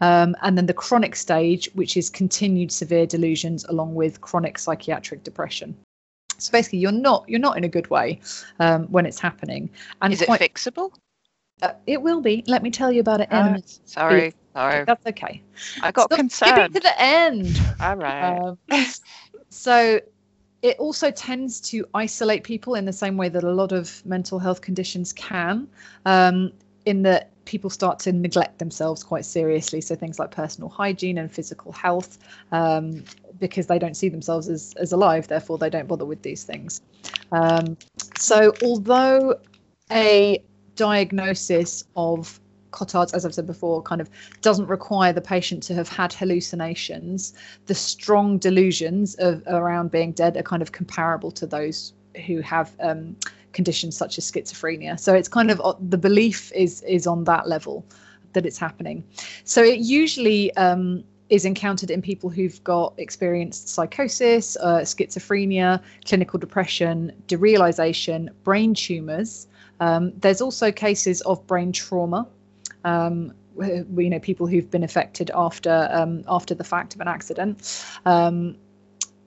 Um, 0.01 0.37
and 0.43 0.57
then 0.57 0.67
the 0.67 0.75
chronic 0.75 1.17
stage, 1.17 1.69
which 1.75 1.97
is 1.97 2.09
continued 2.09 2.71
severe 2.71 3.07
delusions 3.07 3.65
along 3.65 3.95
with 3.95 4.21
chronic 4.21 4.59
psychiatric 4.59 5.25
depression. 5.25 5.77
So 6.39 6.51
basically, 6.53 6.81
you're 6.81 6.93
not 6.93 7.25
you're 7.29 7.39
not 7.41 7.57
in 7.57 7.65
a 7.65 7.69
good 7.69 7.89
way 7.91 8.19
um, 8.59 8.85
when 8.87 9.07
it's 9.07 9.21
happening. 9.21 9.71
And 10.03 10.13
Is 10.13 10.23
it 10.23 10.27
quite- 10.27 10.41
fixable? 10.41 10.93
uh, 11.63 11.73
it 11.87 12.03
will 12.03 12.21
be. 12.21 12.43
Let 12.49 12.63
me 12.63 12.71
tell 12.71 12.91
you 12.91 13.01
about 13.01 13.21
it 13.21 13.29
Oh. 13.31 13.57
Sorry, 13.85 14.35
sorry. 14.55 14.85
That's 14.85 15.07
okay. 15.07 15.41
I 15.83 15.93
got 15.93 16.13
Stop 16.13 16.13
skipping 16.13 16.29
concerned. 16.29 16.75
to 16.75 16.81
the 16.81 17.01
end. 17.01 17.61
All 17.81 17.97
right. 17.97 18.39
Um, 18.39 18.59
so 19.51 20.01
it 20.63 20.79
also 20.79 21.11
tends 21.11 21.61
to 21.61 21.87
isolate 21.93 22.45
people 22.45 22.77
in 22.77 22.85
the 22.85 22.93
same 22.93 23.17
way 23.17 23.29
that 23.29 23.45
a 23.45 23.51
lot 23.51 23.73
of 23.73 24.05
mental 24.07 24.39
health 24.39 24.61
conditions 24.61 25.13
can, 25.13 25.69
um, 26.07 26.53
in 26.87 27.03
that 27.03 27.31
people 27.45 27.69
start 27.69 27.99
to 27.99 28.13
neglect 28.13 28.59
themselves 28.59 29.03
quite 29.03 29.25
seriously. 29.25 29.81
So 29.81 29.97
things 29.97 30.19
like 30.19 30.31
personal 30.31 30.69
hygiene 30.71 31.19
and 31.19 31.33
physical 31.33 31.73
health, 31.73 32.19
um, 32.53 33.05
because 33.41 33.67
they 33.67 33.79
don't 33.79 33.97
see 33.97 34.09
themselves 34.09 34.49
as, 34.49 34.73
as 34.77 34.93
alive, 34.93 35.27
therefore 35.27 35.59
they 35.59 35.71
don't 35.71 35.89
bother 35.89 36.05
with 36.05 36.23
these 36.23 36.45
things. 36.45 36.81
Um, 37.33 37.77
so 38.17 38.53
although 38.63 39.41
a 39.91 40.43
diagnosis 40.77 41.85
of 41.97 42.41
Cotard's, 42.73 43.13
as 43.13 43.25
I've 43.25 43.35
said 43.35 43.47
before, 43.47 43.83
kind 43.83 44.01
of 44.01 44.11
doesn't 44.41 44.67
require 44.67 45.13
the 45.13 45.21
patient 45.21 45.63
to 45.65 45.75
have 45.75 45.89
had 45.89 46.13
hallucinations. 46.13 47.33
The 47.67 47.75
strong 47.75 48.39
delusions 48.39 49.15
of 49.17 49.43
around 49.47 49.91
being 49.91 50.13
dead 50.13 50.37
are 50.37 50.43
kind 50.43 50.63
of 50.63 50.73
comparable 50.73 51.31
to 51.33 51.47
those 51.47 51.93
who 52.27 52.41
have 52.41 52.75
um, 52.81 53.17
conditions 53.53 53.97
such 53.97 54.19
as 54.19 54.31
schizophrenia. 54.31 54.99
So 54.99 55.15
it's 55.15 55.29
kind 55.29 55.51
of 55.51 55.61
uh, 55.61 55.75
the 55.79 55.99
belief 55.99 56.53
is 56.53 56.83
is 56.83 57.07
on 57.07 57.25
that 57.25 57.49
level 57.49 57.85
that 58.33 58.47
it's 58.47 58.59
happening. 58.59 59.05
So 59.45 59.63
it 59.63 59.81
usually 59.81 60.55
um, 60.57 61.05
is 61.29 61.45
encountered 61.45 61.91
in 61.91 62.03
people 62.03 62.31
who've 62.31 62.63
got 62.65 62.95
experienced 62.99 63.69
psychosis, 63.69 64.57
uh, 64.61 64.81
schizophrenia, 64.81 65.81
clinical 66.05 66.39
depression, 66.39 67.13
derealization, 67.27 68.29
brain 68.43 68.75
tumors. 68.75 69.49
Um, 69.81 70.13
there's 70.21 70.41
also 70.41 70.71
cases 70.71 71.21
of 71.23 71.47
brain 71.47 71.73
trauma. 71.73 72.27
Um, 72.85 73.35
you 73.59 74.09
know, 74.09 74.19
people 74.19 74.47
who've 74.47 74.71
been 74.71 74.83
affected 74.83 75.31
after 75.35 75.89
um, 75.93 76.25
after 76.27 76.55
the 76.55 76.65
fact 76.65 76.95
of 76.95 77.01
an 77.01 77.09
accident. 77.09 77.85
Um, 78.07 78.57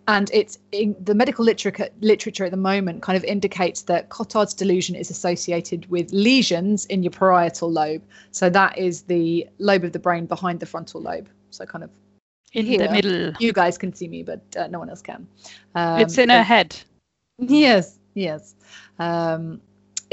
and 0.07 0.29
it's 0.33 0.59
in 0.71 0.95
the 0.99 1.15
medical 1.15 1.43
literature 1.43 1.89
literature 2.01 2.45
at 2.45 2.51
the 2.51 2.57
moment 2.57 3.01
kind 3.01 3.17
of 3.17 3.23
indicates 3.23 3.83
that 3.83 4.09
Cotard's 4.09 4.53
delusion 4.53 4.95
is 4.95 5.09
associated 5.09 5.89
with 5.89 6.11
lesions 6.13 6.85
in 6.87 7.01
your 7.01 7.11
parietal 7.11 7.71
lobe. 7.71 8.03
So 8.31 8.49
that 8.51 8.77
is 8.77 9.03
the 9.03 9.47
lobe 9.57 9.83
of 9.83 9.93
the 9.93 9.99
brain 9.99 10.25
behind 10.27 10.59
the 10.59 10.65
frontal 10.65 11.01
lobe. 11.01 11.29
So 11.49 11.65
kind 11.65 11.83
of 11.83 11.89
in 12.53 12.65
here. 12.65 12.79
the 12.79 12.91
middle. 12.91 13.33
You 13.39 13.51
guys 13.51 13.77
can 13.77 13.93
see 13.93 14.07
me, 14.07 14.23
but 14.23 14.41
uh, 14.57 14.67
no 14.67 14.79
one 14.79 14.89
else 14.89 15.01
can. 15.01 15.27
Um, 15.73 15.99
it's 15.99 16.17
in 16.17 16.29
her 16.29 16.43
head. 16.43 16.75
Yes, 17.39 17.97
yes. 18.13 18.55
Um, 18.99 19.61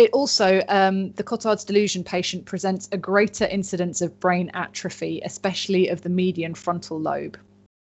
it 0.03 0.11
also, 0.13 0.63
um, 0.69 1.13
the 1.13 1.23
Cotard's 1.23 1.65
delusion 1.65 2.03
patient 2.03 2.45
presents 2.45 2.89
a 2.91 2.99
greater 2.99 3.47
incidence 3.47 4.01
of 4.01 4.19
brain 4.19 4.51
atrophy, 4.53 5.21
especially 5.25 5.89
of 5.89 6.03
the 6.03 6.09
median 6.09 6.55
frontal 6.55 7.01
lobe. 7.01 7.39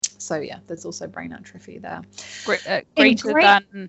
So 0.02 0.36
yeah, 0.36 0.58
there's 0.66 0.84
also 0.84 1.06
brain 1.06 1.32
atrophy 1.32 1.78
there. 1.78 2.02
Great, 2.44 2.66
uh, 2.66 2.80
greater 2.96 3.32
great- 3.32 3.44
than 3.44 3.88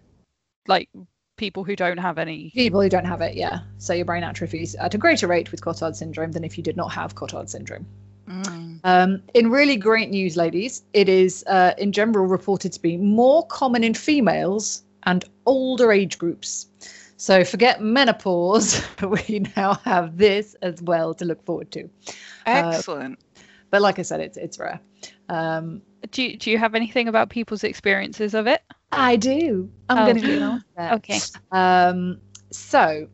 like 0.67 0.87
people 1.35 1.63
who 1.63 1.75
don't 1.75 1.97
have 1.97 2.19
any. 2.19 2.51
People 2.51 2.79
who 2.81 2.89
don't 2.89 3.05
have 3.05 3.21
it, 3.21 3.35
yeah. 3.35 3.61
So 3.79 3.93
your 3.93 4.05
brain 4.05 4.23
atrophies 4.23 4.75
at 4.75 4.93
a 4.93 4.97
greater 4.99 5.27
rate 5.27 5.49
with 5.51 5.61
Cotard 5.61 5.95
syndrome 5.95 6.31
than 6.31 6.43
if 6.43 6.57
you 6.57 6.63
did 6.63 6.77
not 6.77 6.91
have 6.91 7.15
Cotard 7.15 7.49
syndrome. 7.49 7.87
Mm. 8.29 8.79
Um, 8.83 9.23
in 9.33 9.49
really 9.49 9.77
great 9.77 10.11
news, 10.11 10.37
ladies, 10.37 10.83
it 10.93 11.09
is 11.09 11.43
uh, 11.47 11.73
in 11.79 11.91
general 11.91 12.27
reported 12.27 12.71
to 12.73 12.79
be 12.79 12.97
more 12.97 13.47
common 13.47 13.83
in 13.83 13.95
females 13.95 14.83
and 15.03 15.25
older 15.47 15.91
age 15.91 16.19
groups. 16.19 16.67
So 17.21 17.43
forget 17.43 17.83
menopause, 17.83 18.83
we 19.29 19.43
now 19.55 19.75
have 19.85 20.17
this 20.17 20.55
as 20.63 20.81
well 20.81 21.13
to 21.13 21.23
look 21.23 21.45
forward 21.45 21.69
to. 21.73 21.87
Excellent. 22.47 23.19
But 23.69 23.83
like 23.83 23.99
I 23.99 24.01
said, 24.01 24.21
it's 24.21 24.37
it's 24.37 24.57
rare. 24.57 24.79
Um, 25.29 25.83
Do 26.09 26.23
you, 26.23 26.35
do 26.35 26.49
you 26.49 26.57
have 26.57 26.73
anything 26.73 27.07
about 27.07 27.29
people's 27.29 27.63
experiences 27.63 28.33
of 28.33 28.47
it? 28.47 28.63
I 28.91 29.17
do. 29.17 29.69
I'm 29.87 29.99
Oh. 29.99 30.05
going 30.05 30.17
to 30.17 30.25
get 30.25 30.41
on 30.41 30.63
that. 30.75 30.93
Okay. 30.93 31.19
Um, 31.51 32.19
so 32.49 33.07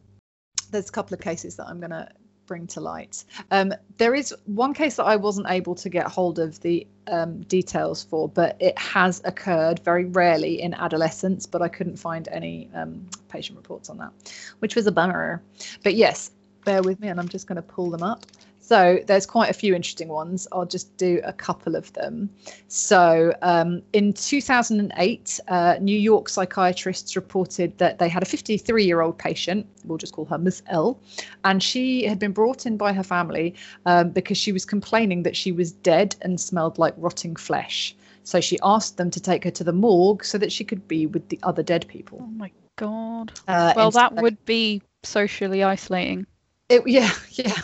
there's 0.71 0.87
a 0.87 0.91
couple 0.93 1.13
of 1.13 1.19
cases 1.19 1.57
that 1.57 1.67
I'm 1.67 1.81
going 1.81 1.91
to 1.91 2.07
bring 2.45 2.65
to 2.67 2.79
light. 2.79 3.25
Um, 3.51 3.73
there 3.97 4.15
is 4.15 4.33
one 4.45 4.73
case 4.73 4.95
that 4.95 5.03
I 5.03 5.17
wasn't 5.17 5.47
able 5.49 5.75
to 5.75 5.89
get 5.89 6.07
hold 6.07 6.39
of 6.39 6.61
the 6.61 6.87
um, 7.07 7.41
details 7.43 8.03
for, 8.03 8.27
but 8.29 8.55
it 8.59 8.77
has 8.77 9.21
occurred 9.25 9.79
very 9.79 10.05
rarely 10.05 10.61
in 10.61 10.73
adolescence, 10.73 11.45
but 11.45 11.61
I 11.61 11.67
couldn't 11.67 11.97
find 11.97 12.27
any 12.29 12.69
um, 12.73 13.05
patient 13.29 13.57
reports 13.57 13.89
on 13.89 13.97
that, 13.97 14.11
which 14.59 14.75
was 14.75 14.87
a 14.87 14.91
bummer. 14.91 15.41
But 15.83 15.95
yes, 15.95 16.31
bear 16.65 16.81
with 16.81 16.99
me 16.99 17.07
and 17.07 17.19
I'm 17.19 17.29
just 17.29 17.47
going 17.47 17.55
to 17.55 17.61
pull 17.61 17.89
them 17.89 18.03
up. 18.03 18.25
So 18.67 18.99
there's 19.07 19.25
quite 19.25 19.49
a 19.49 19.53
few 19.53 19.73
interesting 19.73 20.09
ones. 20.09 20.45
I'll 20.51 20.65
just 20.65 20.97
do 20.97 21.21
a 21.23 21.31
couple 21.31 21.77
of 21.77 21.93
them. 21.93 22.29
So 22.67 23.33
um, 23.41 23.81
in 23.93 24.11
2008, 24.11 25.39
uh, 25.47 25.77
New 25.79 25.97
York 25.97 26.27
psychiatrists 26.27 27.15
reported 27.15 27.77
that 27.77 27.99
they 27.99 28.09
had 28.09 28.23
a 28.23 28.25
53 28.25 28.83
year 28.83 28.99
old 28.99 29.17
patient, 29.17 29.65
we'll 29.85 29.97
just 29.97 30.11
call 30.11 30.25
her 30.25 30.37
Miss 30.37 30.63
L, 30.67 30.99
and 31.45 31.63
she 31.63 32.03
had 32.03 32.19
been 32.19 32.33
brought 32.33 32.65
in 32.65 32.75
by 32.75 32.91
her 32.91 33.03
family 33.03 33.55
um, 33.85 34.09
because 34.09 34.37
she 34.37 34.51
was 34.51 34.65
complaining 34.65 35.23
that 35.23 35.37
she 35.37 35.53
was 35.53 35.71
dead 35.71 36.17
and 36.21 36.37
smelled 36.37 36.77
like 36.77 36.93
rotting 36.97 37.37
flesh. 37.37 37.95
So 38.23 38.41
she 38.41 38.59
asked 38.63 38.97
them 38.97 39.09
to 39.11 39.21
take 39.21 39.45
her 39.45 39.51
to 39.51 39.63
the 39.63 39.71
morgue 39.71 40.25
so 40.25 40.37
that 40.39 40.51
she 40.51 40.65
could 40.65 40.89
be 40.89 41.05
with 41.05 41.29
the 41.29 41.39
other 41.41 41.63
dead 41.63 41.87
people. 41.87 42.19
Oh 42.21 42.27
my 42.27 42.51
god. 42.75 43.31
Uh, 43.47 43.71
Well, 43.77 43.91
that 43.91 44.13
would 44.13 44.43
be 44.43 44.81
socially 45.03 45.63
isolating. 45.63 46.27
It, 46.69 46.83
yeah, 46.87 47.11
yeah. 47.31 47.61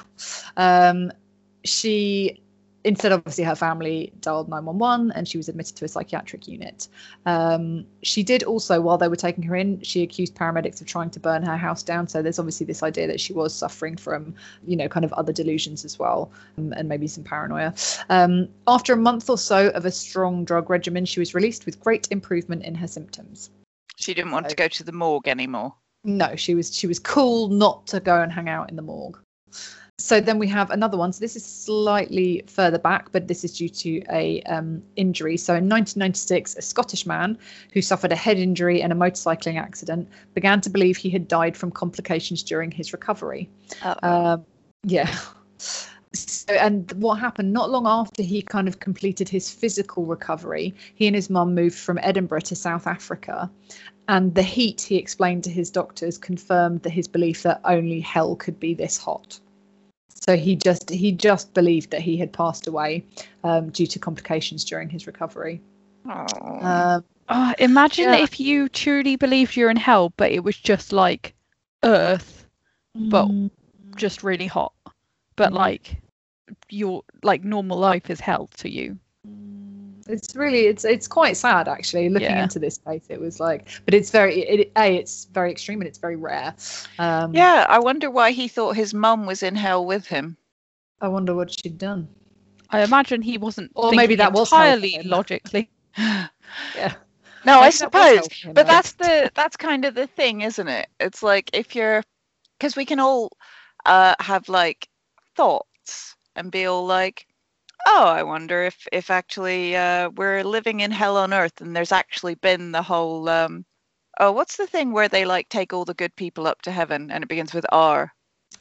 Um, 0.58 1.12
she 1.64 2.44
instead, 2.84 3.12
obviously, 3.12 3.44
her 3.44 3.56
family 3.56 4.12
dialed 4.20 4.50
911 4.50 5.12
and 5.12 5.28
she 5.28 5.38
was 5.38 5.50
admitted 5.50 5.76
to 5.78 5.86
a 5.86 5.88
psychiatric 5.88 6.48
unit. 6.48 6.88
Um, 7.26 7.86
she 8.02 8.24
did 8.24 8.44
also, 8.44 8.82
while 8.82 8.98
they 8.98 9.08
were 9.08 9.16
taking 9.16 9.44
her 9.44 9.56
in, 9.56 9.82
she 9.82 10.04
accused 10.04 10.36
paramedics 10.36 10.82
of 10.82 10.88
trying 10.88 11.10
to 11.12 11.20
burn 11.20 11.44
her 11.44 11.58
house 11.58 11.84
down. 11.84 12.08
So 12.08 12.22
there's 12.22 12.40
obviously 12.40 12.66
this 12.66 12.84
idea 12.84 13.08
that 13.08 13.20
she 13.20 13.34
was 13.34 13.54
suffering 13.54 13.96
from, 13.96 14.36
you 14.66 14.76
know, 14.76 14.88
kind 14.88 15.06
of 15.06 15.14
other 15.14 15.32
delusions 15.32 15.86
as 15.86 15.98
well, 15.98 16.32
um, 16.58 16.74
and 16.74 16.90
maybe 16.90 17.08
some 17.08 17.24
paranoia. 17.24 17.74
Um, 18.10 18.50
after 18.68 18.94
a 18.94 18.98
month 18.98 19.30
or 19.30 19.38
so 19.38 19.70
of 19.70 19.86
a 19.86 19.92
strong 19.92 20.46
drug 20.46 20.70
regimen, 20.70 21.06
she 21.06 21.20
was 21.20 21.34
released 21.34 21.66
with 21.66 21.80
great 21.80 22.08
improvement 22.12 22.64
in 22.64 22.76
her 22.76 22.88
symptoms. 22.88 23.50
She 23.96 24.14
didn't 24.14 24.32
want 24.32 24.50
to 24.50 24.56
go 24.56 24.68
to 24.68 24.84
the 24.84 24.92
morgue 24.92 25.28
anymore. 25.28 25.76
No, 26.04 26.36
she 26.36 26.56
was 26.56 26.76
she 26.76 26.88
was 26.88 27.00
cool 27.00 27.48
not 27.48 27.88
to 27.88 28.00
go 28.00 28.22
and 28.22 28.32
hang 28.32 28.50
out 28.50 28.70
in 28.70 28.76
the 28.76 28.82
morgue. 28.82 29.18
So 30.00 30.20
then 30.20 30.40
we 30.40 30.48
have 30.48 30.72
another 30.72 30.98
one. 30.98 31.14
So 31.14 31.20
this 31.20 31.36
is 31.36 31.46
slightly 31.46 32.44
further 32.48 32.80
back, 32.80 33.12
but 33.12 33.28
this 33.28 33.44
is 33.44 33.58
due 33.58 33.70
to 33.70 34.02
a 34.12 34.42
um, 34.44 34.82
injury. 34.96 35.38
So 35.38 35.54
in 35.54 35.70
1996, 35.70 36.56
a 36.56 36.62
Scottish 36.62 37.06
man 37.06 37.38
who 37.72 37.82
suffered 37.82 38.12
a 38.12 38.16
head 38.16 38.38
injury 38.38 38.82
and 38.82 38.92
a 38.92 38.96
motorcycling 38.96 39.58
accident 39.58 40.10
began 40.34 40.62
to 40.62 40.70
believe 40.70 40.98
he 40.98 41.10
had 41.10 41.28
died 41.28 41.56
from 41.56 41.72
complications 41.72 42.42
during 42.44 42.72
his 42.72 42.92
recovery. 42.92 43.50
Um, 44.02 44.46
yeah. 44.84 45.16
So, 46.14 46.54
and 46.54 46.92
what 46.94 47.16
happened 47.16 47.52
not 47.54 47.72
long 47.72 47.88
after 47.88 48.22
he 48.22 48.42
kind 48.42 48.68
of 48.68 48.80
completed 48.80 49.28
his 49.28 49.50
physical 49.50 50.06
recovery, 50.06 50.76
he 50.96 51.08
and 51.08 51.16
his 51.16 51.30
mum 51.30 51.56
moved 51.56 51.76
from 51.76 52.00
Edinburgh 52.02 52.42
to 52.42 52.56
South 52.56 52.86
Africa. 52.86 53.50
And 54.08 54.36
the 54.36 54.44
heat, 54.44 54.82
he 54.82 54.98
explained 54.98 55.44
to 55.46 55.50
his 55.50 55.72
doctors, 55.72 56.18
confirmed 56.18 56.84
that 56.84 56.92
his 56.92 57.08
belief 57.08 57.44
that 57.44 57.62
only 57.64 58.00
hell 58.00 58.36
could 58.36 58.60
be 58.60 58.74
this 58.74 58.98
hot. 58.98 59.40
So 60.10 60.38
he 60.38 60.56
just 60.56 60.90
he 60.90 61.12
just 61.12 61.54
believed 61.54 61.92
that 61.92 62.02
he 62.02 62.18
had 62.18 62.32
passed 62.32 62.68
away 62.68 63.06
um, 63.44 63.70
due 63.72 63.88
to 63.88 64.00
complications 64.00 64.64
during 64.64 64.90
his 64.90 65.08
recovery. 65.08 65.62
Oh. 66.06 66.60
Um, 66.62 67.04
Oh, 67.30 67.54
imagine 67.58 68.06
Yeah. 68.06 68.18
if 68.18 68.40
you 68.40 68.68
truly 68.70 69.16
believed 69.16 69.56
you're 69.56 69.72
in 69.72 69.78
hell, 69.78 70.12
but 70.18 70.32
it 70.32 70.44
was 70.44 70.58
just 70.58 70.92
like 70.92 71.34
Earth, 71.84 72.48
but 72.94 73.28
mm, 73.28 73.50
just 73.96 74.24
really 74.24 74.46
hot. 74.46 74.73
But 75.36 75.52
Mm. 75.52 75.56
like 75.56 76.02
your 76.70 77.04
like 77.24 77.44
normal 77.44 77.78
life 77.78 78.10
is 78.10 78.20
hell 78.20 78.48
to 78.58 78.70
you. 78.70 78.98
it's 80.08 80.36
really 80.36 80.66
it's 80.68 80.84
it's 80.84 81.08
quite 81.08 81.38
sad 81.38 81.68
actually 81.68 82.10
looking 82.10 82.32
Yeah. 82.32 82.44
into 82.44 82.60
this 82.60 82.78
case. 82.78 83.06
It 83.10 83.20
was 83.20 83.40
like, 83.40 83.70
but 83.86 83.94
it's 83.94 84.12
very 84.12 84.42
it, 84.42 84.72
a 84.78 84.98
it's 84.98 85.26
very 85.26 85.52
extreme 85.52 85.82
and 85.82 85.88
it's 85.88 85.98
very 85.98 86.16
rare. 86.18 86.54
Um, 87.00 87.34
yeah, 87.34 87.66
I 87.70 87.80
wonder 87.80 88.12
why 88.12 88.32
he 88.32 88.48
thought 88.48 88.76
his 88.76 88.94
mum 88.94 89.26
was 89.26 89.44
in 89.44 89.56
hell 89.56 89.86
with 89.86 90.06
him. 90.08 90.38
I 91.02 91.08
wonder 91.08 91.34
what 91.34 91.52
she'd 91.52 91.78
done. 91.78 92.08
I 92.70 92.82
imagine 92.84 93.22
he 93.22 93.38
wasn't 93.38 93.72
Or 93.76 93.92
maybe 93.92 94.16
that 94.16 94.34
was 94.34 94.52
entirely 94.52 94.92
him. 94.92 95.10
logically. 95.10 95.70
Yeah. 96.76 96.94
No, 97.46 97.60
I 97.60 97.70
Maybe 97.70 97.78
that 97.78 97.94
suppose. 97.94 98.16
helping 98.16 98.54
But 98.56 98.68
that's 98.68 98.94
the 98.94 99.32
that's 99.36 99.58
kind 99.58 99.86
of 99.86 99.96
the 99.96 100.08
thing, 100.08 100.42
isn't 100.42 100.68
it? 100.68 100.88
It's 101.00 101.22
like 101.22 101.50
if 101.54 101.76
you're 101.76 102.04
because 102.58 102.76
we 102.76 102.86
can 102.86 103.00
all 103.00 103.30
uh 103.86 104.16
have 104.20 104.50
like 104.50 104.88
thoughts 105.36 106.16
and 106.36 106.52
be 106.52 106.66
all 106.66 106.86
like, 106.86 107.28
oh, 107.88 108.06
I 108.06 108.24
wonder 108.24 108.64
if 108.64 108.88
if 108.92 109.10
actually 109.10 109.76
uh 109.76 110.10
we're 110.10 110.44
living 110.44 110.80
in 110.82 110.92
hell 110.92 111.18
on 111.18 111.34
earth 111.34 111.62
and 111.62 111.76
there's 111.76 111.92
actually 111.92 112.36
been 112.36 112.72
the 112.72 112.82
whole 112.82 113.28
um 113.30 113.66
oh, 114.20 114.32
what's 114.32 114.58
the 114.58 114.68
thing 114.68 114.92
where 114.92 115.10
they 115.10 115.26
like 115.26 115.50
take 115.50 115.74
all 115.74 115.86
the 115.86 115.94
good 115.94 116.16
people 116.16 116.48
up 116.48 116.62
to 116.64 116.72
heaven 116.72 117.12
and 117.12 117.24
it 117.24 117.28
begins 117.30 117.54
with 117.54 117.66
R? 117.72 118.12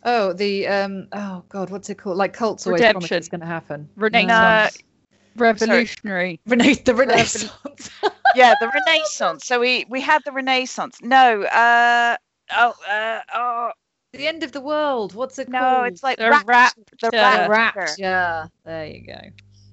Oh, 0.04 0.32
the 0.32 0.66
um. 0.66 1.08
Oh 1.12 1.44
God, 1.48 1.70
what's 1.70 1.88
it 1.90 1.96
called? 1.96 2.16
Like 2.16 2.32
cults 2.32 2.66
always 2.66 2.80
promise 2.82 3.04
Redemption. 3.04 3.18
it's 3.18 3.28
going 3.28 3.40
to 3.40 3.46
happen. 3.46 3.88
Renaissance. 3.96 4.78
Uh, 4.78 5.40
Revolutionary. 5.40 6.40
Rena- 6.46 6.74
the 6.84 6.94
Renaissance. 6.94 7.90
yeah, 8.34 8.54
the 8.60 8.68
Renaissance. 8.68 9.46
So 9.46 9.60
we 9.60 9.86
we 9.88 10.00
had 10.00 10.22
the 10.24 10.32
Renaissance. 10.32 10.98
No, 11.02 11.42
uh 11.44 12.16
oh 12.56 12.74
uh 12.88 13.20
oh 13.34 13.70
the 14.12 14.26
end 14.28 14.42
of 14.42 14.52
the 14.52 14.60
world. 14.60 15.14
What's 15.14 15.38
it 15.38 15.48
no, 15.48 15.58
called? 15.58 15.86
it's 15.88 16.02
like 16.02 16.18
The 16.18 16.30
rapture. 16.30 16.82
The 17.00 17.10
rapture. 17.12 17.50
rapture. 17.50 17.96
Rapture. 18.02 18.50
There 18.64 18.86
you 18.86 19.06
go. 19.06 19.20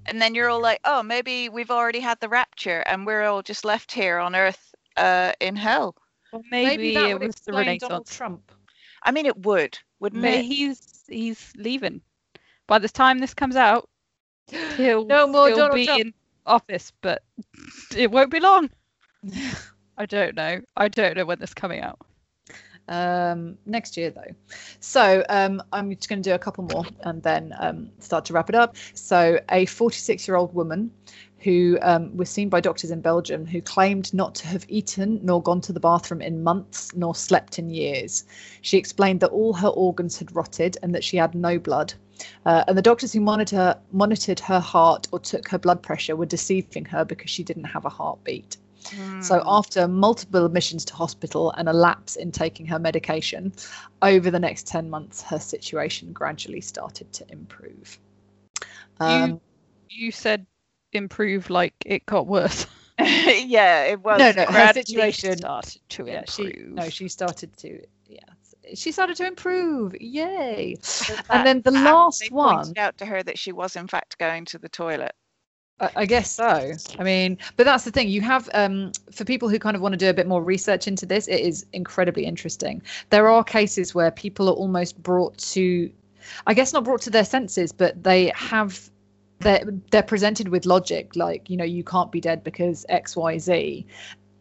and 0.06 0.22
then 0.22 0.34
you're 0.36 0.50
all 0.50 0.62
like, 0.62 0.80
oh, 0.86 1.04
maybe 1.04 1.50
we've 1.50 1.72
already 1.72 2.00
had 2.00 2.20
the 2.20 2.30
rapture 2.30 2.80
and 2.88 3.06
we're 3.06 3.24
all 3.24 3.42
just 3.42 3.66
left 3.66 3.92
here 3.92 4.18
on 4.20 4.36
Earth 4.36 4.74
uh, 4.98 5.34
in 5.40 5.56
hell. 5.56 5.96
Or 6.32 6.42
maybe, 6.52 6.94
that 6.94 7.10
it 7.10 7.14
would 7.20 7.28
was 7.28 7.36
the 7.36 7.52
explain 7.58 7.80
Donald 7.80 8.08
Trump. 8.08 8.52
I 9.04 9.12
mean, 9.12 9.26
it 9.26 9.38
would, 9.46 9.78
wouldn't 10.00 10.22
But 10.22 10.34
it? 10.34 10.46
he's 10.46 11.04
he's 11.08 11.52
leaving. 11.58 12.02
by 12.68 12.80
the 12.80 12.90
time 12.90 13.20
this 13.20 13.34
comes 13.34 13.56
out, 13.56 13.90
he'll 14.78 15.06
No 15.06 15.26
more 15.28 15.48
still 15.48 15.58
Donald 15.58 15.76
be 15.76 15.86
Trump. 15.86 16.02
in 16.02 16.14
office, 16.46 16.92
but 17.02 17.24
it 17.96 18.12
won't 18.12 18.32
be 18.32 18.40
long. 18.40 18.70
I 19.98 20.06
don't 20.06 20.36
know. 20.36 20.62
I 20.78 20.88
don't 20.88 21.18
know 21.18 21.26
when 21.26 21.40
this 21.40 21.54
coming 21.54 21.82
out. 21.82 22.00
Um, 22.90 23.58
next 23.66 23.96
year 23.96 24.10
though. 24.10 24.36
So 24.80 25.24
um, 25.30 25.62
I'm 25.72 25.96
just 25.96 26.10
going 26.10 26.22
to 26.22 26.30
do 26.30 26.36
a 26.36 26.40
couple 26.40 26.66
more 26.66 26.86
and 27.02 27.24
then 27.24 27.56
um, 27.60 27.90
start 28.00 28.26
to 28.26 28.34
wrap 28.34 28.50
it 28.50 28.56
up. 28.56 28.76
So 28.94 29.40
a 29.50 29.66
46 29.66 30.28
year 30.28 30.36
old 30.36 30.54
woman 30.54 30.92
who 31.40 31.78
um, 31.82 32.16
was 32.18 32.30
seen 32.30 32.50
by 32.50 32.60
doctors 32.60 32.92
in 32.92 33.00
Belgium 33.00 33.46
who 33.46 33.62
claimed 33.62 34.14
not 34.14 34.36
to 34.36 34.48
have 34.48 34.66
eaten 34.68 35.20
nor 35.24 35.42
gone 35.42 35.62
to 35.62 35.72
the 35.72 35.80
bathroom 35.80 36.22
in 36.22 36.44
months 36.44 36.94
nor 36.96 37.16
slept 37.16 37.60
in 37.60 37.70
years. 37.70 38.26
She 38.62 38.78
explained 38.78 39.22
that 39.22 39.30
all 39.30 39.54
her 39.54 39.70
organs 39.70 40.18
had 40.18 40.36
rotted 40.36 40.78
and 40.84 40.94
that 40.94 41.04
she 41.04 41.16
had 41.16 41.36
no 41.36 41.58
blood. 41.58 41.94
Uh, 42.46 42.66
and 42.68 42.78
the 42.78 42.82
doctors 42.82 43.14
who 43.14 43.22
monitor, 43.22 43.76
monitored 43.94 44.42
her 44.42 44.60
heart 44.60 45.08
or 45.14 45.20
took 45.20 45.48
her 45.48 45.58
blood 45.58 45.82
pressure 45.82 46.18
were 46.18 46.26
deceiving 46.26 46.84
her 46.86 47.06
because 47.06 47.30
she 47.30 47.44
didn't 47.44 47.64
have 47.64 47.86
a 47.86 47.90
heartbeat. 47.90 48.58
So, 49.20 49.36
Hmm. 49.36 49.48
after 49.48 49.88
multiple 49.88 50.46
admissions 50.46 50.86
to 50.86 50.96
hospital 50.96 51.52
and 51.52 51.68
a 51.70 51.74
lapse 51.74 52.16
in 52.16 52.32
taking 52.32 52.66
her 52.68 52.80
medication, 52.80 53.54
over 54.02 54.30
the 54.32 54.40
next 54.40 54.68
10 54.68 54.90
months, 54.90 55.22
her 55.24 55.40
situation 55.40 56.14
gradually 56.14 56.62
started 56.62 57.12
to 57.14 57.32
improve. 57.32 58.00
Um, 59.00 59.40
You 59.90 60.12
said 60.12 60.46
improve 60.94 61.50
like 61.50 61.74
it 61.86 62.06
got 62.06 62.28
worse. 62.28 62.66
yeah, 63.00 63.84
it 63.84 64.02
was. 64.02 64.20
no, 64.20 64.32
no, 64.32 64.46
her 64.46 64.52
gradually 64.52 64.74
situation. 64.74 65.38
started 65.38 65.82
to 65.90 66.08
Yeah, 66.08 66.24
she, 66.26 66.44
improve. 66.44 66.76
no, 66.76 66.90
she 66.90 67.08
started 67.08 67.56
to, 67.58 67.82
yeah, 68.08 68.20
she 68.76 68.92
started 68.92 69.16
to 69.18 69.26
improve. 69.28 69.96
Yay. 70.00 70.76
that- 71.08 71.20
And 71.30 71.46
then 71.46 71.62
the 71.62 71.72
last 71.72 72.20
they 72.22 72.30
one, 72.32 72.66
pointed 72.66 72.78
out 72.78 72.98
to 72.98 73.06
her 73.06 73.24
that 73.24 73.38
she 73.40 73.52
was 73.52 73.76
in 73.76 73.88
fact 73.88 74.18
going 74.18 74.46
to 74.46 74.58
the 74.60 74.70
toilet. 74.70 75.14
I, 75.80 76.06
guess 76.06 76.32
so. 76.32 76.74
I 76.98 77.04
mean, 77.04 77.38
but 77.56 77.66
that's 77.66 77.86
the 77.86 77.92
thing. 77.92 78.10
You 78.10 78.22
have 78.22 78.50
um, 78.54 78.92
for 79.12 79.24
people 79.24 79.48
who 79.48 79.60
kind 79.60 79.76
of 79.76 79.82
want 79.82 79.94
to 79.94 79.98
do 79.98 80.10
a 80.10 80.14
bit 80.14 80.28
more 80.28 80.44
research 80.44 80.88
into 80.88 81.06
this, 81.06 81.28
it 81.28 81.40
is 81.40 81.66
incredibly 81.74 82.26
interesting. 82.26 82.82
There 83.10 83.30
are 83.30 83.44
cases 83.44 83.96
where 83.96 84.12
people 84.12 84.50
are 84.50 84.54
almost 84.54 85.02
brought 85.02 85.38
to, 85.38 85.90
I 86.48 86.54
guess 86.54 86.74
not 86.74 86.84
brought 86.84 87.02
to 87.02 87.10
their 87.10 87.26
senses, 87.26 87.72
but 87.72 88.04
they 88.04 88.32
have. 88.36 88.90
They're, 89.42 89.64
they're 89.92 90.04
presented 90.04 90.50
with 90.50 90.66
logic 90.66 91.16
like 91.16 91.50
you 91.50 91.56
know 91.56 91.64
you 91.64 91.82
can't 91.82 92.12
be 92.12 92.20
dead 92.20 92.44
because 92.44 92.86
x 92.90 93.16
y 93.16 93.38
z 93.38 93.86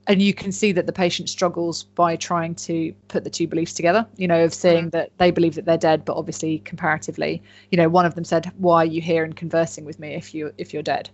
and 0.08 0.20
you 0.20 0.34
can 0.34 0.50
see 0.50 0.72
that 0.72 0.86
the 0.86 0.92
patient 0.92 1.28
struggles 1.28 1.84
by 1.84 2.16
trying 2.16 2.56
to 2.56 2.92
put 3.06 3.22
the 3.22 3.30
two 3.30 3.46
beliefs 3.46 3.72
together 3.74 4.04
you 4.16 4.26
know 4.26 4.42
of 4.42 4.52
saying 4.52 4.90
that 4.90 5.12
they 5.18 5.30
believe 5.30 5.54
that 5.54 5.66
they're 5.66 5.78
dead 5.78 6.04
but 6.04 6.16
obviously 6.16 6.58
comparatively 6.64 7.40
you 7.70 7.76
know 7.76 7.88
one 7.88 8.06
of 8.06 8.16
them 8.16 8.24
said 8.24 8.50
why 8.56 8.78
are 8.78 8.86
you 8.86 9.00
here 9.00 9.22
and 9.22 9.36
conversing 9.36 9.84
with 9.84 10.00
me 10.00 10.14
if 10.14 10.34
you 10.34 10.52
if 10.58 10.74
you're 10.74 10.82
dead 10.82 11.08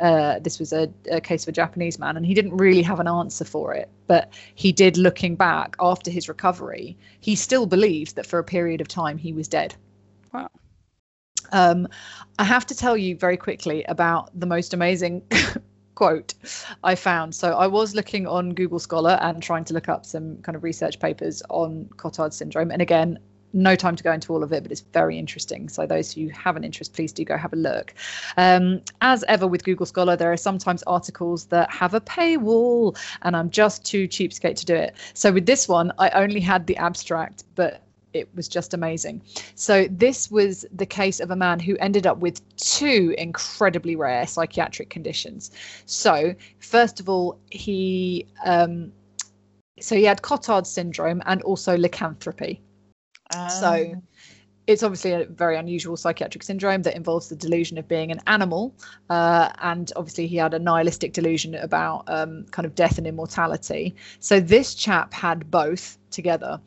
uh, 0.00 0.38
this 0.38 0.58
was 0.58 0.72
a, 0.72 0.88
a 1.10 1.20
case 1.20 1.44
of 1.44 1.48
a 1.48 1.52
Japanese 1.52 1.98
man, 1.98 2.16
and 2.16 2.24
he 2.24 2.34
didn't 2.34 2.56
really 2.56 2.82
have 2.82 3.00
an 3.00 3.08
answer 3.08 3.44
for 3.44 3.74
it. 3.74 3.88
But 4.06 4.32
he 4.54 4.72
did, 4.72 4.96
looking 4.96 5.34
back 5.34 5.76
after 5.80 6.10
his 6.10 6.28
recovery, 6.28 6.96
he 7.20 7.34
still 7.34 7.66
believed 7.66 8.16
that 8.16 8.26
for 8.26 8.38
a 8.38 8.44
period 8.44 8.80
of 8.80 8.88
time 8.88 9.18
he 9.18 9.32
was 9.32 9.48
dead. 9.48 9.74
Wow. 10.32 10.50
Um, 11.52 11.88
I 12.38 12.44
have 12.44 12.66
to 12.66 12.74
tell 12.74 12.96
you 12.96 13.16
very 13.16 13.36
quickly 13.36 13.84
about 13.84 14.30
the 14.38 14.46
most 14.46 14.74
amazing 14.74 15.22
quote 15.94 16.34
I 16.84 16.94
found. 16.94 17.34
So 17.34 17.54
I 17.54 17.66
was 17.66 17.94
looking 17.94 18.26
on 18.26 18.54
Google 18.54 18.78
Scholar 18.78 19.18
and 19.20 19.42
trying 19.42 19.64
to 19.64 19.74
look 19.74 19.88
up 19.88 20.06
some 20.06 20.36
kind 20.42 20.54
of 20.54 20.62
research 20.62 21.00
papers 21.00 21.42
on 21.50 21.86
Cotard 21.96 22.32
syndrome. 22.32 22.70
And 22.70 22.80
again, 22.80 23.18
no 23.52 23.74
time 23.74 23.96
to 23.96 24.02
go 24.02 24.12
into 24.12 24.32
all 24.32 24.42
of 24.42 24.52
it, 24.52 24.62
but 24.62 24.72
it's 24.72 24.82
very 24.92 25.18
interesting. 25.18 25.68
So 25.68 25.86
those 25.86 26.12
who 26.12 26.28
have 26.28 26.56
an 26.56 26.64
interest, 26.64 26.92
please 26.92 27.12
do 27.12 27.24
go 27.24 27.36
have 27.36 27.52
a 27.52 27.56
look. 27.56 27.94
Um, 28.36 28.82
as 29.00 29.24
ever 29.28 29.46
with 29.46 29.64
Google 29.64 29.86
Scholar, 29.86 30.16
there 30.16 30.32
are 30.32 30.36
sometimes 30.36 30.82
articles 30.84 31.46
that 31.46 31.70
have 31.70 31.94
a 31.94 32.00
paywall, 32.00 32.96
and 33.22 33.36
I'm 33.36 33.50
just 33.50 33.84
too 33.84 34.06
cheapskate 34.08 34.56
to 34.56 34.66
do 34.66 34.74
it. 34.74 34.96
So 35.14 35.32
with 35.32 35.46
this 35.46 35.68
one, 35.68 35.92
I 35.98 36.10
only 36.10 36.40
had 36.40 36.66
the 36.66 36.76
abstract, 36.76 37.44
but 37.54 37.82
it 38.12 38.28
was 38.34 38.48
just 38.48 38.74
amazing. 38.74 39.22
So 39.54 39.86
this 39.90 40.30
was 40.30 40.64
the 40.74 40.86
case 40.86 41.20
of 41.20 41.30
a 41.30 41.36
man 41.36 41.60
who 41.60 41.76
ended 41.76 42.06
up 42.06 42.18
with 42.18 42.40
two 42.56 43.14
incredibly 43.18 43.96
rare 43.96 44.26
psychiatric 44.26 44.90
conditions. 44.90 45.50
So 45.84 46.34
first 46.58 47.00
of 47.00 47.08
all, 47.08 47.38
he 47.50 48.26
um, 48.44 48.92
so 49.80 49.94
he 49.94 50.04
had 50.04 50.22
Cotard 50.22 50.66
syndrome 50.66 51.22
and 51.26 51.42
also 51.42 51.76
lycanthropy. 51.76 52.60
So 53.48 53.92
Um, 53.92 54.02
it's 54.68 54.82
obviously 54.82 55.12
a 55.12 55.24
very 55.24 55.56
unusual 55.56 55.96
psychiatric 55.96 56.42
syndrome 56.42 56.82
that 56.82 56.94
involves 56.94 57.30
the 57.30 57.36
delusion 57.36 57.78
of 57.78 57.88
being 57.88 58.12
an 58.12 58.20
animal. 58.26 58.74
Uh, 59.08 59.48
and 59.62 59.90
obviously, 59.96 60.26
he 60.26 60.36
had 60.36 60.52
a 60.52 60.58
nihilistic 60.58 61.14
delusion 61.14 61.54
about 61.54 62.04
um, 62.06 62.44
kind 62.50 62.66
of 62.66 62.74
death 62.74 62.98
and 62.98 63.06
immortality. 63.06 63.96
So 64.20 64.40
this 64.40 64.74
chap 64.74 65.14
had 65.14 65.50
both 65.50 65.96
together. 66.10 66.60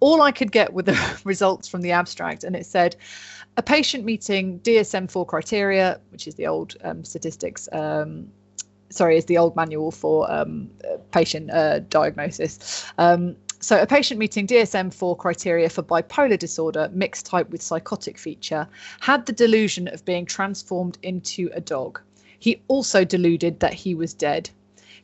All 0.00 0.22
I 0.22 0.32
could 0.32 0.50
get 0.50 0.72
were 0.72 0.82
the 0.82 1.20
results 1.24 1.68
from 1.68 1.82
the 1.82 1.92
abstract, 1.92 2.42
and 2.42 2.56
it 2.56 2.64
said 2.64 2.96
a 3.58 3.62
patient 3.62 4.06
meeting 4.06 4.58
DSM 4.60 5.10
4 5.10 5.26
criteria, 5.26 6.00
which 6.08 6.26
is 6.26 6.36
the 6.36 6.46
old 6.46 6.74
um, 6.84 7.04
statistics. 7.04 7.68
Um, 7.72 8.28
sorry, 8.88 9.18
is 9.18 9.26
the 9.26 9.36
old 9.36 9.54
manual 9.56 9.90
for 9.90 10.30
um, 10.32 10.70
uh, 10.90 10.96
patient 11.10 11.50
uh, 11.50 11.80
diagnosis. 11.80 12.90
So, 13.62 13.80
a 13.80 13.86
patient 13.86 14.18
meeting 14.18 14.44
DSM 14.44 14.92
4 14.92 15.14
criteria 15.16 15.68
for 15.68 15.84
bipolar 15.84 16.36
disorder, 16.36 16.90
mixed 16.92 17.26
type 17.26 17.48
with 17.50 17.62
psychotic 17.62 18.18
feature, 18.18 18.66
had 18.98 19.24
the 19.24 19.32
delusion 19.32 19.86
of 19.86 20.04
being 20.04 20.26
transformed 20.26 20.98
into 21.04 21.48
a 21.54 21.60
dog. 21.60 22.00
He 22.40 22.60
also 22.66 23.04
deluded 23.04 23.60
that 23.60 23.72
he 23.72 23.94
was 23.94 24.14
dead. 24.14 24.50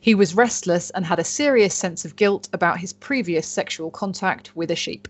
He 0.01 0.13
was 0.13 0.35
restless 0.35 0.89
and 0.89 1.05
had 1.05 1.19
a 1.19 1.23
serious 1.23 1.73
sense 1.73 2.03
of 2.03 2.17
guilt 2.17 2.49
about 2.51 2.79
his 2.79 2.91
previous 2.91 3.47
sexual 3.47 3.91
contact 3.91 4.53
with 4.57 4.71
a 4.71 4.75
sheep. 4.75 5.07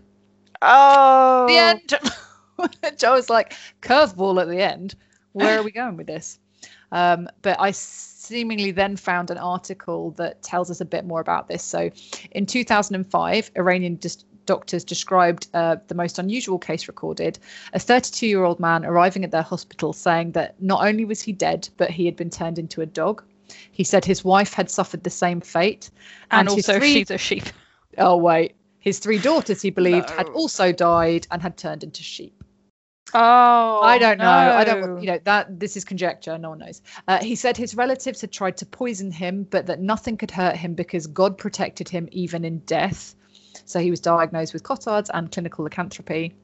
oh, 0.62 1.48
The 1.48 1.56
end. 1.56 2.96
Joe 2.98 3.14
was 3.14 3.28
like, 3.28 3.54
curveball 3.82 4.40
at 4.40 4.46
the 4.46 4.62
end. 4.62 4.94
Where 5.32 5.58
are 5.58 5.64
we 5.64 5.72
going 5.72 5.96
with 5.96 6.06
this? 6.06 6.38
Um, 6.92 7.28
but 7.42 7.58
I 7.60 7.70
seemingly 7.72 8.70
then 8.70 8.96
found 8.96 9.30
an 9.30 9.38
article 9.38 10.12
that 10.12 10.42
tells 10.42 10.70
us 10.70 10.80
a 10.80 10.84
bit 10.84 11.04
more 11.04 11.20
about 11.20 11.48
this. 11.48 11.62
So 11.62 11.90
in 12.32 12.46
2005, 12.46 13.50
Iranian 13.56 13.96
dis- 13.96 14.24
doctors 14.46 14.84
described 14.84 15.46
uh, 15.54 15.76
the 15.88 15.94
most 15.94 16.18
unusual 16.18 16.58
case 16.58 16.88
recorded 16.88 17.38
a 17.72 17.78
32 17.78 18.26
year 18.26 18.42
old 18.42 18.58
man 18.58 18.84
arriving 18.84 19.22
at 19.24 19.30
their 19.30 19.42
hospital 19.42 19.92
saying 19.92 20.32
that 20.32 20.60
not 20.60 20.84
only 20.84 21.04
was 21.04 21.22
he 21.22 21.32
dead, 21.32 21.68
but 21.76 21.90
he 21.90 22.04
had 22.06 22.16
been 22.16 22.30
turned 22.30 22.58
into 22.58 22.80
a 22.80 22.86
dog. 22.86 23.22
He 23.72 23.84
said 23.84 24.04
his 24.04 24.24
wife 24.24 24.52
had 24.52 24.70
suffered 24.70 25.02
the 25.04 25.10
same 25.10 25.40
fate. 25.40 25.90
and 26.30 26.48
his 26.48 26.68
also 26.68 26.78
three- 26.78 26.92
she's 26.94 27.10
a 27.10 27.18
sheep. 27.18 27.44
Oh, 27.98 28.16
wait. 28.16 28.54
His 28.78 28.98
three 28.98 29.18
daughters, 29.18 29.60
he 29.60 29.70
believed, 29.70 30.08
had 30.10 30.28
also 30.30 30.72
died 30.72 31.26
and 31.30 31.42
had 31.42 31.56
turned 31.58 31.84
into 31.84 32.02
sheep. 32.02 32.39
Oh, 33.14 33.80
I 33.82 33.98
don't 33.98 34.18
know. 34.18 34.26
I 34.26 34.64
don't. 34.64 35.00
You 35.00 35.12
know 35.12 35.20
that 35.24 35.58
this 35.58 35.76
is 35.76 35.84
conjecture. 35.84 36.36
No 36.38 36.50
one 36.50 36.58
knows. 36.58 36.82
Uh, 37.08 37.22
he 37.22 37.34
said 37.34 37.56
his 37.56 37.74
relatives 37.74 38.20
had 38.20 38.32
tried 38.32 38.56
to 38.58 38.66
poison 38.66 39.10
him, 39.10 39.44
but 39.44 39.66
that 39.66 39.80
nothing 39.80 40.16
could 40.16 40.30
hurt 40.30 40.56
him 40.56 40.74
because 40.74 41.06
God 41.06 41.38
protected 41.38 41.88
him 41.88 42.08
even 42.12 42.44
in 42.44 42.58
death. 42.60 43.14
So 43.64 43.80
he 43.80 43.90
was 43.90 44.00
diagnosed 44.00 44.52
with 44.52 44.62
Cotard's 44.62 45.10
and 45.10 45.30
clinical 45.30 45.64
lycanthropy, 45.64 46.34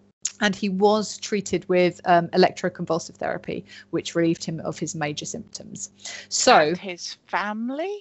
and 0.40 0.54
he 0.54 0.68
was 0.68 1.18
treated 1.18 1.68
with 1.68 2.00
um, 2.04 2.28
electroconvulsive 2.28 3.16
therapy, 3.16 3.64
which 3.90 4.14
relieved 4.14 4.44
him 4.44 4.60
of 4.60 4.78
his 4.78 4.94
major 4.94 5.24
symptoms. 5.24 5.90
So 6.28 6.58
and 6.58 6.78
his 6.78 7.16
family. 7.26 8.00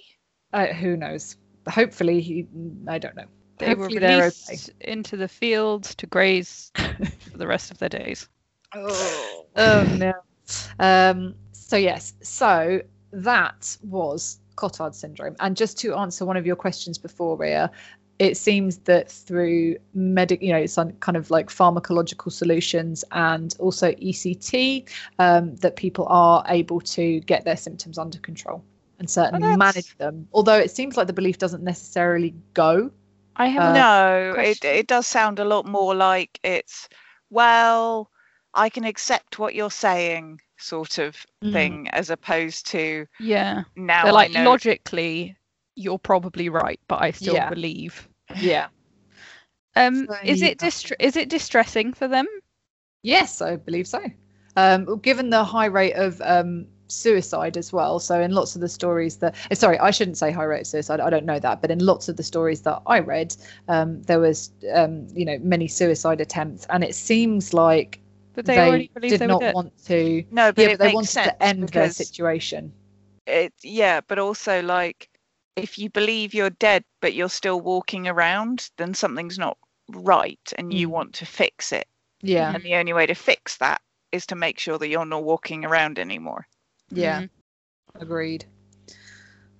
uh, 0.52 0.66
who 0.66 0.96
knows? 0.96 1.36
Hopefully 1.68 2.20
he. 2.20 2.46
I 2.88 2.98
don't 2.98 3.16
know. 3.16 3.26
They 3.58 3.74
were 3.74 3.84
Hopefully 3.84 4.00
they're 4.00 4.20
released 4.20 4.70
into 4.80 5.16
the 5.16 5.28
fields 5.28 5.94
to 5.96 6.06
graze 6.06 6.70
for 6.76 7.38
the 7.38 7.46
rest 7.46 7.70
of 7.70 7.78
their 7.78 7.88
days. 7.88 8.28
Oh, 8.76 9.46
oh 9.56 9.96
no. 9.96 10.12
Um, 10.78 11.34
so 11.52 11.76
yes, 11.76 12.14
so 12.22 12.80
that 13.12 13.76
was 13.82 14.38
Cotard 14.56 14.94
syndrome. 14.94 15.36
And 15.40 15.56
just 15.56 15.78
to 15.78 15.94
answer 15.94 16.24
one 16.24 16.36
of 16.36 16.46
your 16.46 16.56
questions 16.56 16.98
before, 16.98 17.36
Rhea, 17.36 17.70
it 18.18 18.36
seems 18.36 18.78
that 18.78 19.10
through 19.10 19.76
medic, 19.94 20.42
you 20.42 20.52
know, 20.52 20.64
some 20.66 20.92
kind 20.92 21.16
of 21.16 21.30
like 21.30 21.48
pharmacological 21.48 22.32
solutions 22.32 23.04
and 23.12 23.54
also 23.58 23.92
ECT, 23.92 24.88
um, 25.18 25.56
that 25.56 25.76
people 25.76 26.06
are 26.08 26.44
able 26.48 26.80
to 26.80 27.20
get 27.20 27.44
their 27.44 27.56
symptoms 27.56 27.98
under 27.98 28.18
control 28.18 28.62
and 28.98 29.10
certainly 29.10 29.40
that's- 29.42 29.58
manage 29.58 29.96
them. 29.98 30.28
Although 30.32 30.58
it 30.58 30.70
seems 30.70 30.96
like 30.96 31.06
the 31.06 31.12
belief 31.12 31.38
doesn't 31.38 31.62
necessarily 31.62 32.34
go. 32.54 32.90
I 33.36 33.48
have 33.48 33.62
Uh, 33.62 33.72
no, 33.74 34.34
it 34.40 34.64
it 34.64 34.86
does 34.86 35.06
sound 35.06 35.38
a 35.38 35.44
lot 35.44 35.66
more 35.66 35.94
like 35.94 36.40
it's 36.42 36.88
well, 37.28 38.10
I 38.56 38.68
can 38.70 38.84
accept 38.84 39.38
what 39.38 39.54
you're 39.54 39.70
saying, 39.70 40.40
sort 40.56 40.98
of 40.98 41.14
Mm. 41.44 41.52
thing, 41.52 41.88
as 41.90 42.10
opposed 42.10 42.66
to 42.68 43.06
yeah. 43.20 43.64
now 43.76 44.04
They're 44.04 44.12
like 44.12 44.32
know. 44.32 44.44
logically, 44.44 45.36
you're 45.76 45.98
probably 45.98 46.48
right, 46.48 46.80
but 46.88 47.02
I 47.02 47.10
still 47.12 47.34
Yeah. 47.34 47.50
believe. 47.50 48.08
Yeah. 48.40 48.68
Um, 49.76 50.06
So 50.06 50.16
is 50.24 50.40
you 50.40 50.48
it 50.48 50.58
distre- 50.58 50.96
is 50.98 51.16
it 51.16 51.28
distressing 51.28 51.92
for 51.92 52.08
them? 52.08 52.26
Yes, 53.02 53.40
I 53.42 53.56
believe 53.56 53.86
so. 53.86 54.00
Um, 54.56 54.98
given 55.00 55.28
the 55.30 55.44
high 55.44 55.66
rate 55.66 55.92
of 55.92 56.20
um, 56.22 56.66
suicide 56.88 57.56
as 57.56 57.72
well. 57.72 57.98
So 57.98 58.20
in 58.20 58.32
lots 58.32 58.54
of 58.54 58.62
the 58.62 58.68
stories 58.68 59.16
that, 59.18 59.34
eh, 59.50 59.54
sorry, 59.54 59.78
I 59.78 59.90
shouldn't 59.90 60.16
say 60.16 60.30
high 60.32 60.44
rate 60.44 60.62
of 60.62 60.66
suicide. 60.66 61.00
I 61.00 61.10
don't 61.10 61.26
know 61.26 61.38
that, 61.38 61.60
but 61.60 61.70
in 61.70 61.78
lots 61.80 62.08
of 62.08 62.16
the 62.16 62.22
stories 62.22 62.62
that 62.62 62.80
I 62.86 63.00
read, 63.00 63.36
um, 63.68 64.02
there 64.04 64.18
was, 64.20 64.50
um, 64.74 65.06
you 65.14 65.26
know, 65.26 65.38
many 65.42 65.68
suicide 65.68 66.20
attempts, 66.20 66.66
and 66.70 66.82
it 66.82 66.94
seems 66.94 67.52
like 67.52 68.00
But 68.36 68.44
they, 68.44 68.54
they, 68.54 68.68
already 68.68 68.90
believed 68.94 69.10
did 69.12 69.20
they 69.20 69.26
not 69.26 69.40
dead. 69.40 69.54
want 69.54 69.84
to. 69.86 70.22
No, 70.30 70.52
but 70.52 70.62
yeah, 70.62 70.68
it 70.68 70.72
but 70.72 70.78
they 70.78 70.84
makes 70.86 70.94
wanted 70.94 71.08
sense 71.10 71.26
to 71.32 71.42
end 71.42 71.68
their 71.70 71.84
because 71.86 71.96
situation. 71.96 72.72
it 73.26 73.52
yeah 73.64 74.00
but 74.06 74.20
also 74.20 74.62
like 74.62 75.08
if 75.56 75.78
you 75.78 75.90
believe 75.90 76.32
you're 76.32 76.50
dead 76.50 76.84
but 77.00 77.12
you're 77.12 77.28
still 77.28 77.60
walking 77.60 78.06
around 78.06 78.70
then 78.76 78.94
something's 78.94 79.36
not 79.36 79.58
right 79.90 80.52
and 80.58 80.72
you 80.72 80.86
Mm. 80.88 80.92
want 80.92 81.12
to 81.14 81.26
fix 81.26 81.72
it 81.72 81.88
Yeah, 82.22 82.54
and 82.54 82.62
the 82.62 82.76
only 82.76 82.92
way 82.92 83.04
to 83.06 83.14
fix 83.14 83.56
that 83.56 83.80
is 84.12 84.26
to 84.26 84.36
make 84.36 84.60
sure 84.60 84.78
that 84.78 84.86
you're 84.88 85.04
not 85.04 85.24
walking 85.24 85.64
around 85.64 85.98
anymore 85.98 86.46
yeah, 86.90 87.22
Mhm. 87.22 87.30
agreed. 88.00 88.44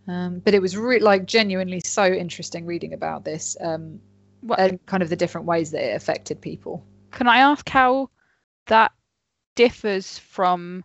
Um, 0.08 0.38
but 0.44 0.54
it 0.54 0.62
was 0.62 0.76
re- 0.76 1.00
like 1.00 1.26
genuinely 1.26 1.80
so 1.80 2.04
interesting 2.06 2.64
reading 2.66 2.92
about 2.92 3.24
this 3.24 3.56
um, 3.60 4.00
What- 4.42 4.60
and 4.60 4.86
kind 4.86 5.02
of 5.02 5.08
the 5.08 5.16
different 5.16 5.46
ways 5.48 5.72
that 5.72 5.82
it 5.82 5.96
affected 5.96 6.40
people. 6.40 6.84
Can 7.10 7.26
I 7.26 7.38
ask 7.38 7.68
how 7.68 8.10
that 8.66 8.92
differs 9.54 10.18
from 10.18 10.84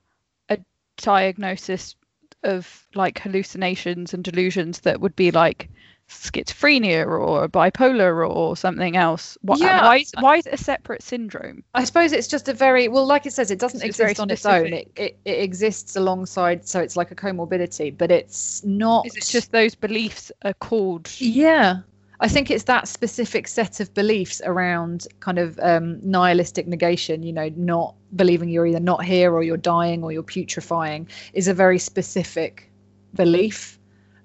a 0.49 0.57
diagnosis 0.97 1.95
of 2.43 2.87
like 2.95 3.19
hallucinations 3.19 4.13
and 4.13 4.23
delusions 4.23 4.79
that 4.81 4.99
would 4.99 5.15
be 5.15 5.31
like 5.31 5.69
schizophrenia 6.09 7.05
or 7.05 7.47
bipolar 7.47 8.27
or 8.27 8.57
something 8.57 8.97
else? 8.97 9.37
Why, 9.41 9.57
Yeah. 9.59 9.81
why, 9.85 9.97
is, 9.97 10.11
why 10.19 10.35
is 10.37 10.45
it 10.47 10.53
a 10.53 10.57
separate 10.57 11.03
syndrome? 11.03 11.63
I 11.73 11.83
suppose 11.83 12.11
it's 12.11 12.27
just 12.27 12.49
a 12.49 12.53
very 12.53 12.87
well, 12.87 13.05
like 13.05 13.25
it 13.25 13.33
says, 13.33 13.51
it 13.51 13.59
doesn't 13.59 13.81
it's 13.81 13.99
exist 13.99 14.19
on 14.19 14.29
its 14.29 14.45
own. 14.45 14.73
It, 14.73 14.91
it 14.95 15.19
it 15.25 15.39
exists 15.39 15.95
alongside, 15.95 16.67
so 16.67 16.79
it's 16.79 16.97
like 16.97 17.11
a 17.11 17.15
comorbidity, 17.15 17.97
but 17.97 18.11
it's 18.11 18.63
not. 18.63 19.05
Is 19.05 19.15
it 19.15 19.25
just 19.25 19.51
those 19.51 19.75
beliefs 19.75 20.31
are 20.43 20.53
called? 20.53 21.09
Yeah, 21.19 21.81
I 22.23 22.27
think 22.27 22.51
it's 22.51 22.63
that 22.65 22.87
specific 22.87 23.47
set 23.47 23.79
of 23.79 23.93
beliefs 23.93 24.41
around 24.45 25.07
kind 25.21 25.39
of 25.39 25.59
um, 25.61 25.99
nihilistic 26.07 26.67
negation. 26.67 27.23
You 27.23 27.33
know, 27.33 27.49
not 27.55 27.95
believing 28.15 28.47
you're 28.49 28.67
either 28.67 28.79
not 28.79 29.03
here 29.03 29.33
or 29.33 29.43
you're 29.43 29.57
dying 29.57 30.03
or 30.03 30.11
you're 30.11 30.23
putrefying 30.23 31.07
is 31.33 31.47
a 31.47 31.53
very 31.53 31.79
specific 31.79 32.71
belief 33.15 33.79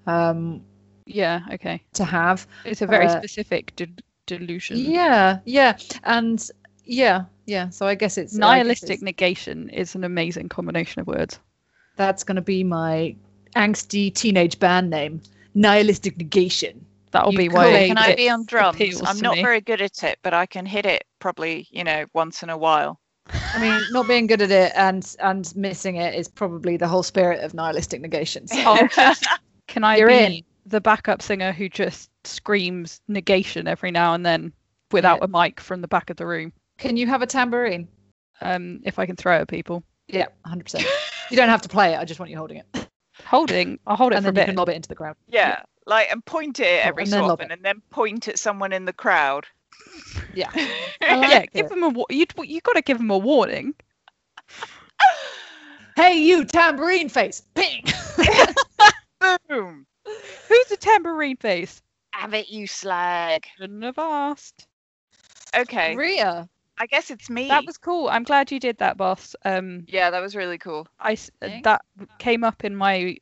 um, 0.06 0.62
Yeah, 1.06 1.40
okay. 1.52 1.82
to 1.94 2.04
have. 2.04 2.46
It's 2.64 2.82
a 2.82 2.86
very 2.86 3.06
Uh, 3.06 3.18
specific 3.18 3.74
de- 3.76 3.88
delusion. 4.26 4.76
Yeah, 4.78 5.38
yeah, 5.44 5.76
and 6.04 6.48
yeah, 6.84 7.24
yeah. 7.46 7.70
So 7.70 7.86
I 7.86 7.94
guess 7.96 8.18
it's 8.18 8.34
I 8.34 8.36
guess 8.36 8.40
Nihilistic 8.40 8.90
it's- 8.90 9.02
negation 9.02 9.68
is 9.70 9.94
an 9.96 10.04
amazing 10.04 10.48
combination 10.48 11.00
of 11.00 11.06
words. 11.08 11.40
That's 11.96 12.22
going 12.24 12.36
to 12.36 12.42
be 12.42 12.62
my 12.62 13.16
angsty 13.56 14.12
teenage 14.14 14.58
band 14.58 14.90
name. 14.90 15.20
Nihilistic 15.54 16.18
negation. 16.18 16.85
That'll 17.16 17.32
You 17.32 17.38
be 17.38 17.48
cool. 17.48 17.58
why. 17.58 17.70
Hey, 17.70 17.88
can 17.88 17.98
i 17.98 18.10
it 18.10 18.16
be 18.16 18.28
on 18.30 18.44
drums 18.44 19.02
i'm 19.04 19.20
not 19.20 19.36
me. 19.36 19.42
very 19.42 19.60
good 19.60 19.80
at 19.80 20.02
it 20.04 20.18
but 20.22 20.34
i 20.34 20.44
can 20.46 20.66
hit 20.66 20.84
it 20.86 21.04
probably 21.18 21.66
you 21.70 21.82
know 21.82 22.04
once 22.14 22.42
in 22.42 22.50
a 22.50 22.56
while 22.56 23.00
I 23.54 23.58
mean, 23.58 23.86
not 23.90 24.06
being 24.06 24.26
good 24.28 24.40
at 24.42 24.50
it 24.52 24.72
and 24.76 25.16
and 25.20 25.52
missing 25.56 25.96
it 25.96 26.14
is 26.14 26.28
probably 26.28 26.76
the 26.76 26.86
whole 26.86 27.02
spirit 27.02 27.42
of 27.42 27.54
nihilistic 27.54 28.00
negation. 28.00 28.46
So 28.46 28.60
I'll 28.64 28.88
can 29.66 29.82
I 29.82 29.96
You're 29.96 30.08
be 30.08 30.14
in. 30.38 30.44
the 30.66 30.80
backup 30.80 31.22
singer 31.22 31.50
who 31.52 31.68
just 31.68 32.08
screams 32.24 33.00
negation 33.08 33.66
every 33.66 33.90
now 33.90 34.14
and 34.14 34.24
then 34.24 34.52
without 34.92 35.24
a 35.24 35.28
mic 35.28 35.58
from 35.60 35.80
the 35.80 35.88
back 35.88 36.10
of 36.10 36.16
the 36.16 36.26
room? 36.26 36.52
can 36.78 36.96
you 36.96 37.06
have 37.08 37.22
a 37.22 37.26
tambourine? 37.26 37.88
Um, 38.42 38.80
if 38.84 38.98
I 38.98 39.06
can 39.06 39.16
throw 39.16 39.34
it 39.36 39.40
at 39.40 39.48
people. 39.48 39.82
Yeah, 40.08 40.26
100%. 40.46 40.84
you 41.30 41.36
don't 41.36 41.48
have 41.48 41.62
to 41.62 41.68
play 41.68 41.94
it. 41.94 41.98
I 41.98 42.04
just 42.04 42.20
want 42.20 42.30
you 42.30 42.36
holding 42.36 42.58
it. 42.58 42.88
Holding, 43.24 43.78
I'll 43.86 43.96
hold 43.96 44.12
it 44.12 44.16
and 44.16 44.24
for 44.24 44.28
a 44.30 44.32
then 44.32 44.42
you 44.42 44.46
bit. 44.46 44.46
can 44.50 44.56
lob 44.56 44.68
it 44.68 44.76
into 44.76 44.88
the 44.88 44.94
crowd. 44.94 45.16
yeah 45.26 45.62
like 45.86 46.10
and 46.10 46.24
point 46.24 46.60
it 46.60 46.84
Oh, 46.84 46.88
every 46.88 47.02
and 47.04 47.10
so 47.10 47.24
often 47.24 47.50
and 47.50 47.64
then 47.64 47.80
point 47.90 48.28
at 48.28 48.38
someone 48.38 48.72
in 48.72 48.84
the 48.84 48.92
crowd 48.92 49.46
Yeah. 50.34 50.50
I 51.02 51.14
like 51.14 51.30
yeah, 51.30 51.40
it. 51.42 51.50
give 51.54 51.68
them 51.68 51.82
a. 51.82 51.88
wa- 51.88 52.06
You 52.10 52.26
you 52.42 52.60
got 52.60 52.74
to 52.74 52.82
give 52.82 52.98
them 52.98 53.10
a 53.10 53.18
warning. 53.18 53.74
Hey, 55.96 56.18
you 56.18 56.44
tambourine 56.44 57.08
face. 57.08 57.42
Ping. 57.54 57.84
boom 59.48 59.86
Who's 60.48 60.70
a 60.70 60.76
tambourine 60.76 61.36
face? 61.36 61.82
have 62.12 62.34
it 62.34 62.48
you 62.48 62.66
slag 62.66 63.46
Shouldn't 63.58 63.82
have 63.84 63.98
asked. 63.98 64.66
okay 65.56 65.94
Rhea. 65.96 66.48
i 66.78 66.86
guess 66.86 67.10
it's 67.10 67.28
me 67.30 67.48
That 67.48 67.64
was 67.66 67.76
cool. 67.78 68.08
I'm 68.08 68.24
glad 68.24 68.50
you 68.52 68.60
did 68.60 68.78
that, 68.78 68.96
boss. 68.96 69.34
Um, 69.44 69.84
yeah 69.88 70.10
that 70.10 70.20
was 70.20 70.36
really 70.36 70.58
cool 70.58 70.86
I 71.00 71.16
Thanks. 71.40 71.64
that 71.64 71.82
came 72.18 72.44
up 72.44 72.64
in 72.64 72.74
my 72.76 73.16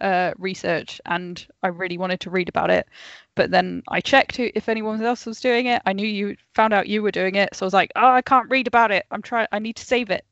uh, 0.00 0.32
research, 0.38 1.00
and 1.06 1.46
I 1.62 1.68
really 1.68 1.98
wanted 1.98 2.20
to 2.20 2.30
read 2.30 2.48
about 2.48 2.70
it. 2.70 2.86
But 3.34 3.50
then 3.50 3.82
I 3.88 4.00
checked 4.00 4.36
who, 4.36 4.50
if 4.54 4.68
anyone 4.68 5.02
else 5.02 5.26
was 5.26 5.40
doing 5.40 5.66
it. 5.66 5.82
I 5.86 5.92
knew 5.92 6.06
you 6.06 6.36
found 6.54 6.72
out 6.72 6.88
you 6.88 7.02
were 7.02 7.10
doing 7.10 7.34
it, 7.34 7.54
so 7.54 7.64
I 7.64 7.66
was 7.66 7.74
like, 7.74 7.92
oh, 7.96 8.08
I 8.10 8.22
can't 8.22 8.50
read 8.50 8.66
about 8.66 8.90
it. 8.90 9.06
I'm 9.10 9.22
trying. 9.22 9.46
I 9.52 9.58
need 9.58 9.76
to 9.76 9.84
save 9.84 10.10
it. 10.10 10.24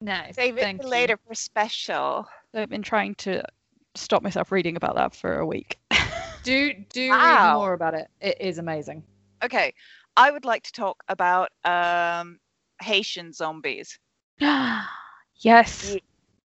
No, 0.00 0.20
Save 0.32 0.58
it 0.58 0.60
Thank 0.62 0.82
for 0.82 0.86
you. 0.86 0.90
later 0.90 1.18
for 1.26 1.34
special. 1.34 2.26
So 2.52 2.60
I've 2.62 2.68
been 2.68 2.82
trying 2.82 3.14
to 3.16 3.42
stop 3.94 4.22
myself 4.22 4.50
reading 4.50 4.76
about 4.76 4.96
that 4.96 5.14
for 5.14 5.38
a 5.38 5.46
week. 5.46 5.78
Do 6.42 6.72
do 6.92 7.12
read 7.12 7.52
more 7.54 7.72
about 7.72 7.94
it. 7.94 8.08
It 8.20 8.36
is 8.40 8.58
amazing. 8.58 9.04
Okay, 9.44 9.72
I 10.16 10.30
would 10.30 10.44
like 10.44 10.64
to 10.64 10.72
talk 10.72 11.04
about 11.08 11.50
um, 11.64 12.40
Haitian 12.80 13.32
zombies. 13.32 13.98
yes. 15.36 15.96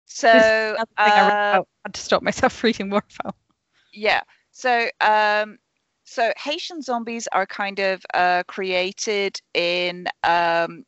So, 0.08 0.78
I 0.98 1.12
uh. 1.22 1.62
I 1.62 1.64
had 1.86 1.94
to 1.94 2.02
stop 2.02 2.24
myself 2.24 2.64
reading 2.64 2.90
more 2.90 3.04
about. 3.20 3.36
yeah. 3.94 4.22
So, 4.52 4.90
um, 5.02 5.58
so 6.04 6.34
Haitian 6.38 6.82
zombies 6.82 7.28
are 7.32 7.46
kind 7.46 7.80
of 7.80 8.04
uh, 8.14 8.44
created 8.48 9.40
in 9.54 10.08
um, 10.24 10.86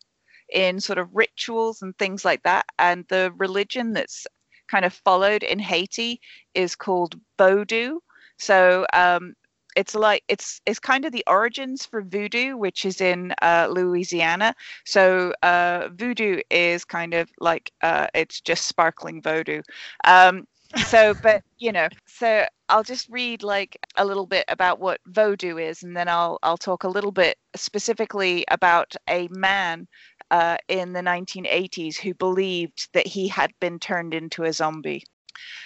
in 0.49 0.79
sort 0.79 0.97
of 0.97 1.09
rituals 1.13 1.81
and 1.81 1.95
things 1.97 2.25
like 2.25 2.41
that, 2.43 2.65
and 2.79 3.05
the 3.09 3.31
religion 3.37 3.93
that's 3.93 4.25
kind 4.69 4.85
of 4.85 4.93
followed 4.93 5.43
in 5.43 5.59
Haiti 5.59 6.21
is 6.53 6.75
called 6.75 7.19
Vodou. 7.37 7.99
So 8.37 8.85
um, 8.93 9.33
it's 9.75 9.95
like 9.95 10.23
it's 10.27 10.61
it's 10.65 10.79
kind 10.79 11.05
of 11.05 11.11
the 11.11 11.23
origins 11.27 11.85
for 11.85 12.01
voodoo, 12.01 12.57
which 12.57 12.85
is 12.85 13.01
in 13.01 13.33
uh, 13.41 13.67
Louisiana. 13.71 14.55
So 14.85 15.33
uh, 15.43 15.89
voodoo 15.93 16.41
is 16.49 16.85
kind 16.85 17.13
of 17.13 17.29
like 17.39 17.71
uh, 17.81 18.07
it's 18.13 18.41
just 18.41 18.65
sparkling 18.67 19.21
voodoo. 19.21 19.61
Um, 20.05 20.47
so, 20.85 21.15
but 21.15 21.41
you 21.57 21.71
know, 21.71 21.87
so 22.05 22.45
I'll 22.69 22.83
just 22.83 23.09
read 23.09 23.43
like 23.43 23.77
a 23.97 24.05
little 24.05 24.27
bit 24.27 24.45
about 24.49 24.79
what 24.79 25.01
voodoo 25.07 25.57
is, 25.57 25.83
and 25.83 25.95
then 25.95 26.07
I'll 26.07 26.39
I'll 26.43 26.57
talk 26.57 26.83
a 26.83 26.89
little 26.89 27.11
bit 27.11 27.37
specifically 27.55 28.45
about 28.51 28.95
a 29.09 29.27
man 29.31 29.87
uh, 30.31 30.57
in 30.67 30.93
the 30.93 31.01
1980s 31.01 31.97
who 31.97 32.13
believed 32.13 32.89
that 32.93 33.07
he 33.07 33.27
had 33.27 33.51
been 33.59 33.79
turned 33.79 34.13
into 34.13 34.43
a 34.43 34.53
zombie. 34.53 35.03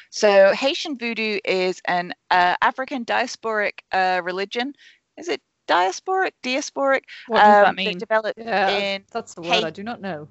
So 0.09 0.53
Haitian 0.53 0.97
voodoo 0.97 1.39
is 1.45 1.81
an 1.85 2.13
uh, 2.31 2.55
African 2.61 3.05
diasporic 3.05 3.79
uh, 3.91 4.21
religion. 4.23 4.73
Is 5.17 5.27
it 5.27 5.41
diasporic, 5.67 6.31
diasporic? 6.43 7.01
What 7.27 7.43
does 7.43 7.59
that 7.59 7.69
Um, 7.69 7.75
mean? 7.75 7.97
developed 7.97 8.39
Yeah, 8.39 8.79
in 8.79 9.03
that's 9.11 9.33
the 9.33 9.41
word 9.41 9.51
Hey- 9.51 9.63
I 9.63 9.69
do 9.69 9.83
not 9.83 10.01
know. 10.01 10.27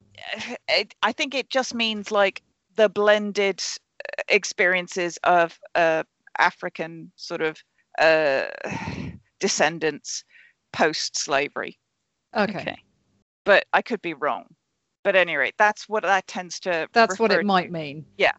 it, 0.69 0.95
I 1.03 1.13
think 1.13 1.35
it 1.35 1.51
just 1.51 1.75
means 1.75 2.11
like 2.11 2.43
the 2.77 2.89
blended 2.89 3.61
uh, 3.61 4.23
experiences 4.29 5.19
of 5.25 5.59
uh, 5.75 6.05
African 6.39 7.13
sort 7.17 7.43
of 7.43 7.63
uh, 7.99 8.45
descendants 9.41 10.25
post 10.73 11.17
slavery. 11.19 11.79
Okay. 12.37 12.77
But 13.45 13.67
I 13.73 13.83
could 13.83 14.01
be 14.03 14.15
wrong. 14.15 14.47
But 15.05 15.17
at 15.17 15.21
any 15.23 15.37
rate, 15.37 15.55
that's 15.59 15.89
what 15.89 16.05
that 16.05 16.27
tends 16.29 16.61
to. 16.61 16.89
That's 16.93 17.19
what 17.19 17.33
refer 17.33 17.41
it 17.41 17.47
might 17.47 17.73
mean. 17.73 18.07
Yeah. 18.17 18.33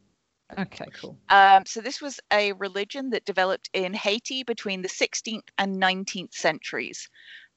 Okay, 0.58 0.86
cool. 1.00 1.18
Um, 1.30 1.66
so 1.66 1.82
this 1.82 2.02
was 2.02 2.20
a 2.32 2.54
religion 2.54 3.10
that 3.12 3.26
developed 3.26 3.70
in 3.74 3.94
Haiti 3.94 4.44
between 4.44 4.82
the 4.82 4.88
16th 4.90 5.48
and 5.58 5.82
19th 5.82 6.34
centuries. 6.34 7.10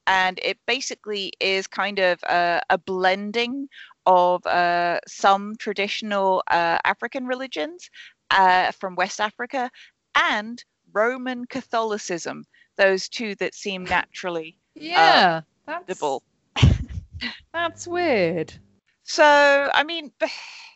And 0.07 0.39
it 0.43 0.59
basically 0.67 1.33
is 1.41 1.67
kind 1.67 1.99
of 1.99 2.23
a, 2.23 2.61
a 2.71 2.79
blending 2.79 3.69
of 4.07 4.47
uh, 4.47 5.01
some 5.07 5.57
traditional 5.57 6.43
uh, 6.51 6.79
African 6.85 7.27
religions 7.27 7.91
uh, 8.31 8.71
from 8.73 8.95
West 8.95 9.21
Africa 9.21 9.71
and 10.15 10.63
Roman 10.93 11.45
Catholicism, 11.47 12.45
those 12.77 13.09
two 13.09 13.35
that 13.37 13.55
seem 13.55 13.85
naturally. 13.85 14.57
Yeah, 14.75 15.43
that's 15.67 16.01
that's 17.53 17.87
weird. 17.87 18.53
So, 19.03 19.25
I 19.75 19.85
mean, 19.85 20.13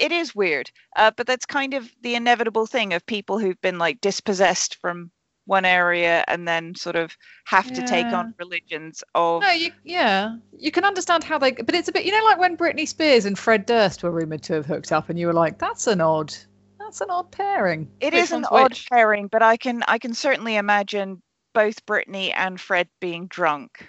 it 0.00 0.12
is 0.12 0.34
weird, 0.34 0.70
uh, 0.96 1.10
but 1.16 1.26
that's 1.26 1.46
kind 1.46 1.74
of 1.74 1.90
the 2.02 2.14
inevitable 2.14 2.66
thing 2.66 2.92
of 2.92 3.04
people 3.06 3.38
who've 3.38 3.60
been 3.60 3.78
like 3.78 4.00
dispossessed 4.00 4.76
from 4.76 5.10
one 5.46 5.64
area 5.64 6.24
and 6.28 6.46
then 6.46 6.74
sort 6.74 6.96
of 6.96 7.16
have 7.44 7.66
to 7.72 7.82
take 7.82 8.12
on 8.12 8.34
religions 8.38 9.02
of 9.14 9.42
No, 9.42 9.50
you 9.50 9.72
yeah, 9.84 10.36
you 10.56 10.70
can 10.70 10.84
understand 10.84 11.24
how 11.24 11.38
they, 11.38 11.52
but 11.52 11.74
it's 11.74 11.88
a 11.88 11.92
bit, 11.92 12.04
you 12.04 12.12
know, 12.12 12.24
like 12.24 12.38
when 12.38 12.56
Britney 12.56 12.86
Spears 12.86 13.24
and 13.24 13.38
Fred 13.38 13.66
Durst 13.66 14.02
were 14.02 14.10
rumored 14.10 14.42
to 14.44 14.54
have 14.54 14.66
hooked 14.66 14.92
up, 14.92 15.08
and 15.10 15.18
you 15.18 15.26
were 15.26 15.32
like, 15.32 15.58
that's 15.58 15.86
an 15.86 16.00
odd, 16.00 16.34
that's 16.78 17.00
an 17.00 17.10
odd 17.10 17.30
pairing. 17.30 17.90
It 18.00 18.14
Which 18.14 18.24
is 18.24 18.30
an 18.30 18.36
one's 18.36 18.48
odd 18.52 18.70
which? 18.70 18.90
pairing, 18.90 19.28
but 19.28 19.42
I 19.42 19.56
can 19.56 19.82
I 19.88 19.98
can 19.98 20.14
certainly 20.14 20.56
imagine 20.56 21.22
both 21.52 21.84
Britney 21.86 22.32
and 22.34 22.60
Fred 22.60 22.88
being 23.00 23.26
drunk. 23.26 23.86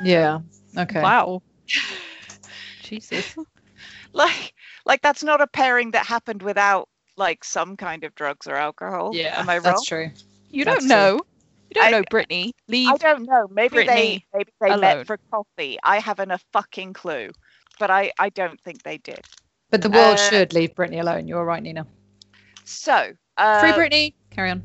Yeah. 0.00 0.40
Okay. 0.78 1.02
Wow. 1.02 1.42
Jesus. 2.82 3.36
Like 4.12 4.54
like 4.84 5.02
that's 5.02 5.22
not 5.22 5.40
a 5.40 5.46
pairing 5.46 5.92
that 5.92 6.06
happened 6.06 6.42
without 6.42 6.88
like 7.16 7.44
some 7.44 7.76
kind 7.76 8.04
of 8.04 8.14
drugs 8.14 8.46
or 8.46 8.54
alcohol. 8.56 9.16
Yeah, 9.16 9.34
Am 9.36 9.48
I 9.48 9.58
wrong? 9.58 9.84
that's 9.84 9.86
true. 9.86 10.10
You 10.50 10.64
That's 10.64 10.84
don't 10.84 10.86
true. 10.86 10.88
know. 10.88 11.20
You 11.70 11.74
don't 11.74 11.90
I- 11.90 11.90
know, 11.90 12.02
Britney. 12.04 12.52
Leave. 12.68 12.88
I 12.88 12.96
don't 12.98 13.24
know. 13.26 13.46
Maybe 13.50 13.82
they 13.82 14.20
maybe 14.34 14.52
they 14.60 14.74
alone. 14.74 14.76
met 14.76 15.04
for 15.06 15.18
coffee. 15.30 15.78
I 15.82 15.98
haven't 16.00 16.30
a 16.32 16.38
fucking 16.52 16.94
clue. 16.94 17.30
But 17.78 17.90
I 17.90 18.12
I 18.18 18.30
don't 18.30 18.60
think 18.60 18.82
they 18.82 18.98
did. 18.98 19.24
But 19.70 19.82
the 19.82 19.90
world 19.90 20.18
Uh, 20.18 20.30
should 20.30 20.52
leave 20.52 20.74
Britney 20.74 21.00
alone. 21.00 21.26
You're 21.28 21.44
right, 21.44 21.62
Nina. 21.62 21.86
So 22.64 23.12
uh, 23.36 23.58
Free 23.60 23.72
Britney. 23.72 24.14
Carry 24.30 24.50
on. 24.50 24.62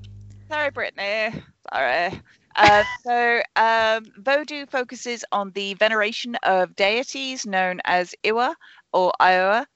Sorry, 0.52 0.72
Britney. 0.72 1.44
Sorry. 1.74 2.22
Uh, 2.56 2.84
so, 3.06 3.42
um, 3.56 4.06
Vodou 4.22 4.70
focuses 4.70 5.24
on 5.32 5.52
the 5.52 5.74
veneration 5.76 6.36
of 6.44 6.76
deities 6.76 7.46
known 7.46 7.80
as 7.86 8.14
Iwa 8.26 8.56
or 8.94 9.14
Iowa, 9.20 9.68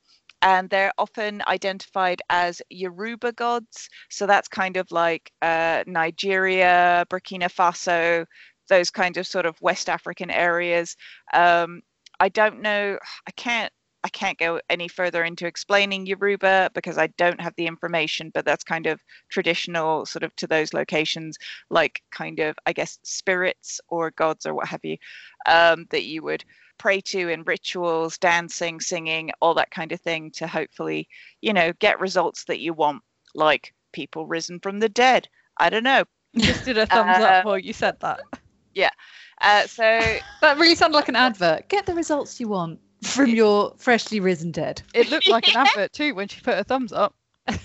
and 0.42 0.70
they're 0.70 0.94
often 0.98 1.42
identified 1.48 2.22
as 2.30 2.62
Yoruba 2.70 3.34
gods. 3.34 3.90
So 4.10 4.26
that's 4.26 4.48
kind 4.48 4.78
of 4.78 4.92
like 4.92 5.32
uh, 5.42 5.84
Nigeria, 5.88 7.06
Burkina 7.10 7.50
Faso, 7.50 8.26
those 8.70 8.90
kind 8.90 9.18
of 9.18 9.28
sort 9.28 9.46
of 9.46 9.62
West 9.62 9.90
African 9.90 10.30
areas. 10.32 10.96
Um, 11.34 11.82
I 12.20 12.30
don't 12.30 12.62
know. 12.62 12.98
I 13.28 13.32
can't. 13.32 13.72
I 14.02 14.08
can't 14.08 14.38
go 14.38 14.62
any 14.70 14.88
further 14.88 15.26
into 15.26 15.46
explaining 15.46 16.06
Yoruba 16.06 16.72
because 16.74 16.98
I 16.98 17.08
don't 17.18 17.42
have 17.42 17.54
the 17.58 17.68
information, 17.68 18.32
but 18.34 18.46
that's 18.46 18.64
kind 18.64 18.88
of 18.88 19.02
traditional 19.30 20.06
sort 20.06 20.24
of 20.24 20.34
to 20.38 20.48
those 20.48 20.74
locations, 20.74 21.38
like 21.70 22.02
kind 22.10 22.40
of, 22.40 22.56
I 22.66 22.72
guess, 22.72 22.98
spirits 23.04 23.82
or 23.90 24.12
gods 24.12 24.46
or 24.46 24.54
what 24.54 24.70
have 24.70 24.80
you, 24.84 24.96
um, 25.48 25.86
that 25.90 26.06
you 26.06 26.24
would 26.24 26.46
pray 26.80 27.02
to 27.02 27.30
in 27.30 27.44
rituals, 27.44 28.18
dancing, 28.18 28.80
singing, 28.80 29.32
all 29.42 29.54
that 29.54 29.70
kind 29.70 29.92
of 29.92 30.02
thing 30.02 30.32
to 30.32 30.48
hopefully, 30.48 31.08
you 31.42 31.54
know, 31.54 31.72
get 31.80 32.00
results 32.00 32.46
that 32.46 32.60
you 32.60 32.74
want, 32.74 33.04
like 33.36 33.74
people 33.92 34.26
risen 34.26 34.60
from 34.60 34.80
the 34.80 34.90
dead. 34.90 35.28
I 35.58 35.70
don't 35.70 35.84
know. 35.84 36.06
Just 36.38 36.66
did 36.66 36.78
a 36.78 36.86
thumbs 36.88 37.18
Uh, 37.20 37.24
up 37.24 37.46
while 37.46 37.60
you 37.60 37.74
said 37.74 37.96
that. 38.02 38.22
Yeah. 38.74 38.92
Uh, 39.42 39.68
so 39.68 39.84
That 40.42 40.58
really 40.58 40.76
sounded 40.76 40.96
like 40.96 41.10
an 41.10 41.16
advert. 41.16 41.70
Get 41.70 41.86
the 41.86 41.94
results 41.94 42.40
you 42.40 42.48
want 42.48 42.80
from 43.04 43.30
your 43.30 43.74
freshly 43.78 44.20
risen 44.20 44.52
dead. 44.52 44.82
It 44.94 45.10
looked 45.10 45.28
like 45.28 45.48
an 45.48 45.58
advert 45.58 45.94
too 45.94 46.16
when 46.16 46.28
she 46.28 46.42
put 46.42 46.56
her 46.56 46.64
thumbs 46.64 46.92
up. 46.92 47.14
do 47.48 47.60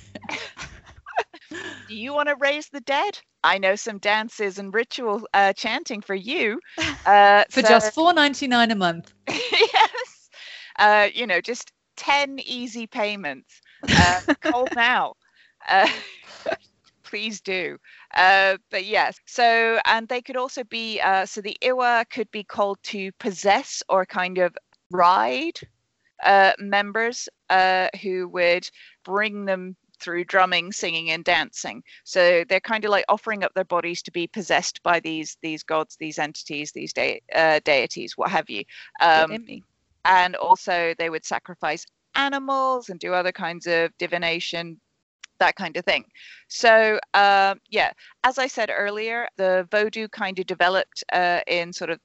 you 1.89 2.13
want 2.13 2.29
to 2.29 2.37
raise 2.37 2.69
the 2.69 2.81
dead? 2.81 3.19
I 3.45 3.59
know 3.59 3.77
some 3.77 3.99
dances 3.99 4.59
and 4.59 4.75
ritual 4.75 5.29
uh, 5.35 5.53
chanting 5.55 6.03
for 6.03 6.15
you. 6.17 6.61
Uh, 7.07 7.45
For 7.51 7.63
so- 7.63 7.91
just 7.91 7.95
four 7.95 8.13
ninety 8.15 8.47
nine 8.49 8.71
a 8.71 8.77
month. 8.77 9.13
yes. 9.29 10.31
Uh, 10.79 11.09
you 11.15 11.27
know, 11.27 11.41
just 11.41 11.73
10 11.97 12.39
easy 12.41 12.87
payments. 12.87 13.61
Uh, 13.97 14.21
call 14.41 14.69
now. 14.75 15.15
Uh, 15.69 15.89
please 17.05 17.41
do. 17.41 17.79
Uh, 18.15 18.57
but 18.71 18.85
yes, 18.85 19.19
so, 19.27 19.79
and 19.85 20.09
they 20.09 20.23
could 20.23 20.37
also 20.37 20.65
be, 20.65 21.01
uh, 21.01 21.27
so 21.27 21.41
the 21.41 21.57
Iwa 21.65 22.05
could 22.11 22.31
be 22.31 22.45
called 22.45 22.79
to 22.85 23.13
possess 23.19 23.83
or 23.89 24.07
kind 24.07 24.39
of 24.39 24.57
ride 24.91 25.59
uh, 26.25 26.53
members 26.59 27.29
uh, 27.51 27.89
who 28.03 28.29
would 28.29 28.69
bring 29.05 29.45
them 29.47 29.77
through 30.05 30.25
drumming, 30.25 30.71
singing, 30.71 31.11
and 31.11 31.25
dancing. 31.25 31.83
So 32.05 32.45
they're 32.49 32.61
kind 32.61 32.85
of 32.85 32.91
like 32.91 33.07
offering 33.09 33.43
up 33.43 33.55
their 33.55 33.65
bodies 33.65 34.03
to 34.03 34.13
be 34.13 34.27
possessed 34.27 34.83
by 34.83 35.01
these 35.01 35.39
these 35.43 35.63
gods, 35.63 35.97
these 35.99 36.19
entities, 36.19 36.73
these 36.73 36.93
de- 36.93 37.23
uh, 37.35 37.61
deities, 37.65 38.17
what 38.17 38.31
have 38.31 38.51
you. 38.51 38.65
Um, 39.01 39.47
and 40.05 40.37
also 40.37 40.95
they 40.99 41.11
would 41.11 41.25
sacrifice 41.25 41.87
animals 42.15 42.91
and 42.91 43.01
do 43.01 43.13
other 43.15 43.33
kinds 43.33 43.67
of 43.67 43.91
divination 43.99 44.79
that 45.41 45.57
kind 45.57 45.77
of 45.77 45.85
thing 45.85 46.05
so 46.47 46.99
um, 47.15 47.61
yeah 47.69 47.93
as 48.23 48.39
i 48.39 48.47
said 48.47 48.71
earlier 48.73 49.27
the 49.37 49.67
vodou 49.73 50.09
kind 50.11 50.39
of 50.39 50.47
developed 50.47 51.03
uh, 51.13 51.41
in 51.49 51.73
sort 51.73 51.91
of 51.91 51.99
uh, 51.99 52.01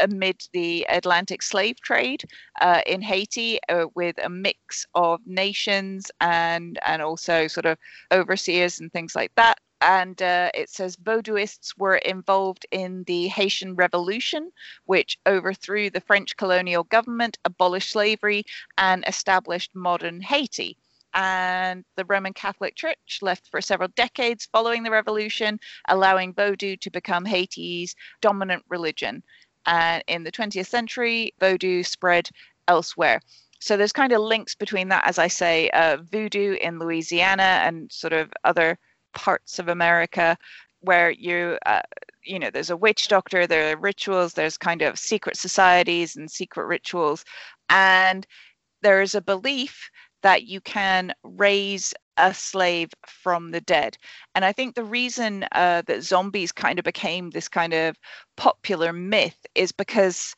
amid 0.00 0.40
the 0.52 0.86
atlantic 0.88 1.42
slave 1.42 1.80
trade 1.80 2.24
uh, 2.60 2.80
in 2.86 3.00
haiti 3.00 3.58
uh, 3.68 3.86
with 3.94 4.16
a 4.24 4.28
mix 4.28 4.86
of 4.94 5.20
nations 5.26 6.10
and 6.20 6.78
and 6.86 7.02
also 7.02 7.46
sort 7.46 7.66
of 7.66 7.78
overseers 8.12 8.80
and 8.80 8.92
things 8.92 9.14
like 9.14 9.32
that 9.36 9.58
and 9.84 10.22
uh, 10.22 10.50
it 10.54 10.70
says 10.70 10.96
Vodouists 10.96 11.74
were 11.76 11.96
involved 11.96 12.64
in 12.70 13.04
the 13.04 13.28
Haitian 13.28 13.74
Revolution, 13.74 14.50
which 14.86 15.18
overthrew 15.26 15.90
the 15.90 16.00
French 16.00 16.36
colonial 16.38 16.84
government, 16.84 17.38
abolished 17.44 17.90
slavery, 17.90 18.44
and 18.78 19.04
established 19.06 19.74
modern 19.74 20.22
Haiti. 20.22 20.78
And 21.12 21.84
the 21.96 22.04
Roman 22.06 22.32
Catholic 22.32 22.74
Church 22.74 23.18
left 23.20 23.48
for 23.50 23.60
several 23.60 23.88
decades 23.94 24.48
following 24.50 24.82
the 24.82 24.90
revolution, 24.90 25.60
allowing 25.88 26.34
Vodou 26.34 26.80
to 26.80 26.90
become 26.90 27.24
Haiti's 27.24 27.94
dominant 28.20 28.64
religion. 28.68 29.22
And 29.66 30.02
in 30.06 30.24
the 30.24 30.32
20th 30.32 30.66
century, 30.66 31.34
Vodou 31.40 31.84
spread 31.84 32.28
elsewhere. 32.68 33.20
So 33.60 33.76
there's 33.76 33.92
kind 33.92 34.12
of 34.12 34.20
links 34.20 34.54
between 34.54 34.88
that, 34.88 35.06
as 35.06 35.18
I 35.18 35.28
say, 35.28 35.70
uh, 35.70 35.98
voodoo 36.02 36.54
in 36.54 36.78
Louisiana 36.78 37.62
and 37.64 37.90
sort 37.90 38.12
of 38.12 38.32
other 38.44 38.78
parts 39.14 39.58
of 39.58 39.68
America 39.68 40.36
where 40.80 41.10
you 41.10 41.56
uh, 41.66 41.80
you 42.22 42.38
know 42.38 42.50
there's 42.50 42.70
a 42.70 42.76
witch 42.76 43.08
doctor 43.08 43.46
there 43.46 43.72
are 43.72 43.80
rituals 43.80 44.34
there's 44.34 44.58
kind 44.58 44.82
of 44.82 44.98
secret 44.98 45.36
societies 45.36 46.16
and 46.16 46.30
secret 46.30 46.66
rituals 46.66 47.24
and 47.70 48.26
there 48.82 49.00
is 49.00 49.14
a 49.14 49.20
belief 49.20 49.90
that 50.22 50.44
you 50.44 50.60
can 50.60 51.12
raise 51.22 51.94
a 52.16 52.32
slave 52.34 52.90
from 53.06 53.50
the 53.50 53.60
dead. 53.60 53.96
And 54.34 54.44
i 54.44 54.52
think 54.52 54.74
the 54.74 54.84
reason 54.84 55.44
uh, 55.52 55.82
that 55.86 56.02
zombies 56.02 56.52
kind 56.52 56.78
of 56.78 56.84
became 56.84 57.30
this 57.30 57.48
kind 57.48 57.74
of 57.74 57.96
popular 58.36 58.92
myth 58.92 59.46
is 59.54 59.72
because 59.72 60.34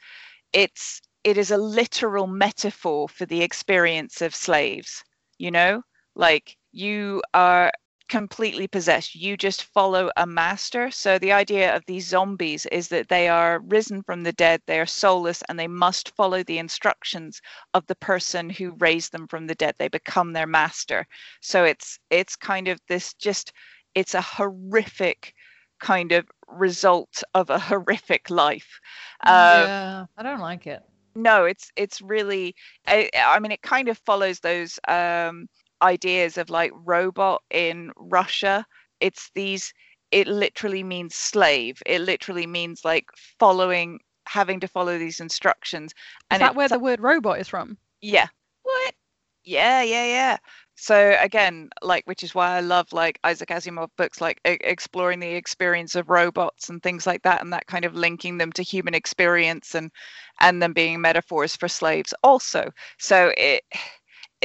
it's 0.52 1.00
it 1.24 1.36
is 1.38 1.50
a 1.50 1.56
literal 1.58 2.26
metaphor 2.26 3.08
for 3.08 3.26
the 3.26 3.42
experience 3.42 4.22
of 4.22 4.34
slaves 4.34 5.04
you 5.38 5.50
know? 5.50 5.82
Like 6.14 6.56
you 6.72 7.22
are 7.34 7.72
completely 8.08 8.66
possessed. 8.68 9.14
You 9.14 9.36
just 9.36 9.64
follow 9.64 10.10
a 10.16 10.26
master. 10.26 10.90
So 10.90 11.18
the 11.18 11.32
idea 11.32 11.74
of 11.74 11.84
these 11.86 12.06
zombies 12.06 12.66
is 12.66 12.88
that 12.88 13.08
they 13.08 13.28
are 13.28 13.60
risen 13.60 14.02
from 14.02 14.22
the 14.22 14.32
dead, 14.32 14.62
they 14.66 14.80
are 14.80 14.86
soulless, 14.86 15.42
and 15.48 15.58
they 15.58 15.68
must 15.68 16.14
follow 16.16 16.42
the 16.44 16.58
instructions 16.58 17.40
of 17.74 17.86
the 17.86 17.96
person 17.96 18.50
who 18.50 18.72
raised 18.78 19.12
them 19.12 19.26
from 19.28 19.46
the 19.46 19.54
dead. 19.54 19.74
They 19.78 19.88
become 19.88 20.32
their 20.32 20.46
master. 20.46 21.06
So 21.40 21.64
it's 21.64 21.98
it's 22.10 22.36
kind 22.36 22.68
of 22.68 22.80
this 22.88 23.14
just 23.14 23.52
it's 23.94 24.14
a 24.14 24.20
horrific 24.22 25.34
kind 25.80 26.12
of 26.12 26.26
result 26.48 27.22
of 27.34 27.50
a 27.50 27.58
horrific 27.70 28.30
life. 28.30 28.80
Uh, 29.24 29.68
yeah, 29.68 30.06
I 30.16 30.22
don't 30.22 30.40
like 30.40 30.66
it. 30.66 30.82
no 31.14 31.44
it's 31.44 31.70
it's 31.76 32.00
really 32.00 32.54
I, 32.86 33.10
I 33.16 33.38
mean 33.40 33.52
it 33.52 33.62
kind 33.62 33.88
of 33.88 33.98
follows 33.98 34.40
those 34.40 34.78
um 34.88 35.48
ideas 35.82 36.38
of 36.38 36.50
like 36.50 36.72
robot 36.84 37.42
in 37.50 37.92
russia. 37.96 38.66
It's 39.00 39.30
these 39.34 39.72
it 40.10 40.26
literally 40.28 40.82
means 40.84 41.14
slave. 41.14 41.82
It 41.86 42.00
literally 42.00 42.46
means 42.46 42.84
like 42.84 43.06
following 43.38 44.00
having 44.26 44.60
to 44.60 44.68
follow 44.68 44.98
these 44.98 45.20
instructions. 45.20 45.92
Is 46.30 46.40
and 46.40 46.40
that 46.40 46.54
where 46.54 46.68
the 46.68 46.78
word 46.78 47.00
robot 47.00 47.40
is 47.40 47.48
from? 47.48 47.78
yeah. 48.00 48.26
What? 48.62 48.94
Yeah 49.44 49.82
yeah 49.82 50.06
yeah. 50.06 50.36
So 50.74 51.16
again 51.20 51.70
like 51.82 52.04
which 52.06 52.22
is 52.22 52.34
why 52.34 52.56
i 52.56 52.60
love 52.60 52.92
like 52.92 53.18
isaac 53.24 53.48
asimov 53.48 53.88
books 53.96 54.20
like 54.20 54.40
e- 54.46 54.58
exploring 54.60 55.20
the 55.20 55.34
experience 55.34 55.94
of 55.94 56.10
robots 56.10 56.68
and 56.68 56.82
things 56.82 57.06
like 57.06 57.22
that 57.22 57.40
and 57.42 57.52
that 57.52 57.66
kind 57.66 57.84
of 57.84 57.94
linking 57.94 58.38
them 58.38 58.52
to 58.52 58.62
human 58.62 58.94
experience 58.94 59.74
and 59.74 59.90
and 60.40 60.62
them 60.62 60.72
being 60.72 61.00
metaphors 61.00 61.56
for 61.56 61.68
slaves 61.68 62.12
also. 62.22 62.70
So 62.98 63.32
it 63.36 63.62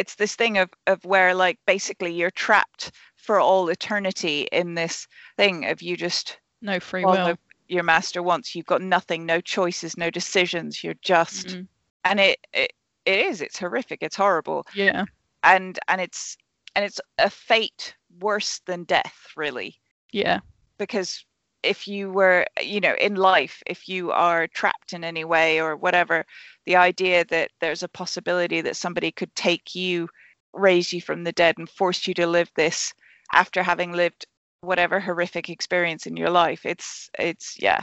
it's 0.01 0.15
this 0.15 0.35
thing 0.35 0.57
of 0.57 0.69
of 0.87 1.03
where 1.05 1.33
like 1.45 1.57
basically 1.67 2.11
you're 2.13 2.31
trapped 2.45 2.91
for 3.15 3.39
all 3.39 3.69
eternity 3.69 4.47
in 4.51 4.73
this 4.75 5.07
thing 5.37 5.65
of 5.71 5.81
you 5.81 5.95
just 5.95 6.39
No 6.61 6.79
free 6.79 7.05
will. 7.05 7.35
your 7.67 7.83
master 7.83 8.21
wants 8.23 8.55
you've 8.55 8.65
got 8.73 8.81
nothing 8.81 9.25
no 9.25 9.39
choices 9.41 9.95
no 9.97 10.09
decisions. 10.09 10.83
You're 10.83 11.01
just 11.01 11.47
Mm, 11.47 11.67
and 12.03 12.19
it, 12.19 12.39
it 12.53 12.71
it 13.05 13.19
is. 13.29 13.41
It's 13.41 13.59
horrific. 13.59 13.99
It's 14.01 14.15
horrible. 14.17 14.65
Yeah. 14.75 15.05
and 15.43 15.77
and 15.87 16.01
it's 16.01 16.37
and 16.75 16.85
it's 16.85 16.99
a 17.17 17.29
fate 17.29 17.95
worse 18.19 18.61
than 18.65 18.83
death 18.85 19.19
really. 19.35 19.75
Yeah. 20.11 20.39
because 20.77 21.25
if 21.63 21.87
you 21.87 22.11
were, 22.11 22.45
you 22.61 22.79
know, 22.79 22.95
in 22.99 23.15
life, 23.15 23.61
if 23.65 23.87
you 23.87 24.11
are 24.11 24.47
trapped 24.47 24.93
in 24.93 25.03
any 25.03 25.23
way 25.23 25.61
or 25.61 25.75
whatever, 25.75 26.25
the 26.65 26.75
idea 26.75 27.25
that 27.25 27.51
there's 27.59 27.83
a 27.83 27.87
possibility 27.89 28.61
that 28.61 28.75
somebody 28.75 29.11
could 29.11 29.33
take 29.35 29.75
you, 29.75 30.09
raise 30.53 30.91
you 30.93 31.01
from 31.01 31.23
the 31.23 31.31
dead, 31.31 31.57
and 31.57 31.69
force 31.69 32.07
you 32.07 32.13
to 32.15 32.27
live 32.27 32.49
this 32.55 32.93
after 33.33 33.63
having 33.63 33.91
lived 33.93 34.25
whatever 34.61 34.99
horrific 34.99 35.49
experience 35.49 36.05
in 36.05 36.15
your 36.15 36.29
life 36.29 36.65
it's 36.65 37.09
it's 37.17 37.59
yeah. 37.59 37.81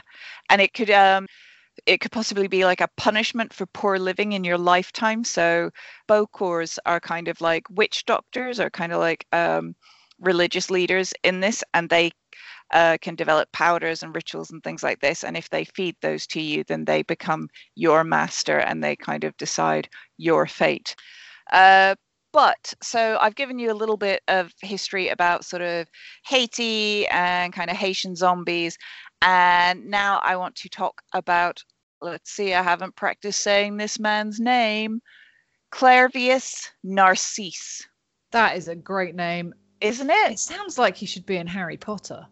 And 0.48 0.60
it 0.60 0.74
could 0.74 0.90
um 0.90 1.26
it 1.86 2.00
could 2.00 2.12
possibly 2.12 2.48
be 2.48 2.64
like 2.64 2.80
a 2.80 2.88
punishment 2.96 3.52
for 3.52 3.66
poor 3.66 3.98
living 3.98 4.32
in 4.32 4.44
your 4.44 4.58
lifetime. 4.58 5.24
So 5.24 5.70
bokors 6.08 6.78
are 6.86 7.00
kind 7.00 7.28
of 7.28 7.40
like 7.40 7.64
witch 7.70 8.04
doctors 8.06 8.60
or 8.60 8.70
kind 8.70 8.92
of 8.92 9.00
like 9.00 9.26
um 9.32 9.74
religious 10.20 10.70
leaders 10.70 11.12
in 11.24 11.40
this 11.40 11.62
and 11.74 11.88
they 11.88 12.10
uh, 12.72 12.98
can 13.00 13.14
develop 13.14 13.50
powders 13.52 14.02
and 14.02 14.14
rituals 14.14 14.50
and 14.50 14.62
things 14.62 14.82
like 14.82 15.00
this. 15.00 15.24
And 15.24 15.36
if 15.36 15.48
they 15.50 15.64
feed 15.64 15.96
those 16.00 16.26
to 16.28 16.40
you, 16.40 16.64
then 16.64 16.84
they 16.84 17.02
become 17.02 17.48
your 17.74 18.04
master 18.04 18.58
and 18.58 18.82
they 18.82 18.96
kind 18.96 19.24
of 19.24 19.36
decide 19.36 19.88
your 20.16 20.46
fate. 20.46 20.94
Uh, 21.52 21.94
but 22.32 22.74
so 22.82 23.18
I've 23.20 23.34
given 23.34 23.58
you 23.58 23.72
a 23.72 23.74
little 23.74 23.96
bit 23.96 24.22
of 24.28 24.52
history 24.60 25.08
about 25.08 25.44
sort 25.44 25.62
of 25.62 25.88
Haiti 26.26 27.06
and 27.08 27.52
kind 27.52 27.70
of 27.70 27.76
Haitian 27.76 28.14
zombies. 28.16 28.76
And 29.22 29.86
now 29.86 30.20
I 30.22 30.36
want 30.36 30.54
to 30.56 30.68
talk 30.68 31.02
about, 31.14 31.62
let's 32.02 32.30
see, 32.30 32.54
I 32.54 32.62
haven't 32.62 32.96
practiced 32.96 33.42
saying 33.42 33.76
this 33.76 33.98
man's 33.98 34.38
name 34.38 35.00
Clairvius 35.70 36.70
Narcisse. 36.84 37.86
That 38.30 38.56
is 38.56 38.68
a 38.68 38.76
great 38.76 39.14
name. 39.14 39.54
Isn't 39.80 40.10
it? 40.10 40.32
It 40.32 40.38
sounds 40.38 40.78
like 40.78 40.96
he 40.96 41.06
should 41.06 41.24
be 41.24 41.36
in 41.36 41.46
Harry 41.46 41.76
Potter. 41.76 42.26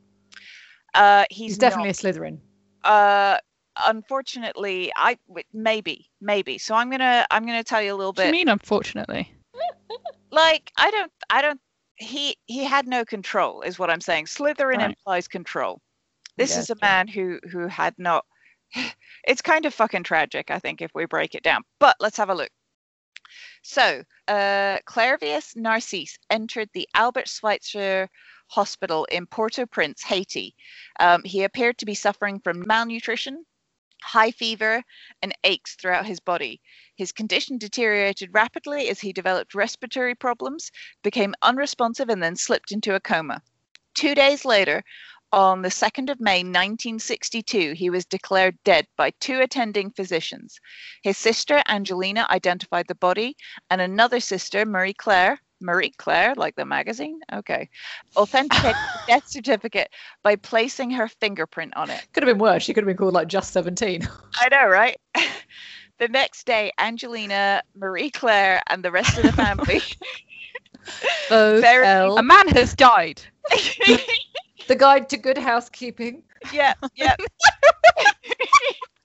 Uh, 0.97 1.25
he's, 1.31 1.53
He's 1.53 1.59
definitely 1.59 1.91
not. 1.91 1.91
a 1.91 1.95
Slytherin. 1.95 2.39
uh 2.85 3.39
unfortunately 3.87 4.91
I 4.97 5.19
maybe 5.53 6.11
maybe 6.21 6.59
so 6.59 6.75
i'm 6.75 6.91
gonna 6.91 7.27
i'm 7.31 7.45
gonna 7.47 7.65
tell 7.65 7.83
you 7.83 7.93
a 7.95 7.97
little 7.97 8.13
bit. 8.13 8.27
What 8.27 8.33
do 8.33 8.39
you 8.39 8.45
mean, 8.45 8.49
unfortunately? 8.49 9.33
like 10.31 10.73
i 10.79 10.91
don't 10.91 11.13
i 11.31 11.43
don't 11.43 11.61
he 11.97 12.37
he 12.47 12.65
had 12.65 12.87
no 12.87 13.05
control 13.05 13.63
is 13.63 13.79
what 13.79 13.91
i'm 13.91 14.01
saying 14.01 14.27
slytherin 14.27 14.77
Right. 14.79 14.85
implies 14.85 15.29
control 15.29 15.81
this 16.37 16.53
Yeah, 16.53 16.61
is 16.61 16.71
a 16.71 16.77
man 16.81 17.09
who 17.09 17.39
who 17.51 17.67
had 17.69 17.95
not 17.99 18.25
it's 19.25 19.43
kind 19.43 19.67
of 19.67 19.75
fucking 19.75 20.03
tragic 20.05 20.51
i 20.51 20.59
think 20.59 20.81
if 20.83 20.91
we 20.95 21.07
break 21.07 21.35
it 21.35 21.43
down 21.43 21.63
but 21.81 21.97
let's 22.01 22.17
have 22.19 22.31
a 22.31 22.35
look 22.35 22.51
so 23.63 24.03
uh 24.29 24.79
clairvius 24.87 25.55
narcisse 25.57 26.19
entered 26.31 26.69
the 26.75 26.89
albert 26.95 27.29
schweitzer 27.29 28.09
hospital 28.49 29.05
in 29.07 29.27
port-au-prince 29.27 30.03
haiti 30.03 30.55
um, 31.01 31.23
he 31.25 31.43
appeared 31.43 31.79
to 31.79 31.87
be 31.87 31.95
suffering 31.95 32.41
from 32.41 32.65
malnutrition 32.67 33.45
high 34.03 34.31
fever 34.31 34.83
and 35.23 35.35
aches 35.45 35.75
throughout 35.75 36.07
his 36.07 36.21
body 36.21 36.61
his 36.97 37.13
condition 37.13 37.59
deteriorated 37.59 38.33
rapidly 38.33 38.89
as 38.89 39.01
he 39.01 39.13
developed 39.13 39.55
respiratory 39.55 40.15
problems, 40.15 40.73
became 41.03 41.35
unresponsive, 41.43 42.09
and 42.09 42.23
then 42.23 42.37
slipped 42.37 42.73
into 42.73 42.95
a 42.95 43.01
coma. 43.01 43.43
Two 43.95 44.15
days 44.15 44.47
later, 44.47 44.83
on 45.31 45.61
the 45.61 45.69
2nd 45.69 46.09
of 46.09 46.21
May 46.21 46.39
1962, 46.39 47.73
he 47.73 47.91
was 47.91 48.07
declared 48.07 48.57
dead 48.65 48.87
by 48.97 49.11
two 49.21 49.41
attending 49.41 49.91
physicians. 49.91 50.59
His 51.03 51.19
sister, 51.19 51.63
Angelina, 51.69 52.27
identified 52.31 52.89
the 52.89 52.95
body, 52.95 53.37
and 53.69 53.83
another 53.83 54.21
sister, 54.21 54.65
Marie 54.65 54.95
Claire, 54.95 55.39
Marie 55.61 55.91
Claire, 55.97 56.35
like 56.37 56.55
the 56.57 56.65
magazine? 56.65 57.21
Okay. 57.33 57.69
Authenticated 58.17 58.75
the 58.77 59.01
death 59.13 59.29
certificate 59.29 59.91
by 60.23 60.37
placing 60.37 60.91
her 60.93 61.09
fingerprint 61.09 61.77
on 61.77 61.91
it. 61.91 62.07
Could 62.13 62.23
have 62.23 62.33
been 62.33 62.39
worse. 62.43 62.63
She 62.63 62.75
could 62.75 62.83
have 62.85 62.89
been 62.89 62.97
called 62.97 63.15
like 63.15 63.29
just 63.29 63.53
17. 63.53 64.07
I 64.41 64.49
know, 64.49 64.67
right? 64.69 64.99
the 65.99 66.09
next 66.09 66.47
day, 66.47 66.73
Angelina, 66.79 67.63
Marie 67.75 68.11
Claire, 68.11 68.63
and 68.69 68.83
the 68.85 68.91
rest 68.91 69.17
of 69.17 69.25
the 69.25 69.33
family. 69.33 69.81
Very- 71.29 71.87
A 71.87 72.23
man 72.23 72.49
has 72.49 72.75
died. 72.75 73.21
the 74.69 74.77
Guide 74.77 75.09
to 75.09 75.17
Good 75.17 75.39
Housekeeping. 75.39 76.23
yep, 76.53 76.77
yep. 76.95 77.19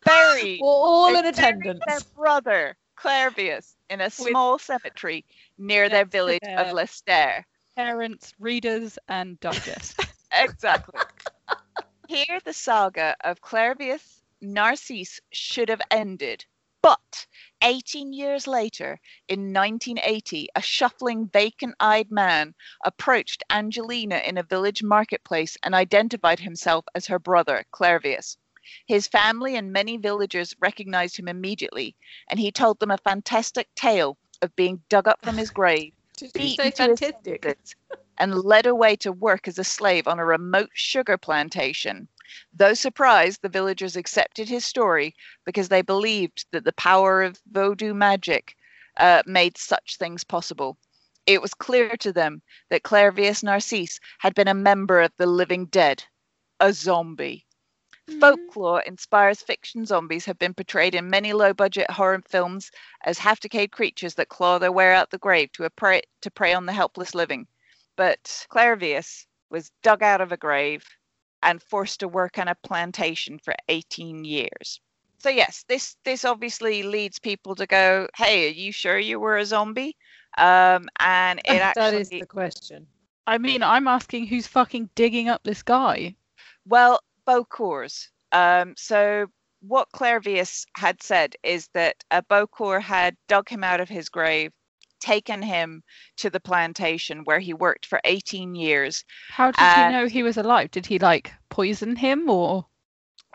Buried. 0.06 0.60
We're 0.62 0.68
all 0.68 1.14
They 1.14 1.20
in 1.20 1.26
attendance. 1.26 1.80
Their 1.88 2.00
brother, 2.16 2.76
Clairvius, 3.02 3.76
in 3.90 4.00
a 4.02 4.10
small 4.10 4.60
cemetery 4.60 5.26
near 5.58 5.90
their 5.90 6.06
village 6.06 6.44
of 6.44 6.66
their- 6.68 6.74
Lestaire. 6.74 7.46
Parents, 7.76 8.34
readers, 8.40 9.00
and 9.08 9.40
digest. 9.40 10.00
Exactly. 10.34 11.00
Here, 12.08 12.40
the 12.46 12.54
saga 12.54 13.18
of 13.24 13.42
Clairvius 13.42 14.22
Narcisse 14.40 15.20
should 15.32 15.68
have 15.68 15.82
ended. 15.92 16.46
But 16.82 17.28
18 17.62 18.14
years 18.14 18.48
later, 18.48 19.00
in 19.28 19.52
1980, 19.54 20.48
a 20.56 20.62
shuffling, 20.62 21.28
vacant 21.28 21.76
eyed 21.80 22.10
man 22.12 22.56
approached 22.86 23.44
Angelina 23.50 24.18
in 24.26 24.38
a 24.38 24.44
village 24.44 24.82
marketplace 24.84 25.58
and 25.64 25.76
identified 25.76 26.40
himself 26.40 26.86
as 26.96 27.08
her 27.08 27.20
brother, 27.20 27.66
Clairvius. 27.72 28.38
His 28.86 29.08
family 29.08 29.56
and 29.56 29.74
many 29.74 29.98
villagers 29.98 30.56
recognized 30.60 31.18
him 31.18 31.28
immediately, 31.28 31.96
and 32.30 32.40
he 32.40 32.52
told 32.52 32.80
them 32.80 32.92
a 32.92 32.98
fantastic 32.98 33.74
tale 33.76 34.18
of 34.42 34.56
being 34.56 34.84
dug 34.90 35.08
up 35.08 35.20
from 35.24 35.38
his 35.38 35.50
grave 35.60 35.94
Did 36.18 36.32
you 36.36 36.42
beat 36.42 36.58
say 36.58 36.66
his 36.66 36.76
fantastic? 36.76 37.58
and 38.18 38.44
led 38.44 38.68
away 38.68 38.96
to 38.98 39.12
work 39.12 39.48
as 39.48 39.58
a 39.58 39.64
slave 39.64 40.08
on 40.08 40.20
a 40.20 40.26
remote 40.26 40.70
sugar 40.74 41.18
plantation. 41.18 42.08
Though 42.54 42.76
surprised, 42.76 43.42
the 43.42 43.50
villagers 43.50 43.96
accepted 43.96 44.48
his 44.48 44.64
story 44.64 45.16
because 45.44 45.70
they 45.70 45.82
believed 45.82 46.46
that 46.52 46.64
the 46.64 46.74
power 46.74 47.24
of 47.24 47.42
voodoo 47.52 47.94
magic 47.96 48.56
uh, 48.98 49.24
made 49.26 49.58
such 49.58 49.98
things 49.98 50.24
possible. 50.24 50.78
It 51.26 51.42
was 51.42 51.54
clear 51.54 51.98
to 51.98 52.14
them 52.14 52.42
that 52.70 52.84
Clairvius 52.84 53.42
Narcisse 53.42 54.00
had 54.20 54.36
been 54.36 54.48
a 54.48 54.54
member 54.54 55.02
of 55.02 55.12
the 55.18 55.26
living 55.26 55.66
dead, 55.66 56.04
a 56.60 56.74
zombie. 56.74 57.48
Folklore 58.20 58.82
inspires 58.82 59.42
fiction 59.42 59.86
zombies 59.86 60.26
have 60.26 60.38
been 60.38 60.54
portrayed 60.54 60.96
in 60.96 61.10
many 61.10 61.34
low 61.34 61.54
budget 61.54 61.90
horror 61.90 62.22
films 62.30 62.72
as 63.04 63.18
half 63.18 63.40
decayed 63.40 63.72
creatures 63.72 64.16
that 64.16 64.30
claw 64.30 64.58
their 64.60 64.72
way 64.72 64.94
out 64.94 65.10
the 65.10 65.18
grave 65.18 65.52
to, 65.54 65.64
a 65.64 65.70
prey, 65.70 66.02
to 66.22 66.32
prey 66.32 66.54
on 66.54 66.66
the 66.66 66.74
helpless 66.74 67.16
living. 67.16 67.48
But 67.96 68.46
Clairvius 68.50 69.26
was 69.50 69.72
dug 69.82 70.04
out 70.04 70.22
of 70.22 70.32
a 70.32 70.38
grave 70.38 70.86
and 71.44 71.62
forced 71.62 72.00
to 72.02 72.08
work 72.08 72.38
on 72.38 72.48
a 72.48 72.56
plantation 72.56 73.40
for 73.40 73.54
18 73.70 74.24
years. 74.24 74.82
So 75.20 75.30
yes, 75.30 75.64
this 75.68 75.96
this 76.04 76.26
obviously 76.26 76.84
leads 76.84 77.20
people 77.20 77.56
to 77.56 77.68
go, 77.68 78.08
"Hey, 78.16 78.48
are 78.48 78.52
you 78.52 78.72
sure 78.72 78.98
you 78.98 79.20
were 79.20 79.38
a 79.38 79.46
zombie?" 79.46 79.96
Um, 80.38 80.90
and 81.00 81.40
it 81.46 81.46
that 81.78 81.78
actually 81.78 82.02
is 82.02 82.10
the 82.10 82.26
question. 82.26 82.88
I 83.28 83.38
mean, 83.38 83.62
I'm 83.64 83.88
asking 83.88 84.28
who's 84.28 84.48
fucking 84.48 84.90
digging 84.96 85.30
up 85.30 85.44
this 85.44 85.62
guy. 85.64 86.16
Well, 86.66 87.02
Bokors. 87.32 88.08
Um, 88.32 88.74
so 88.78 89.28
what 89.62 89.88
Clairvius 89.94 90.66
had 90.76 91.02
said 91.04 91.36
is 91.44 91.70
that 91.74 91.96
a 92.12 92.22
Bokor 92.24 92.82
had 92.82 93.16
dug 93.28 93.48
him 93.50 93.64
out 93.64 93.80
of 93.80 93.90
his 93.90 94.10
grave, 94.10 94.52
taken 95.00 95.42
him 95.42 95.84
to 96.18 96.30
the 96.30 96.40
plantation 96.40 97.22
where 97.24 97.40
he 97.40 97.54
worked 97.54 97.86
for 97.86 98.00
18 98.04 98.56
years. 98.56 99.04
How 99.30 99.52
did 99.52 99.60
And- 99.60 99.94
he 99.94 100.00
know 100.02 100.08
he 100.08 100.24
was 100.24 100.38
alive? 100.38 100.72
Did 100.72 100.86
he 100.86 101.00
like 101.00 101.34
poison 101.50 101.96
him 101.96 102.30
or? 102.30 102.66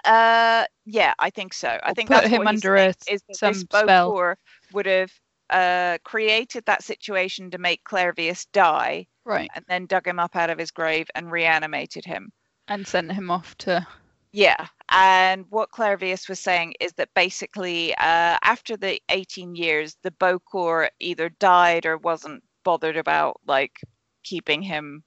Uh, 0.05 0.65
yeah, 0.85 1.15
I 1.19 1.31
think 1.31 1.53
so. 1.55 1.69
I 1.69 1.91
Or 1.91 1.95
think 1.95 2.09
put 2.09 2.23
that's 2.23 2.29
him 2.29 2.47
under 2.47 2.77
a- 2.77 2.95
is 3.09 3.23
that 3.29 3.37
some 3.37 3.55
spell. 3.55 4.13
Bokor 4.13 4.37
would 4.73 4.87
have 4.87 5.13
uh, 5.51 5.99
created 6.05 6.65
that 6.67 6.83
situation 6.83 7.51
to 7.53 7.59
make 7.59 7.83
Clairvius 7.85 8.47
die, 8.47 9.07
Right. 9.25 9.49
and 9.55 9.65
then 9.69 9.87
dug 9.87 10.07
him 10.07 10.19
up 10.19 10.35
out 10.37 10.51
of 10.51 10.59
his 10.59 10.71
grave 10.73 11.09
and 11.15 11.31
reanimated 11.31 12.05
him. 12.05 12.33
And 12.69 12.87
sent 12.87 13.13
him 13.13 13.31
off 13.31 13.57
to. 13.59 13.87
Yeah, 14.33 14.67
and 14.91 15.47
what 15.51 15.71
Clairvius 15.71 16.29
was 16.29 16.41
saying 16.41 16.75
is 16.81 16.93
that 16.95 17.15
basically, 17.15 17.95
uh, 17.95 18.37
after 18.43 18.77
the 18.77 19.01
18 19.09 19.55
years, 19.55 19.97
the 20.03 20.11
Bokor 20.11 20.89
either 21.01 21.31
died 21.31 21.87
or 21.87 21.97
wasn't 21.97 22.43
bothered 22.65 22.97
about 22.97 23.41
like 23.47 23.81
keeping 24.25 24.61
him 24.63 25.05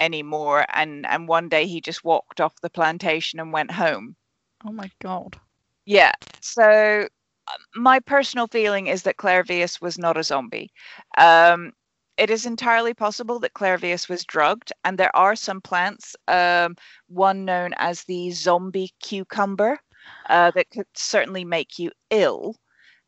anymore, 0.00 0.64
and 0.72 1.06
and 1.06 1.28
one 1.28 1.48
day 1.48 1.66
he 1.66 1.80
just 1.80 2.04
walked 2.04 2.40
off 2.40 2.54
the 2.62 2.70
plantation 2.70 3.38
and 3.38 3.52
went 3.52 3.70
home. 3.70 4.16
Oh 4.64 4.72
my 4.72 4.90
god. 5.00 5.38
Yeah, 5.84 6.12
so 6.40 7.08
uh, 7.48 7.52
my 7.74 8.00
personal 8.00 8.46
feeling 8.46 8.86
is 8.86 9.02
that 9.02 9.16
Clairvius 9.16 9.80
was 9.80 9.98
not 9.98 10.16
a 10.16 10.22
zombie. 10.22 10.70
Um, 11.18 11.72
it 12.20 12.30
is 12.30 12.46
entirely 12.46 12.94
possible 12.94 13.40
that 13.40 13.54
Clairvius 13.54 14.08
was 14.08 14.24
drugged, 14.24 14.72
and 14.84 14.98
there 14.98 15.16
are 15.16 15.36
some 15.36 15.60
plants, 15.62 16.16
um, 16.28 16.76
one 17.08 17.44
known 17.44 17.74
as 17.78 18.04
the 18.04 18.30
zombie 18.30 18.92
cucumber, 19.00 19.80
uh, 20.28 20.52
that 20.52 20.70
could 20.70 20.86
certainly 20.94 21.44
make 21.44 21.78
you 21.78 21.92
ill. 22.10 22.56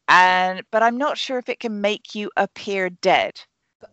And 0.08 0.62
but 0.72 0.82
I'm 0.82 0.98
not 0.98 1.18
sure 1.18 1.38
if 1.38 1.48
it 1.48 1.60
can 1.60 1.80
make 1.80 2.14
you 2.14 2.30
appear 2.36 2.90
dead. 2.90 3.42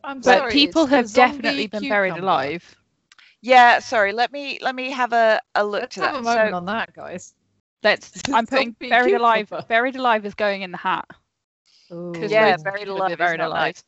I'm 0.04 0.24
But 0.24 0.50
sorry, 0.50 0.62
people 0.62 0.88
it's 0.88 0.92
a 0.96 1.04
have 1.04 1.12
definitely 1.14 1.68
been 1.68 1.86
buried 1.86 2.18
alive. 2.18 2.76
Yeah, 3.42 3.80
sorry. 3.80 4.14
Let 4.14 4.32
me 4.32 4.60
let 4.62 4.76
me 4.76 4.92
have 4.92 5.14
a, 5.14 5.42
a 5.56 5.66
look 5.66 5.88
Let's 5.88 5.92
to 5.92 6.02
have 6.02 6.14
that. 6.14 6.16
a 6.16 6.22
moment 6.22 6.54
So, 6.54 6.56
on 6.56 6.66
that, 6.66 6.94
guys. 6.94 7.36
Let's. 7.84 8.12
I'm 8.34 8.48
putting 8.48 8.76
Zombie 8.76 8.90
buried 8.90 9.14
alive. 9.14 9.52
Buried 9.68 9.96
alive 9.96 10.26
is 10.26 10.36
going 10.36 10.62
in 10.62 10.72
the 10.72 10.78
hat. 10.78 11.06
'cause 12.14 12.34
yeah, 12.34 12.58
buried 12.58 12.88
alive. 12.88 13.18
Buried 13.18 13.42
alive. 13.42 13.74
nice. 13.74 13.84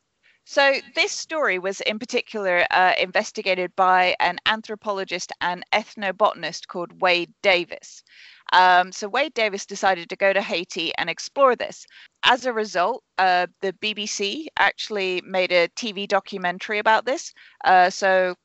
So 0.51 0.73
this 0.95 1.13
story 1.13 1.59
was 1.59 1.79
in 1.79 1.97
particular 1.97 2.65
uh, 2.71 2.91
investigated 2.99 3.73
by 3.77 4.17
an 4.19 4.37
anthropologist 4.45 5.31
and 5.39 5.63
ethnobotanist 5.71 6.67
called 6.67 7.01
Wade 7.01 7.33
Davis. 7.41 8.03
Um, 8.51 8.91
so 8.91 9.07
Wade 9.07 9.33
Davis 9.33 9.65
decided 9.65 10.09
to 10.09 10.17
go 10.17 10.33
to 10.33 10.41
Haiti 10.41 10.91
and 10.97 11.09
explore 11.09 11.55
this. 11.55 11.85
As 12.25 12.45
a 12.45 12.51
result, 12.51 13.01
uh, 13.17 13.47
the 13.61 13.71
BBC 13.81 14.47
actually 14.59 15.21
made 15.21 15.53
a 15.53 15.69
TV 15.69 16.05
documentary 16.05 16.79
about 16.79 17.05
this. 17.05 17.33
Uh, 17.63 17.89
so 17.89 18.35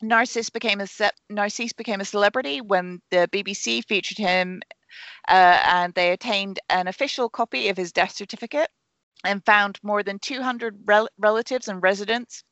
Narcisse 0.00 0.50
became 0.50 0.80
a 0.80 0.86
ce- 0.86 1.18
Narcisse 1.30 1.72
became 1.72 2.00
a 2.00 2.04
celebrity 2.04 2.60
when 2.60 3.02
the 3.10 3.28
BBC 3.32 3.84
featured 3.88 4.18
him, 4.18 4.62
uh, 5.26 5.60
and 5.64 5.92
they 5.94 6.12
attained 6.12 6.60
an 6.68 6.86
official 6.86 7.28
copy 7.28 7.70
of 7.70 7.76
his 7.76 7.90
death 7.90 8.12
certificate 8.12 8.70
and 9.24 9.44
found 9.44 9.78
more 9.82 10.02
than 10.02 10.18
200 10.18 10.80
rel- 10.84 11.08
relatives 11.18 11.68
and 11.68 11.82
residents 11.82 12.44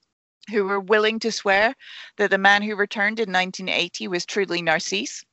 who 0.51 0.65
were 0.65 0.81
willing 0.81 1.19
to 1.21 1.33
swear 1.33 1.75
that 2.17 2.31
the 2.31 2.39
man 2.39 2.63
who 2.63 2.77
returned 2.77 3.21
in 3.21 3.33
1980 3.33 4.09
was 4.09 4.25
truly 4.25 4.63
Narcisse. 4.63 5.25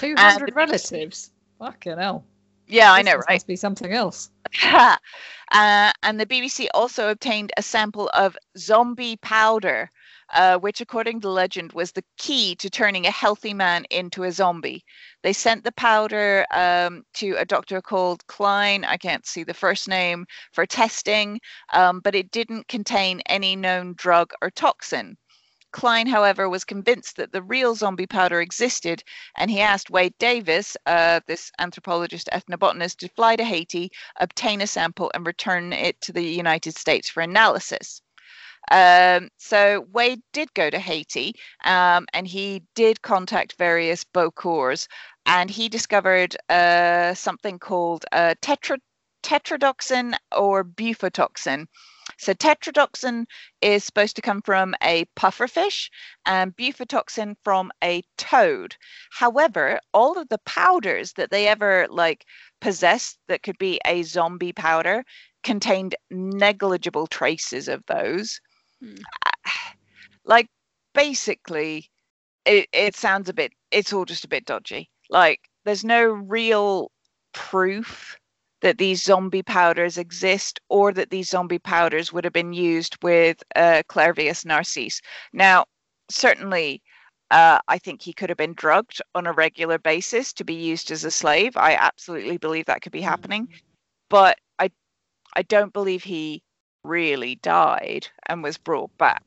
The 0.00 0.14
hundred 0.16 0.56
relatives. 0.56 1.30
Fucking 1.58 1.98
hell. 1.98 2.24
Yeah, 2.66 2.92
I 2.92 3.02
know, 3.02 3.16
right? 3.16 3.36
Must 3.36 3.46
be 3.46 3.56
something 3.56 3.92
else. 3.92 4.30
uh, 4.64 4.96
and 5.50 6.20
the 6.20 6.26
BBC 6.26 6.68
also 6.74 7.10
obtained 7.10 7.52
a 7.56 7.62
sample 7.62 8.10
of 8.14 8.36
zombie 8.56 9.16
powder, 9.16 9.90
uh, 10.32 10.58
which, 10.58 10.80
according 10.80 11.20
to 11.20 11.30
legend, 11.30 11.72
was 11.72 11.92
the 11.92 12.04
key 12.18 12.54
to 12.56 12.70
turning 12.70 13.06
a 13.06 13.10
healthy 13.10 13.54
man 13.54 13.84
into 13.90 14.24
a 14.24 14.32
zombie. 14.32 14.84
They 15.22 15.32
sent 15.32 15.64
the 15.64 15.72
powder 15.72 16.46
um, 16.52 17.04
to 17.14 17.36
a 17.38 17.44
doctor 17.44 17.80
called 17.82 18.26
Klein, 18.26 18.84
I 18.84 18.96
can't 18.96 19.26
see 19.26 19.44
the 19.44 19.54
first 19.54 19.88
name, 19.88 20.26
for 20.52 20.66
testing, 20.66 21.40
um, 21.72 22.00
but 22.00 22.14
it 22.14 22.30
didn't 22.30 22.68
contain 22.68 23.20
any 23.26 23.56
known 23.56 23.94
drug 23.96 24.32
or 24.40 24.50
toxin. 24.50 25.16
Klein, 25.72 26.06
however, 26.06 26.50
was 26.50 26.64
convinced 26.64 27.16
that 27.16 27.32
the 27.32 27.42
real 27.42 27.74
zombie 27.74 28.06
powder 28.06 28.42
existed, 28.42 29.02
and 29.38 29.50
he 29.50 29.60
asked 29.60 29.90
Wade 29.90 30.14
Davis, 30.18 30.76
uh, 30.84 31.20
this 31.26 31.50
anthropologist 31.58 32.28
ethnobotanist, 32.30 32.96
to 32.98 33.08
fly 33.08 33.36
to 33.36 33.44
Haiti, 33.44 33.90
obtain 34.16 34.60
a 34.60 34.66
sample, 34.66 35.10
and 35.14 35.26
return 35.26 35.72
it 35.72 35.98
to 36.02 36.12
the 36.12 36.22
United 36.22 36.76
States 36.76 37.08
for 37.08 37.22
analysis. 37.22 38.02
Um, 38.72 39.28
so 39.36 39.86
Wade 39.92 40.22
did 40.32 40.54
go 40.54 40.70
to 40.70 40.78
Haiti, 40.78 41.34
um, 41.64 42.06
and 42.14 42.26
he 42.26 42.62
did 42.74 43.02
contact 43.02 43.56
various 43.58 44.02
Bokors, 44.02 44.88
and 45.26 45.50
he 45.50 45.68
discovered 45.68 46.34
uh, 46.48 47.12
something 47.12 47.58
called 47.58 48.06
uh, 48.12 48.34
tetra 48.40 48.78
tetrodotoxin 49.22 50.14
or 50.34 50.64
bufotoxin. 50.64 51.66
So 52.18 52.32
tetrodotoxin 52.32 53.26
is 53.60 53.84
supposed 53.84 54.16
to 54.16 54.22
come 54.22 54.40
from 54.40 54.74
a 54.82 55.04
pufferfish 55.16 55.90
and 56.24 56.56
bufotoxin 56.56 57.36
from 57.44 57.72
a 57.84 58.02
toad. 58.16 58.74
However, 59.10 59.80
all 59.92 60.18
of 60.18 60.28
the 60.28 60.40
powders 60.46 61.12
that 61.12 61.30
they 61.30 61.46
ever 61.46 61.86
like 61.90 62.24
possessed 62.62 63.18
that 63.28 63.42
could 63.42 63.58
be 63.58 63.80
a 63.86 64.02
zombie 64.02 64.54
powder 64.54 65.04
contained 65.44 65.94
negligible 66.10 67.06
traces 67.06 67.68
of 67.68 67.84
those. 67.86 68.40
Hmm. 68.82 68.94
Like 70.24 70.46
basically 70.94 71.90
it, 72.44 72.68
it 72.72 72.94
sounds 72.94 73.28
a 73.28 73.34
bit 73.34 73.52
it's 73.72 73.92
all 73.92 74.04
just 74.04 74.24
a 74.24 74.28
bit 74.28 74.44
dodgy. 74.44 74.88
Like 75.10 75.40
there's 75.64 75.84
no 75.84 76.04
real 76.04 76.92
proof 77.32 78.16
that 78.60 78.78
these 78.78 79.02
zombie 79.02 79.42
powders 79.42 79.98
exist 79.98 80.60
or 80.68 80.92
that 80.92 81.10
these 81.10 81.28
zombie 81.28 81.58
powders 81.58 82.12
would 82.12 82.24
have 82.24 82.32
been 82.32 82.52
used 82.52 82.96
with 83.02 83.42
uh, 83.56 83.82
Clairvius 83.88 84.44
narcisse. 84.44 85.00
Now, 85.32 85.64
certainly, 86.10 86.80
uh, 87.32 87.58
I 87.66 87.78
think 87.78 88.02
he 88.02 88.12
could 88.12 88.28
have 88.28 88.38
been 88.38 88.54
drugged 88.54 89.02
on 89.14 89.26
a 89.26 89.32
regular 89.32 89.78
basis 89.78 90.32
to 90.34 90.44
be 90.44 90.54
used 90.54 90.90
as 90.92 91.04
a 91.04 91.10
slave. 91.10 91.56
I 91.56 91.74
absolutely 91.74 92.38
believe 92.38 92.66
that 92.66 92.82
could 92.82 92.92
be 92.92 93.00
happening, 93.00 93.48
but 94.08 94.38
I, 94.58 94.70
I 95.34 95.42
don't 95.42 95.72
believe 95.72 96.04
he 96.04 96.42
really 96.84 97.36
died 97.36 98.08
and 98.26 98.42
was 98.42 98.58
brought 98.58 98.96
back. 98.98 99.24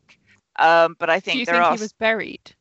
Um, 0.58 0.96
but 1.00 1.10
I 1.10 1.20
think 1.20 1.38
Do 1.38 1.38
you 1.40 1.46
there 1.46 1.60
think 1.60 1.62
are 1.62 1.76
he 1.76 1.78
was 1.78 1.94
buried? 1.94 2.56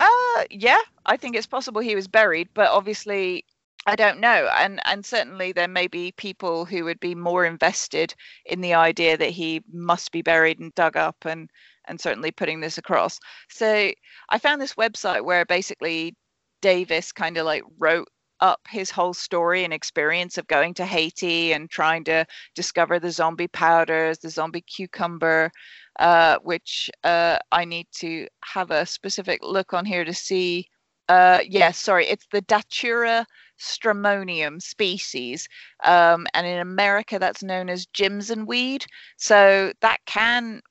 uh 0.00 0.44
yeah, 0.50 0.80
I 1.06 1.16
think 1.16 1.36
it's 1.36 1.46
possible 1.46 1.80
he 1.80 1.94
was 1.94 2.08
buried, 2.08 2.48
but 2.54 2.70
obviously 2.70 3.44
I 3.86 3.96
don't 3.96 4.20
know. 4.20 4.48
And 4.58 4.80
and 4.84 5.04
certainly 5.04 5.52
there 5.52 5.68
may 5.68 5.86
be 5.88 6.12
people 6.12 6.64
who 6.64 6.84
would 6.84 7.00
be 7.00 7.14
more 7.14 7.44
invested 7.44 8.14
in 8.44 8.60
the 8.60 8.74
idea 8.74 9.16
that 9.16 9.30
he 9.30 9.62
must 9.72 10.12
be 10.12 10.22
buried 10.22 10.58
and 10.60 10.74
dug 10.74 10.96
up 10.96 11.16
and 11.24 11.50
and 11.86 12.00
certainly 12.00 12.30
putting 12.32 12.60
this 12.60 12.78
across. 12.78 13.18
So 13.48 13.92
I 14.28 14.38
found 14.38 14.60
this 14.60 14.74
website 14.74 15.24
where 15.24 15.44
basically 15.46 16.14
Davis 16.62 17.12
kind 17.12 17.36
of 17.38 17.46
like 17.46 17.62
wrote 17.78 18.08
up 18.40 18.60
his 18.68 18.90
whole 18.90 19.14
story 19.14 19.64
and 19.64 19.72
experience 19.72 20.38
of 20.38 20.46
going 20.46 20.74
to 20.74 20.86
Haiti 20.86 21.52
and 21.52 21.70
trying 21.70 22.04
to 22.04 22.24
discover 22.54 22.98
the 22.98 23.10
zombie 23.10 23.48
powders, 23.48 24.18
the 24.18 24.30
zombie 24.30 24.62
cucumber, 24.62 25.50
uh, 25.98 26.38
which 26.42 26.90
uh, 27.04 27.38
I 27.52 27.64
need 27.64 27.86
to 27.96 28.26
have 28.44 28.70
a 28.70 28.86
specific 28.86 29.40
look 29.42 29.72
on 29.74 29.84
here 29.84 30.04
to 30.04 30.14
see. 30.14 30.68
Uh, 31.08 31.40
yes, 31.46 31.78
sorry, 31.78 32.06
it's 32.06 32.26
the 32.30 32.40
Datura 32.42 33.26
stramonium 33.58 34.62
species, 34.62 35.48
um, 35.84 36.26
and 36.34 36.46
in 36.46 36.60
America 36.60 37.18
that's 37.18 37.42
known 37.42 37.68
as 37.68 37.86
Jimson 37.86 38.46
weed. 38.46 38.86
So 39.16 39.72
that 39.80 39.98
can 40.06 40.62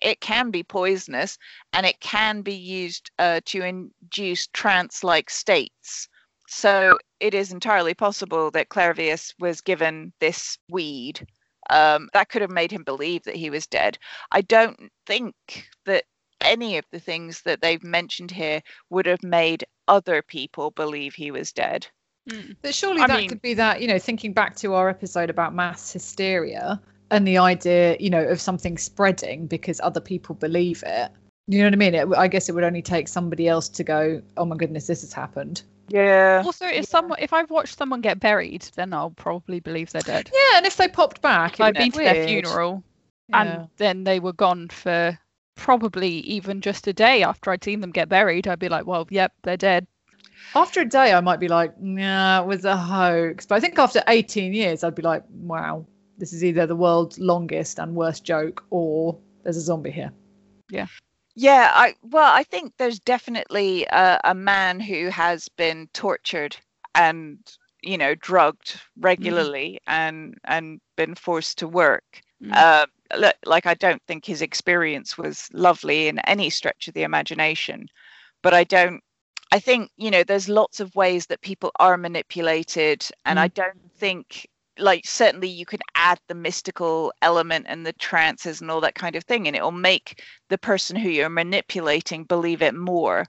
it 0.00 0.20
can 0.20 0.50
be 0.50 0.62
poisonous, 0.62 1.36
and 1.72 1.84
it 1.84 1.98
can 2.00 2.42
be 2.42 2.54
used 2.54 3.10
uh, 3.18 3.40
to 3.46 3.62
induce 3.62 4.46
trance-like 4.48 5.28
states. 5.28 6.08
So 6.48 6.98
it 7.20 7.34
is 7.34 7.52
entirely 7.52 7.94
possible 7.94 8.50
that 8.52 8.68
Clairvius 8.68 9.34
was 9.38 9.60
given 9.60 10.12
this 10.20 10.58
weed. 10.70 11.26
Um, 11.70 12.08
that 12.12 12.28
could 12.28 12.42
have 12.42 12.50
made 12.50 12.70
him 12.70 12.84
believe 12.84 13.22
that 13.24 13.36
he 13.36 13.48
was 13.48 13.66
dead. 13.66 13.98
I 14.32 14.42
don't 14.42 14.90
think 15.06 15.34
that 15.86 16.04
any 16.42 16.76
of 16.76 16.84
the 16.92 17.00
things 17.00 17.40
that 17.42 17.62
they've 17.62 17.82
mentioned 17.82 18.30
here 18.30 18.60
would 18.90 19.06
have 19.06 19.22
made 19.22 19.64
other 19.88 20.20
people 20.22 20.70
believe 20.72 21.14
he 21.14 21.30
was 21.30 21.52
dead. 21.52 21.86
Mm. 22.28 22.56
But 22.60 22.74
surely 22.74 23.00
I 23.00 23.06
that 23.06 23.16
mean- 23.16 23.28
could 23.28 23.42
be 23.42 23.54
that, 23.54 23.80
you 23.80 23.88
know, 23.88 23.98
thinking 23.98 24.32
back 24.32 24.56
to 24.56 24.74
our 24.74 24.88
episode 24.88 25.30
about 25.30 25.54
mass 25.54 25.92
hysteria 25.92 26.80
and 27.10 27.26
the 27.26 27.38
idea, 27.38 27.96
you 28.00 28.10
know, 28.10 28.24
of 28.26 28.40
something 28.40 28.76
spreading 28.76 29.46
because 29.46 29.80
other 29.82 30.00
people 30.00 30.34
believe 30.34 30.82
it. 30.86 31.10
You 31.46 31.58
know 31.58 31.66
what 31.66 31.74
I 31.74 31.76
mean? 31.76 31.94
It, 31.94 32.08
I 32.16 32.28
guess 32.28 32.48
it 32.48 32.54
would 32.54 32.64
only 32.64 32.82
take 32.82 33.08
somebody 33.08 33.48
else 33.48 33.68
to 33.70 33.84
go, 33.84 34.22
oh 34.36 34.44
my 34.44 34.56
goodness, 34.56 34.86
this 34.86 35.02
has 35.02 35.12
happened. 35.12 35.62
Yeah. 35.88 36.42
Also, 36.44 36.66
if 36.66 36.74
Yeah. 36.74 36.82
someone, 36.82 37.18
if 37.20 37.32
I've 37.32 37.50
watched 37.50 37.76
someone 37.78 38.00
get 38.00 38.20
buried, 38.20 38.62
then 38.74 38.92
I'll 38.92 39.10
probably 39.10 39.60
believe 39.60 39.90
they're 39.90 40.02
dead. 40.02 40.30
Yeah, 40.32 40.58
and 40.58 40.66
if 40.66 40.76
they 40.76 40.88
popped 40.88 41.20
back, 41.20 41.60
it 41.60 41.62
I'd 41.62 41.74
be 41.74 41.90
been 41.90 41.92
to 41.92 41.98
their 41.98 42.26
funeral 42.26 42.82
Yeah. 43.28 43.40
and 43.40 43.68
then 43.76 44.04
they 44.04 44.20
were 44.20 44.32
gone 44.32 44.68
for 44.68 45.18
probably 45.56 46.08
even 46.20 46.60
just 46.60 46.86
a 46.86 46.92
day 46.92 47.22
after 47.22 47.50
I'd 47.50 47.62
seen 47.62 47.80
them 47.80 47.92
get 47.92 48.08
buried, 48.08 48.48
I'd 48.48 48.58
be 48.58 48.68
like, 48.68 48.86
well, 48.86 49.06
yep, 49.10 49.32
they're 49.42 49.56
dead. 49.56 49.86
After 50.54 50.80
a 50.80 50.84
day, 50.84 51.12
I 51.12 51.20
might 51.20 51.40
be 51.40 51.48
like, 51.48 51.80
nah, 51.80 52.42
it 52.42 52.46
was 52.46 52.64
a 52.64 52.76
hoax. 52.76 53.46
But 53.46 53.56
I 53.56 53.60
think 53.60 53.78
after 53.78 54.02
18 54.08 54.52
years, 54.52 54.84
I'd 54.84 54.94
be 54.94 55.02
like, 55.02 55.22
wow, 55.30 55.86
this 56.18 56.32
is 56.32 56.44
either 56.44 56.66
the 56.66 56.76
world's 56.76 57.18
longest 57.18 57.78
and 57.78 57.94
worst 57.94 58.24
joke 58.24 58.64
or 58.70 59.16
there's 59.42 59.56
a 59.56 59.60
zombie 59.60 59.90
here. 59.90 60.12
Yeah, 60.70 60.86
I 61.74 61.94
well, 62.02 62.32
I 62.32 62.44
think 62.44 62.74
there's 62.78 63.00
definitely 63.00 63.84
a, 63.86 64.20
a 64.24 64.34
man 64.34 64.80
who 64.80 65.08
has 65.08 65.48
been 65.48 65.88
tortured 65.92 66.56
and 66.94 67.38
you 67.82 67.98
know 67.98 68.14
drugged 68.14 68.80
regularly 68.98 69.80
and 69.86 70.34
and 70.44 70.80
been 70.96 71.14
forced 71.14 71.58
to 71.58 71.68
work. 71.68 72.22
Mm. 72.42 72.52
Uh, 72.52 72.86
look, 73.16 73.36
like 73.46 73.66
I 73.66 73.74
don't 73.74 74.02
think 74.06 74.24
his 74.24 74.42
experience 74.42 75.18
was 75.18 75.48
lovely 75.52 76.08
in 76.08 76.18
any 76.20 76.50
stretch 76.50 76.88
of 76.88 76.94
the 76.94 77.02
imagination, 77.02 77.88
but 78.42 78.54
I 78.54 78.64
don't. 78.64 79.02
I 79.52 79.58
think 79.58 79.90
you 79.96 80.10
know 80.10 80.22
there's 80.24 80.48
lots 80.48 80.80
of 80.80 80.94
ways 80.94 81.26
that 81.26 81.40
people 81.40 81.72
are 81.80 81.96
manipulated, 81.96 83.06
and 83.24 83.38
I 83.40 83.48
don't 83.48 83.92
think 83.96 84.46
like 84.78 85.06
certainly 85.06 85.48
you 85.48 85.64
can 85.66 85.80
add 85.94 86.18
the 86.28 86.34
mystical 86.34 87.12
element 87.22 87.66
and 87.68 87.86
the 87.86 87.92
trances 87.94 88.60
and 88.60 88.70
all 88.70 88.80
that 88.80 88.94
kind 88.94 89.16
of 89.16 89.24
thing 89.24 89.46
and 89.46 89.56
it 89.56 89.62
will 89.62 89.70
make 89.70 90.22
the 90.48 90.58
person 90.58 90.96
who 90.96 91.08
you're 91.08 91.28
manipulating 91.28 92.24
believe 92.24 92.62
it 92.62 92.74
more 92.74 93.26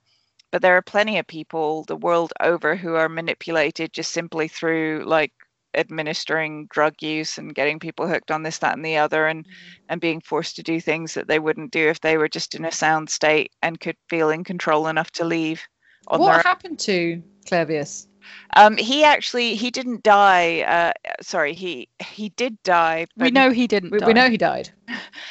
but 0.52 0.62
there 0.62 0.76
are 0.76 0.82
plenty 0.82 1.18
of 1.18 1.28
people 1.28 1.84
the 1.84 1.96
world 1.96 2.34
over 2.42 2.76
who 2.76 2.96
are 2.96 3.10
manipulated 3.10 3.94
just 3.94 4.12
simply 4.12 4.48
through 4.48 5.04
like 5.06 5.32
administering 5.76 6.68
drug 6.68 6.96
use 7.02 7.38
and 7.38 7.54
getting 7.54 7.80
people 7.80 8.08
hooked 8.08 8.32
on 8.32 8.44
this, 8.44 8.58
that, 8.60 8.76
and 8.76 8.86
the 8.86 8.98
other, 8.98 9.28
and 9.28 9.44
mm-hmm. 9.44 9.86
and 9.90 10.02
being 10.02 10.22
forced 10.22 10.56
to 10.56 10.64
do 10.64 10.80
things 10.80 11.14
that 11.14 11.28
they 11.28 11.40
wouldn't 11.40 11.72
do 11.72 11.88
if 11.88 12.02
they 12.02 12.18
were 12.18 12.30
just 12.30 12.56
in 12.56 12.66
a 12.66 12.72
sound 12.72 13.10
state 13.10 13.52
and 13.62 13.80
could 13.80 13.98
feel 14.10 14.30
in 14.30 14.44
control 14.44 14.88
enough 14.88 15.12
to 15.12 15.26
leave. 15.26 15.62
On 16.08 16.20
what 16.20 16.46
happened 16.46 16.80
to 16.80 17.22
Clairvius? 17.48 18.08
Um, 18.56 18.78
he 18.78 19.04
actually 19.04 19.56
he 19.56 19.70
didn't 19.72 20.04
die. 20.04 20.62
Uh, 20.62 20.92
sorry, 21.22 21.54
he 21.54 21.90
he 22.00 22.30
did 22.30 22.62
die. 22.64 23.08
We 23.18 23.32
know 23.32 23.52
he 23.52 23.68
didn't. 23.68 23.92
We, 23.92 24.00
die. 24.00 24.06
we 24.08 24.14
know 24.14 24.30
he 24.30 24.38
died. 24.38 24.72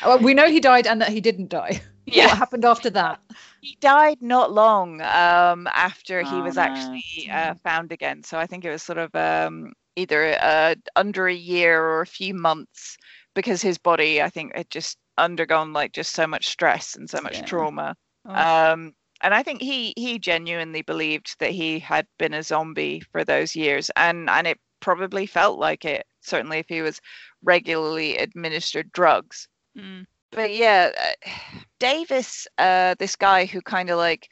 well, 0.05 0.19
we 0.19 0.35
know 0.35 0.49
he 0.49 0.61
died 0.61 0.87
and 0.87 1.01
that 1.01 1.11
he 1.11 1.21
didn't 1.21 1.49
die. 1.51 1.83
Yeah. 2.07 2.27
What 2.27 2.39
happened 2.39 2.65
after 2.65 2.91
that? 2.91 3.21
he 3.61 3.77
died 3.81 4.21
not 4.21 4.53
long 4.53 5.01
um, 5.01 5.67
after 5.73 6.23
he 6.23 6.41
Oh, 6.41 6.43
was 6.43 6.57
no. 6.57 6.59
actually 6.59 7.29
uh, 7.33 7.55
found 7.63 7.93
again. 7.93 8.23
So 8.23 8.39
I 8.39 8.47
think 8.47 8.65
it 8.65 8.71
was 8.71 8.83
sort 8.83 8.99
of 8.99 9.15
um, 9.15 9.73
either 9.97 10.37
uh, 10.41 10.75
under 10.97 11.27
a 11.27 11.35
year 11.35 11.83
or 11.83 12.01
a 12.03 12.07
few 12.07 12.35
months 12.35 12.97
because 13.35 13.63
his 13.63 13.79
body, 13.79 14.23
I 14.23 14.29
think, 14.31 14.57
had 14.57 14.71
just 14.71 14.99
undergone 15.19 15.73
like 15.73 15.93
just 15.93 16.13
so 16.13 16.27
much 16.27 16.47
stress 16.49 16.95
and 16.97 17.09
so 17.09 17.21
much 17.21 17.43
Yeah. 17.43 17.45
trauma. 17.45 17.97
Oh. 18.25 18.49
Um, 18.73 18.93
and 19.25 19.35
I 19.35 19.43
think 19.43 19.61
he 19.63 19.95
he 19.97 20.19
genuinely 20.21 20.83
believed 20.83 21.37
that 21.41 21.51
he 21.53 21.81
had 21.81 22.07
been 22.19 22.35
a 22.35 22.43
zombie 22.45 23.01
for 23.13 23.25
those 23.25 23.57
years, 23.57 23.91
and 23.97 24.31
and 24.31 24.47
it 24.47 24.61
probably 24.81 25.27
felt 25.27 25.59
like 25.59 25.85
it. 25.85 26.07
Certainly, 26.21 26.59
if 26.61 26.67
he 26.69 26.83
was 26.83 27.01
regularly 27.43 28.19
administered 28.19 28.93
drugs 28.93 29.49
Mm. 29.77 30.07
but 30.31 30.55
yeah, 30.55 30.91
Davis, 31.81 32.47
uh, 32.59 32.95
this 32.99 33.17
guy 33.17 33.47
who 33.47 33.61
kind 33.63 33.91
of 33.91 33.99
like, 33.99 34.29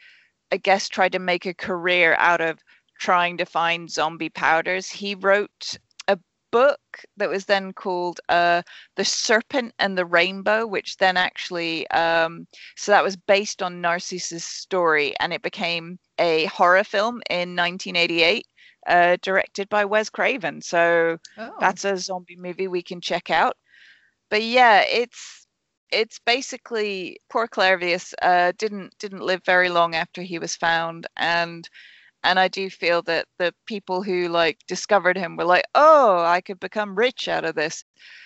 I 0.52 0.56
guess, 0.56 0.88
tried 0.88 1.12
to 1.12 1.18
make 1.18 1.46
a 1.46 1.54
career 1.54 2.14
out 2.18 2.40
of 2.40 2.60
trying 3.00 3.38
to 3.38 3.44
find 3.46 3.90
zombie 3.90 4.30
powders. 4.30 4.88
He 4.90 5.14
wrote 5.16 5.78
book 6.52 6.80
that 7.16 7.28
was 7.30 7.46
then 7.46 7.72
called 7.72 8.20
uh, 8.28 8.62
"The 8.96 9.04
Serpent 9.04 9.74
and 9.80 9.98
the 9.98 10.06
Rainbow," 10.06 10.66
which 10.66 10.98
then 10.98 11.16
actually, 11.16 11.88
um, 11.90 12.46
so 12.76 12.92
that 12.92 13.04
was 13.04 13.16
based 13.16 13.62
on 13.62 13.80
Narcisse's 13.80 14.44
story, 14.44 15.14
and 15.20 15.32
it 15.32 15.42
became 15.42 15.98
a 16.18 16.46
horror 16.46 16.84
film 16.84 17.22
in 17.30 17.56
1988. 17.56 18.46
Uh, 18.88 19.16
directed 19.22 19.68
by 19.68 19.84
Wes 19.84 20.10
Craven. 20.10 20.60
So 20.60 21.18
Oh. 21.38 21.54
that's 21.60 21.84
a 21.84 21.96
zombie 21.96 22.36
movie 22.36 22.68
we 22.68 22.82
can 22.82 23.00
check 23.00 23.30
out. 23.30 23.56
But 24.30 24.42
yeah, 24.42 24.82
it's 24.82 25.46
it's 25.90 26.18
basically 26.20 27.20
poor 27.30 27.46
Clairvius 27.46 28.14
uh, 28.22 28.52
didn't 28.58 28.98
didn't 28.98 29.22
live 29.22 29.44
very 29.44 29.68
long 29.68 29.94
after 29.94 30.22
he 30.22 30.38
was 30.38 30.56
found, 30.56 31.06
and 31.16 31.68
and 32.24 32.38
I 32.38 32.48
do 32.48 32.70
feel 32.70 33.02
that 33.02 33.26
the 33.38 33.54
people 33.66 34.02
who 34.02 34.28
like 34.28 34.58
discovered 34.66 35.16
him 35.16 35.36
were 35.36 35.44
like, 35.44 35.64
oh, 35.74 36.22
I 36.22 36.40
could 36.40 36.60
become 36.60 36.94
rich 36.94 37.28
out 37.28 37.44
of 37.44 37.54
this. 37.54 37.84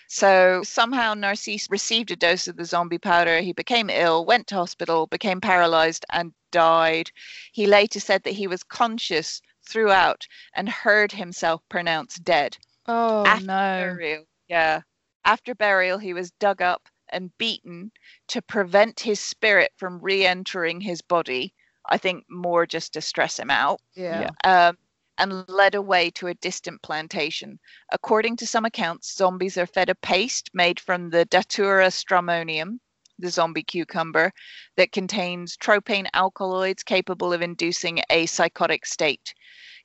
So 0.08 0.62
somehow 0.62 1.14
Narcisse 1.14 1.68
received 1.70 2.10
a 2.10 2.16
dose 2.16 2.46
of 2.46 2.56
the 2.56 2.64
zombie 2.64 2.98
powder. 2.98 3.40
He 3.40 3.52
became 3.52 3.90
ill, 3.90 4.24
went 4.24 4.46
to 4.48 4.56
hospital, 4.56 5.06
became 5.06 5.40
paralyzed, 5.40 6.04
and 6.12 6.32
died. 6.52 7.10
He 7.52 7.66
later 7.66 8.00
said 8.00 8.22
that 8.24 8.34
he 8.34 8.46
was 8.46 8.62
conscious 8.62 9.40
throughout 9.68 10.26
and 10.54 10.68
heard 10.68 11.12
himself 11.12 11.62
pronounced 11.68 12.22
dead 12.22 12.56
Oh 12.86 13.24
after 13.24 13.46
no. 13.46 13.96
burial. 13.96 14.24
Yeah. 14.48 14.82
After 15.24 15.54
burial, 15.54 15.98
he 15.98 16.14
was 16.14 16.30
dug 16.32 16.62
up 16.62 16.88
and 17.08 17.36
beaten 17.38 17.90
to 18.28 18.42
prevent 18.42 19.00
his 19.00 19.20
spirit 19.20 19.72
from 19.76 20.00
re 20.00 20.24
entering 20.24 20.80
his 20.80 21.02
body. 21.02 21.52
I 21.88 21.98
think 21.98 22.24
more 22.28 22.66
just 22.66 22.92
to 22.94 23.00
stress 23.00 23.38
him 23.38 23.50
out. 23.50 23.80
yeah. 24.44 24.68
Um, 24.68 24.78
and 25.18 25.48
led 25.48 25.74
away 25.74 26.10
to 26.10 26.26
a 26.26 26.34
distant 26.34 26.82
plantation. 26.82 27.58
According 27.90 28.36
to 28.36 28.46
some 28.46 28.64
accounts, 28.64 29.16
zombies 29.16 29.56
are 29.56 29.66
fed 29.66 29.88
a 29.88 29.94
paste 29.94 30.50
made 30.52 30.78
from 30.78 31.08
the 31.08 31.24
Datura 31.24 31.86
stramonium, 31.86 32.78
the 33.18 33.30
zombie 33.30 33.62
cucumber, 33.62 34.32
that 34.76 34.92
contains 34.92 35.56
tropane 35.56 36.06
alkaloids 36.12 36.82
capable 36.82 37.32
of 37.32 37.40
inducing 37.40 38.02
a 38.10 38.26
psychotic 38.26 38.84
state. 38.84 39.32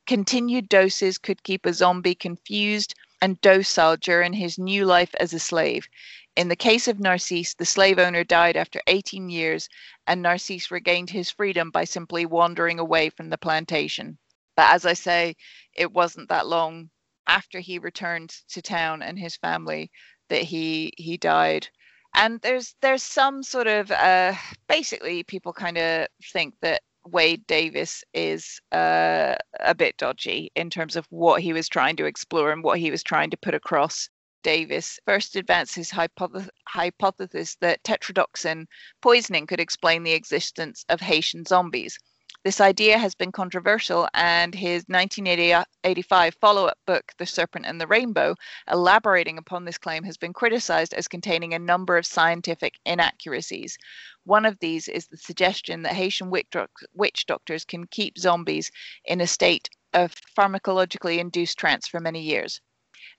Continued 0.06 0.68
doses 0.68 1.16
could 1.16 1.42
keep 1.42 1.64
a 1.64 1.72
zombie 1.72 2.14
confused 2.14 2.94
and 3.22 3.40
docile 3.40 3.96
during 3.96 4.32
his 4.32 4.58
new 4.58 4.84
life 4.84 5.14
as 5.20 5.32
a 5.32 5.38
slave. 5.38 5.86
In 6.34 6.48
the 6.48 6.56
case 6.56 6.88
of 6.88 6.98
Narcisse, 6.98 7.52
the 7.54 7.66
slave 7.66 7.98
owner 7.98 8.24
died 8.24 8.56
after 8.56 8.80
18 8.86 9.28
years, 9.28 9.68
and 10.06 10.22
Narcisse 10.22 10.70
regained 10.70 11.10
his 11.10 11.30
freedom 11.30 11.70
by 11.70 11.84
simply 11.84 12.24
wandering 12.24 12.78
away 12.78 13.10
from 13.10 13.28
the 13.28 13.36
plantation. 13.36 14.18
But 14.56 14.72
as 14.72 14.86
I 14.86 14.94
say, 14.94 15.36
it 15.74 15.92
wasn't 15.92 16.30
that 16.30 16.46
long 16.46 16.90
after 17.26 17.60
he 17.60 17.78
returned 17.78 18.30
to 18.48 18.62
town 18.62 19.02
and 19.02 19.18
his 19.18 19.36
family 19.36 19.90
that 20.28 20.42
he 20.42 20.92
he 20.96 21.18
died. 21.18 21.68
And 22.14 22.40
there's 22.40 22.76
there's 22.80 23.02
some 23.02 23.42
sort 23.42 23.66
of 23.66 23.90
uh, 23.90 24.34
basically 24.68 25.22
people 25.24 25.52
kind 25.52 25.76
of 25.76 26.08
think 26.32 26.54
that 26.62 26.82
Wade 27.04 27.46
Davis 27.46 28.04
is 28.14 28.60
uh, 28.72 29.34
a 29.60 29.74
bit 29.74 29.96
dodgy 29.98 30.50
in 30.54 30.70
terms 30.70 30.96
of 30.96 31.06
what 31.10 31.42
he 31.42 31.52
was 31.52 31.68
trying 31.68 31.96
to 31.96 32.06
explore 32.06 32.52
and 32.52 32.64
what 32.64 32.78
he 32.78 32.90
was 32.90 33.02
trying 33.02 33.30
to 33.30 33.36
put 33.36 33.54
across. 33.54 34.08
Davis 34.42 34.98
first 35.04 35.36
advanced 35.36 35.74
his 35.74 35.90
hypoth- 35.90 36.50
hypothesis 36.68 37.56
that 37.60 37.82
tetrodotoxin 37.84 38.66
poisoning 39.00 39.46
could 39.46 39.60
explain 39.60 40.02
the 40.02 40.12
existence 40.12 40.84
of 40.88 41.00
Haitian 41.00 41.44
zombies. 41.44 41.98
This 42.44 42.60
idea 42.60 42.98
has 42.98 43.14
been 43.14 43.30
controversial, 43.30 44.08
and 44.14 44.52
his 44.52 44.84
1985 44.88 46.34
follow 46.40 46.66
up 46.66 46.78
book, 46.86 47.12
The 47.16 47.24
Serpent 47.24 47.66
and 47.66 47.80
the 47.80 47.86
Rainbow, 47.86 48.34
elaborating 48.68 49.38
upon 49.38 49.64
this 49.64 49.78
claim, 49.78 50.02
has 50.02 50.16
been 50.16 50.32
criticized 50.32 50.92
as 50.92 51.06
containing 51.06 51.54
a 51.54 51.60
number 51.60 51.96
of 51.96 52.04
scientific 52.04 52.74
inaccuracies. 52.84 53.78
One 54.24 54.44
of 54.44 54.58
these 54.58 54.88
is 54.88 55.06
the 55.06 55.18
suggestion 55.18 55.82
that 55.82 55.94
Haitian 55.94 56.30
witch 56.30 57.26
doctors 57.26 57.64
can 57.64 57.86
keep 57.86 58.18
zombies 58.18 58.72
in 59.04 59.20
a 59.20 59.26
state 59.28 59.70
of 59.92 60.12
pharmacologically 60.36 61.18
induced 61.18 61.58
trance 61.58 61.86
for 61.86 62.00
many 62.00 62.22
years. 62.22 62.60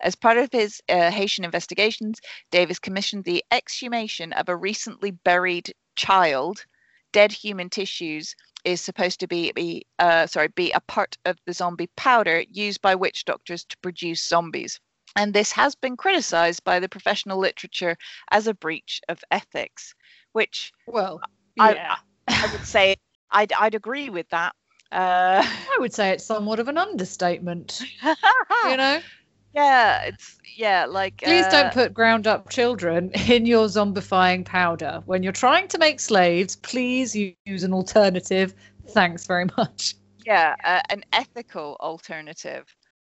As 0.02 0.16
part 0.16 0.38
of 0.38 0.50
his 0.52 0.82
uh, 0.90 1.12
Haitian 1.12 1.46
investigations, 1.46 2.20
Davis 2.52 2.80
commissioned 2.80 3.24
the 3.24 3.44
exhumation 3.52 4.34
of 4.34 4.50
a 4.50 4.56
recently 4.56 5.12
buried 5.12 5.74
child. 5.96 6.66
Dead 7.12 7.32
human 7.32 7.70
tissues 7.70 8.36
is 8.66 8.82
supposed 8.82 9.20
to 9.20 9.28
be, 9.28 9.52
be 9.52 9.86
uh, 10.00 10.26
sorry 10.26 10.48
be 10.48 10.72
a 10.72 10.80
part 10.82 11.18
of 11.26 11.38
the 11.46 11.54
zombie 11.54 11.90
powder 11.96 12.44
used 12.50 12.82
by 12.82 12.96
witch 12.96 13.26
doctors 13.26 13.64
to 13.66 13.78
produce 13.80 14.28
zombies. 14.28 14.80
And 15.16 15.34
this 15.34 15.52
has 15.52 15.76
been 15.76 15.96
criticized 15.96 16.64
by 16.64 16.80
the 16.80 16.90
professional 16.90 17.38
literature 17.40 17.98
as 18.32 18.48
a 18.48 18.54
breach 18.54 19.00
of 19.10 19.20
ethics, 19.30 19.94
which 20.32 20.72
Well, 20.88 21.22
I- 21.60 21.76
yeah. 21.76 21.96
I 22.28 22.50
would 22.52 22.66
say 22.66 22.96
I'd, 23.30 23.54
I'd 23.54 23.76
agree 23.76 24.10
with 24.10 24.28
that. 24.30 24.56
Uh, 24.92 25.44
I 25.44 25.78
would 25.80 25.94
say 25.94 26.12
it's 26.12 26.24
somewhat 26.24 26.60
of 26.60 26.68
an 26.68 26.78
understatement. 26.78 27.82
You 28.66 28.78
know, 28.78 29.02
yeah, 29.54 30.04
it's 30.04 30.38
yeah, 30.56 30.86
like 30.86 31.22
please 31.22 31.46
uh, 31.46 31.52
don't 31.52 31.74
put 31.74 31.94
ground 31.94 32.28
up 32.28 32.50
children 32.50 33.12
in 33.30 33.46
your 33.46 33.68
zombifying 33.68 34.44
powder. 34.46 35.02
When 35.06 35.24
you're 35.24 35.32
trying 35.32 35.68
to 35.70 35.78
make 35.78 36.00
slaves, 36.00 36.56
please 36.56 37.16
use 37.16 37.64
an 37.64 37.74
alternative. 37.74 38.54
Thanks 38.90 39.26
very 39.26 39.46
much. 39.58 39.96
yeah, 40.26 40.56
uh, 40.64 40.82
an 40.90 41.04
ethical 41.14 41.78
alternative. 41.80 42.66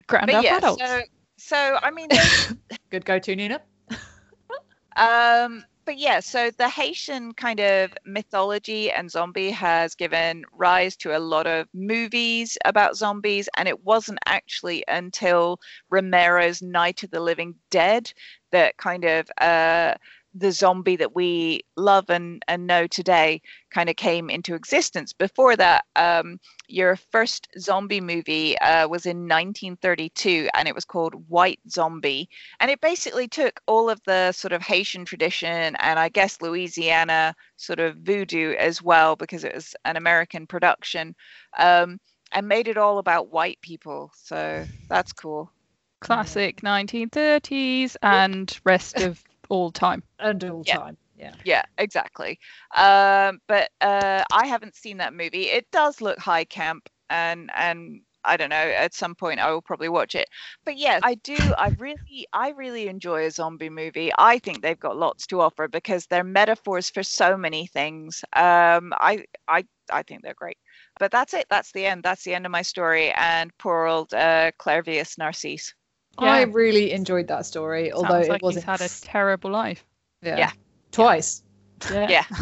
Ground 0.07 0.27
but 0.27 0.35
up 0.35 0.43
yeah, 0.43 0.57
adults. 0.57 0.81
so 0.83 1.01
so 1.37 1.79
I 1.81 1.91
mean, 1.91 2.09
Good 2.89 3.05
go 3.05 3.19
to 3.19 3.35
Nina. 3.35 3.61
um, 4.95 5.63
but 5.91 5.97
yeah, 5.97 6.21
so 6.21 6.49
the 6.51 6.69
Haitian 6.69 7.33
kind 7.33 7.59
of 7.59 7.93
mythology 8.05 8.89
and 8.89 9.11
zombie 9.11 9.51
has 9.51 9.93
given 9.93 10.45
rise 10.53 10.95
to 10.95 11.17
a 11.17 11.19
lot 11.19 11.47
of 11.47 11.67
movies 11.73 12.57
about 12.63 12.95
zombies, 12.95 13.49
and 13.57 13.67
it 13.67 13.83
wasn't 13.83 14.19
actually 14.25 14.85
until 14.87 15.59
Romero's 15.89 16.61
Night 16.61 17.03
of 17.03 17.11
the 17.11 17.19
Living 17.19 17.55
Dead 17.71 18.09
that 18.53 18.77
kind 18.77 19.03
of 19.03 19.29
uh, 19.41 19.95
the 20.33 20.51
zombie 20.51 20.95
that 20.95 21.15
we 21.15 21.61
love 21.75 22.09
and, 22.09 22.43
and 22.47 22.65
know 22.65 22.87
today 22.87 23.41
kind 23.69 23.89
of 23.89 23.95
came 23.95 24.29
into 24.29 24.55
existence. 24.55 25.13
Before 25.13 25.55
that, 25.55 25.85
um, 25.95 26.39
your 26.67 26.95
first 26.95 27.47
zombie 27.59 28.01
movie 28.01 28.57
uh, 28.59 28.87
was 28.87 29.05
in 29.05 29.27
1932 29.27 30.49
and 30.53 30.67
it 30.67 30.75
was 30.75 30.85
called 30.85 31.29
White 31.29 31.59
Zombie. 31.69 32.29
And 32.59 32.71
it 32.71 32.79
basically 32.81 33.27
took 33.27 33.59
all 33.67 33.89
of 33.89 34.01
the 34.05 34.31
sort 34.31 34.53
of 34.53 34.61
Haitian 34.61 35.05
tradition 35.05 35.75
and 35.77 35.99
I 35.99 36.09
guess 36.09 36.41
Louisiana 36.41 37.35
sort 37.57 37.79
of 37.79 37.97
voodoo 37.97 38.53
as 38.53 38.81
well, 38.81 39.15
because 39.15 39.43
it 39.43 39.53
was 39.53 39.75
an 39.85 39.97
American 39.97 40.47
production, 40.47 41.15
um, 41.57 41.99
and 42.31 42.47
made 42.47 42.69
it 42.69 42.77
all 42.77 42.97
about 42.97 43.31
white 43.31 43.59
people. 43.61 44.11
So 44.15 44.65
that's 44.87 45.11
cool. 45.11 45.51
Classic 45.99 46.61
1930s 46.61 47.95
and 48.01 48.59
rest 48.63 48.99
of 48.99 49.23
all 49.51 49.71
time. 49.71 50.03
And 50.19 50.43
all 50.45 50.63
Yeah. 50.65 50.77
time. 50.77 50.97
Yeah. 51.15 51.35
Yeah, 51.43 51.63
exactly. 51.77 52.39
Um, 52.75 53.39
but 53.47 53.69
uh, 53.81 54.23
I 54.31 54.47
haven't 54.47 54.75
seen 54.75 54.97
that 54.97 55.13
movie. 55.13 55.45
It 55.49 55.67
does 55.71 56.01
look 56.01 56.19
high 56.19 56.45
camp, 56.45 56.89
and 57.09 57.49
and 57.55 58.01
I 58.23 58.37
don't 58.37 58.49
know. 58.49 58.55
At 58.55 58.93
some 58.93 59.15
point, 59.15 59.39
I 59.39 59.51
will 59.51 59.61
probably 59.61 59.89
watch 59.89 60.15
it. 60.15 60.27
But 60.65 60.77
yes, 60.77 61.03
I 61.03 61.15
do. 61.15 61.53
I 61.57 61.69
really, 61.77 62.27
I 62.33 62.49
really 62.51 62.87
enjoy 62.87 63.25
a 63.25 63.31
zombie 63.31 63.69
movie. 63.69 64.11
I 64.17 64.39
think 64.39 64.61
they've 64.61 64.79
got 64.79 64.97
lots 64.97 65.25
to 65.27 65.41
offer 65.41 65.67
because 65.67 66.05
they're 66.07 66.23
metaphors 66.23 66.89
for 66.89 67.03
so 67.03 67.37
many 67.37 67.67
things. 67.67 68.23
Um, 68.35 68.93
I, 68.99 69.25
I, 69.47 69.65
I 69.91 70.03
think 70.03 70.21
they're 70.23 70.33
great. 70.35 70.57
But 70.99 71.11
that's 71.11 71.33
it. 71.33 71.47
That's 71.49 71.71
the 71.71 71.85
end. 71.87 72.03
That's 72.03 72.23
the 72.23 72.35
end 72.35 72.45
of 72.45 72.51
my 72.51 72.61
story. 72.63 73.11
And 73.17 73.51
poor 73.57 73.85
old 73.87 74.13
uh, 74.13 74.51
Clairvius 74.59 75.17
Narcisse. 75.17 75.73
I 76.17 76.43
really 76.43 76.91
enjoyed 76.91 77.27
that 77.27 77.45
story, 77.45 77.91
although 77.91 78.21
Sounds 78.21 78.27
it 78.27 78.41
wasn't. 78.41 78.65
he's 78.65 78.79
had 78.79 78.81
a 78.81 78.89
terrible 79.01 79.49
life. 79.51 79.85
yeah. 80.21 80.37
Yeah. 80.37 80.51
Twice. 80.91 81.43
Yeah. 81.91 82.25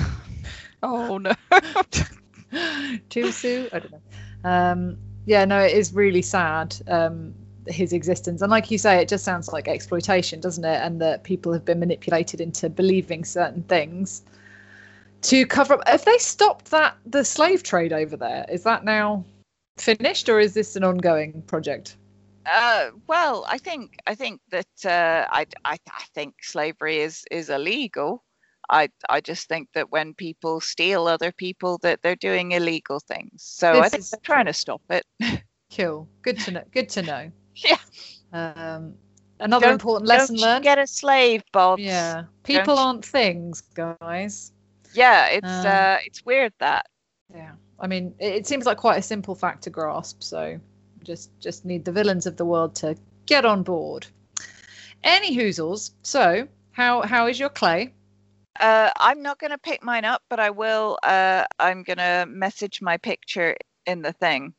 Oh 0.81 1.17
no. 1.17 1.33
Too 3.09 3.31
soon? 3.31 3.67
I 3.73 3.79
don't 3.79 3.91
know. 3.91 4.49
Um, 4.49 4.97
yeah, 5.25 5.43
no, 5.45 5.59
it 5.59 5.73
is 5.73 5.93
really 5.93 6.21
sad. 6.21 6.75
Um, 6.87 7.33
his 7.67 7.93
existence, 7.93 8.41
and 8.41 8.49
like 8.49 8.71
you 8.71 8.77
say, 8.77 9.01
it 9.01 9.09
just 9.09 9.23
sounds 9.25 9.51
like 9.51 9.67
exploitation, 9.67 10.39
doesn't 10.39 10.63
it? 10.63 10.81
And 10.81 11.01
that 11.01 11.23
people 11.23 11.51
have 11.53 11.65
been 11.65 11.79
manipulated 11.79 12.39
into 12.41 12.69
believing 12.69 13.25
certain 13.25 13.61
things 13.63 14.23
to 15.23 15.45
cover 15.45 15.73
up. 15.73 15.87
Have 15.87 16.05
they 16.05 16.17
stopped 16.17 16.71
that 16.71 16.95
the 17.05 17.25
slave 17.25 17.61
trade 17.61 17.91
over 17.91 18.15
there? 18.15 18.45
Is 18.49 18.63
that 18.63 18.85
now 18.85 19.25
finished, 19.77 20.29
or 20.29 20.39
is 20.39 20.53
this 20.53 20.75
an 20.75 20.83
ongoing 20.83 21.41
project? 21.43 21.97
Uh, 22.51 22.91
well, 23.07 23.45
I 23.47 23.57
think 23.57 23.97
I 24.07 24.15
think 24.15 24.41
that 24.51 24.85
uh, 24.85 25.25
I, 25.31 25.45
I 25.65 25.77
I 25.91 26.03
think 26.13 26.35
slavery 26.43 26.99
is 26.99 27.25
is 27.31 27.49
illegal. 27.49 28.23
I 28.69 28.89
I 29.09 29.21
just 29.21 29.47
think 29.47 29.69
that 29.73 29.91
when 29.91 30.13
people 30.13 30.59
steal 30.61 31.07
other 31.07 31.31
people, 31.31 31.77
that 31.81 32.01
they're 32.01 32.15
doing 32.15 32.51
illegal 32.53 32.99
things. 32.99 33.43
So 33.43 33.79
I 33.81 33.89
think 33.89 34.05
they're 34.09 34.19
trying 34.23 34.45
to 34.45 34.53
stop 34.53 34.81
it. 34.89 35.05
Cool. 35.77 36.07
Good 36.23 36.39
to 36.39 36.51
know. 36.51 36.63
Good 36.71 36.89
to 36.89 37.01
know. 37.03 37.31
Yeah. 37.53 37.77
Um, 38.33 38.95
another 39.39 39.65
Don't- 39.67 39.73
important 39.73 40.07
lesson 40.07 40.35
Don't 40.35 40.39
you 40.41 40.45
learned. 40.47 40.63
get 40.63 40.79
a 40.79 40.87
slave, 40.87 41.43
Bob. 41.51 41.77
Yeah, 41.77 42.23
people 42.43 42.73
you- 42.73 42.79
aren't 42.81 43.05
things, 43.05 43.61
guys. 43.75 44.51
Yeah, 44.95 45.27
it's 45.27 45.45
Um, 45.45 45.65
uh, 45.67 45.97
it's 46.05 46.25
weird 46.25 46.53
that. 46.59 46.87
Yeah, 47.31 47.51
I 47.79 47.85
mean, 47.85 48.15
it, 48.17 48.33
it 48.33 48.47
seems 48.47 48.65
like 48.65 48.77
quite 48.77 48.97
a 48.97 49.01
simple 49.03 49.35
fact 49.35 49.61
to 49.65 49.69
grasp. 49.69 50.23
So, 50.23 50.59
just 51.03 51.37
just 51.39 51.65
need 51.65 51.85
the 51.85 51.91
villains 51.91 52.25
of 52.25 52.37
the 52.37 52.45
world 52.45 52.75
to 52.75 52.95
get 53.25 53.45
on 53.45 53.63
board. 53.63 54.07
Any 55.03 55.35
hoozles. 55.35 55.91
So, 56.03 56.47
how 56.71 57.01
how 57.01 57.27
is 57.27 57.39
your 57.39 57.49
clay? 57.49 57.93
Uh, 58.59 58.89
I'm 58.97 59.21
not 59.21 59.39
gonna 59.39 59.57
pick 59.57 59.83
mine 59.83 60.05
up, 60.05 60.23
but 60.29 60.39
I 60.39 60.49
will. 60.49 60.97
Uh, 61.03 61.45
I'm 61.59 61.83
gonna 61.83 62.25
message 62.27 62.81
my 62.81 62.97
picture 62.97 63.55
in 63.85 64.01
the 64.01 64.13
thing. 64.13 64.53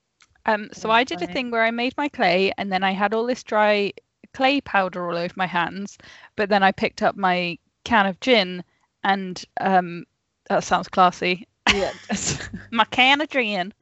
Um, 0.46 0.70
so 0.72 0.88
Yeah, 0.88 0.94
I 0.94 1.04
did 1.04 1.22
a 1.22 1.26
thing 1.26 1.50
where 1.50 1.62
I 1.62 1.70
made 1.70 1.94
my 1.98 2.08
clay 2.08 2.52
and 2.56 2.72
then 2.72 2.82
I 2.82 2.92
had 2.92 3.12
all 3.12 3.26
this 3.26 3.42
dry 3.42 3.92
clay 4.32 4.60
powder 4.60 5.10
all 5.10 5.16
over 5.16 5.34
my 5.36 5.46
hands, 5.46 5.98
but 6.36 6.48
then 6.48 6.62
I 6.62 6.72
picked 6.72 7.02
up 7.02 7.16
my 7.16 7.58
can 7.84 8.06
of 8.06 8.18
gin 8.20 8.64
and 9.04 9.44
um, 9.60 10.04
that 10.48 10.64
sounds 10.64 10.88
classy. 10.88 11.46
Yeah, 11.72 11.92
My 12.70 12.84
can 12.86 13.20
of 13.20 13.28
gin, 13.28 13.72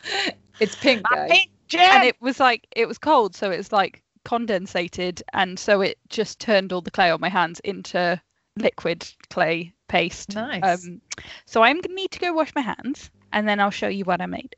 it's 0.61 0.75
pink 0.77 1.05
My 1.09 1.17
day. 1.17 1.29
pink 1.31 1.51
and 1.75 2.05
it 2.05 2.17
was 2.21 2.39
like 2.41 2.67
it 2.75 2.87
was 2.89 2.99
cold, 2.99 3.35
so 3.37 3.51
it's 3.51 3.73
like 3.73 4.03
condensated, 4.25 5.23
and 5.33 5.59
so 5.59 5.81
it 5.81 5.99
just 6.09 6.41
turned 6.41 6.73
all 6.73 6.81
the 6.81 6.91
clay 6.91 7.11
on 7.11 7.21
my 7.21 7.29
hands 7.29 7.61
into 7.61 8.21
liquid 8.57 9.07
clay 9.31 9.73
paste. 9.89 10.35
Nice. 10.35 10.85
Um, 10.87 11.01
so 11.47 11.63
I'm 11.63 11.81
gonna 11.81 11.95
need 11.95 12.11
to 12.13 12.19
go 12.19 12.33
wash 12.33 12.53
my 12.55 12.63
hands, 12.63 13.11
and 13.33 13.49
then 13.49 13.61
I'll 13.61 13.71
show 13.71 13.89
you 13.89 14.05
what 14.05 14.21
I 14.21 14.27
made. 14.27 14.55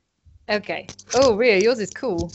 okay. 0.48 0.86
Oh, 1.14 1.34
Rhea, 1.36 1.58
yours 1.60 1.78
is 1.80 1.90
cool. 1.90 2.32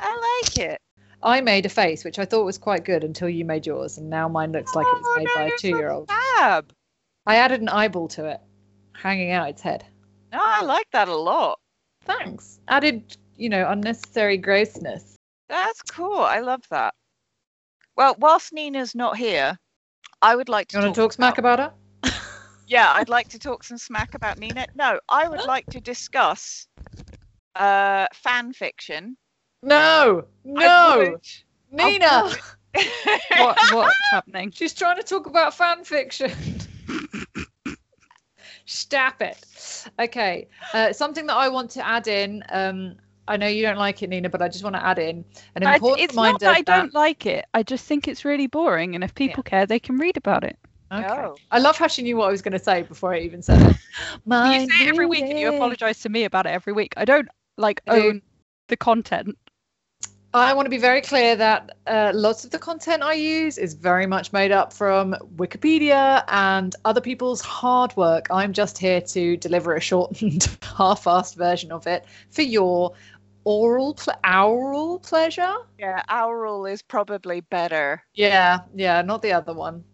I 0.00 0.42
like 0.44 0.58
it. 0.58 0.80
I 1.22 1.40
made 1.42 1.66
a 1.66 1.68
face, 1.68 2.04
which 2.04 2.18
I 2.18 2.24
thought 2.24 2.44
was 2.44 2.56
quite 2.56 2.84
good 2.84 3.04
until 3.04 3.28
you 3.28 3.44
made 3.44 3.66
yours, 3.66 3.98
and 3.98 4.08
now 4.08 4.26
mine 4.28 4.52
looks 4.52 4.74
like 4.74 4.86
it 4.86 4.94
was 4.94 5.02
Oh, 5.04 5.14
made 5.18 5.26
no, 5.26 5.34
by 5.34 5.44
a 5.44 5.58
two-year-old. 5.58 6.08
Fab. 6.08 6.72
I 7.26 7.36
added 7.36 7.60
an 7.60 7.68
eyeball 7.68 8.08
to 8.08 8.24
it, 8.26 8.40
hanging 8.94 9.30
out 9.30 9.50
its 9.50 9.60
head. 9.60 9.84
No, 10.32 10.38
I 10.42 10.62
like 10.62 10.86
that 10.92 11.08
a 11.08 11.14
lot. 11.16 11.58
Thanks. 12.04 12.58
Added, 12.68 13.18
you 13.40 13.48
know, 13.48 13.68
unnecessary 13.70 14.36
grossness. 14.36 15.16
That's 15.48 15.80
cool. 15.82 16.18
I 16.18 16.40
love 16.40 16.62
that. 16.70 16.94
Well, 17.96 18.14
whilst 18.18 18.52
Nina's 18.52 18.94
not 18.94 19.16
here, 19.16 19.58
I 20.20 20.36
would 20.36 20.48
like 20.50 20.68
to 20.68 20.76
You 20.78 20.82
want 20.84 20.94
to 20.94 21.00
talk 21.00 21.12
smack 21.14 21.38
about 21.38 21.58
her? 21.58 21.72
Yeah, 22.66 22.92
I'd 22.94 23.08
like 23.08 23.28
to 23.30 23.38
talk 23.38 23.64
some 23.64 23.78
smack 23.78 24.14
about 24.14 24.38
Nina. 24.38 24.64
No, 24.76 25.00
I 25.08 25.28
would 25.28 25.44
like 25.44 25.68
to 25.70 25.80
discuss 25.80 26.68
uh 27.56 28.06
fan 28.14 28.52
fiction. 28.52 29.16
No, 29.62 30.24
no, 30.44 30.96
would- 30.98 31.20
Nina. 31.72 32.30
What 33.38 33.58
what's 33.72 34.08
happening? 34.10 34.52
She's 34.52 34.72
trying 34.72 34.96
to 34.98 35.02
talk 35.02 35.26
about 35.26 35.54
fan 35.54 35.82
fiction. 35.82 36.30
Stop 38.66 39.20
it. 39.22 39.86
Okay, 39.98 40.46
uh, 40.74 40.92
something 40.92 41.26
that 41.26 41.34
I 41.36 41.48
want 41.48 41.70
to 41.72 41.84
add 41.86 42.06
in. 42.06 42.44
Um, 42.50 42.96
I 43.30 43.36
know 43.36 43.46
you 43.46 43.62
don't 43.62 43.78
like 43.78 44.02
it, 44.02 44.10
Nina, 44.10 44.28
but 44.28 44.42
I 44.42 44.48
just 44.48 44.64
want 44.64 44.74
to 44.74 44.84
add 44.84 44.98
in 44.98 45.24
an 45.54 45.64
I- 45.64 45.74
important 45.74 46.04
it's 46.04 46.16
not 46.16 46.40
that 46.40 46.56
I 46.56 46.62
don't 46.62 46.92
like 46.92 47.26
it. 47.26 47.46
I 47.54 47.62
just 47.62 47.86
think 47.86 48.08
it's 48.08 48.24
really 48.24 48.48
boring, 48.48 48.96
and 48.96 49.04
if 49.04 49.14
people 49.14 49.44
care, 49.44 49.66
they 49.66 49.78
can 49.78 49.98
read 49.98 50.16
about 50.16 50.42
it. 50.42 50.58
Okay. 50.92 51.06
Oh. 51.08 51.36
I 51.52 51.60
love 51.60 51.78
how 51.78 51.86
she 51.86 52.02
knew 52.02 52.16
what 52.16 52.26
I 52.26 52.32
was 52.32 52.42
going 52.42 52.54
to 52.54 52.58
say 52.58 52.82
before 52.82 53.14
I 53.14 53.20
even 53.20 53.40
said 53.40 53.62
it. 53.70 53.76
My 54.26 54.58
you 54.58 54.68
say 54.68 54.84
it 54.84 54.88
every 54.88 55.06
week, 55.06 55.22
and 55.22 55.38
you 55.38 55.54
apologize 55.54 56.00
to 56.00 56.08
me 56.08 56.24
about 56.24 56.46
it 56.46 56.50
every 56.50 56.72
week. 56.72 56.92
I 56.96 57.04
don't 57.04 57.28
like 57.56 57.80
I 57.86 58.00
do. 58.00 58.08
own 58.08 58.22
the 58.66 58.76
content. 58.76 59.38
I 60.32 60.52
want 60.52 60.66
to 60.66 60.70
be 60.70 60.78
very 60.78 61.00
clear 61.00 61.34
that 61.34 61.76
uh, 61.88 62.12
lots 62.14 62.44
of 62.44 62.52
the 62.52 62.58
content 62.58 63.02
I 63.02 63.14
use 63.14 63.58
is 63.58 63.74
very 63.74 64.06
much 64.06 64.32
made 64.32 64.52
up 64.52 64.72
from 64.72 65.16
Wikipedia 65.34 66.22
and 66.28 66.72
other 66.84 67.00
people's 67.00 67.40
hard 67.40 67.96
work. 67.96 68.28
I'm 68.30 68.52
just 68.52 68.78
here 68.78 69.00
to 69.00 69.36
deliver 69.38 69.74
a 69.74 69.80
shortened, 69.80 70.56
half-assed 70.62 71.34
version 71.34 71.72
of 71.72 71.88
it 71.88 72.06
for 72.28 72.42
your 72.42 72.92
oral, 73.44 73.94
ple- 73.94 74.14
oral 74.24 74.98
pleasure. 75.00 75.54
yeah, 75.78 76.02
Owl 76.08 76.66
is 76.66 76.82
probably 76.82 77.40
better. 77.40 78.02
Yeah, 78.14 78.60
yeah, 78.74 79.02
not 79.02 79.22
the 79.22 79.32
other 79.32 79.54
one. 79.54 79.84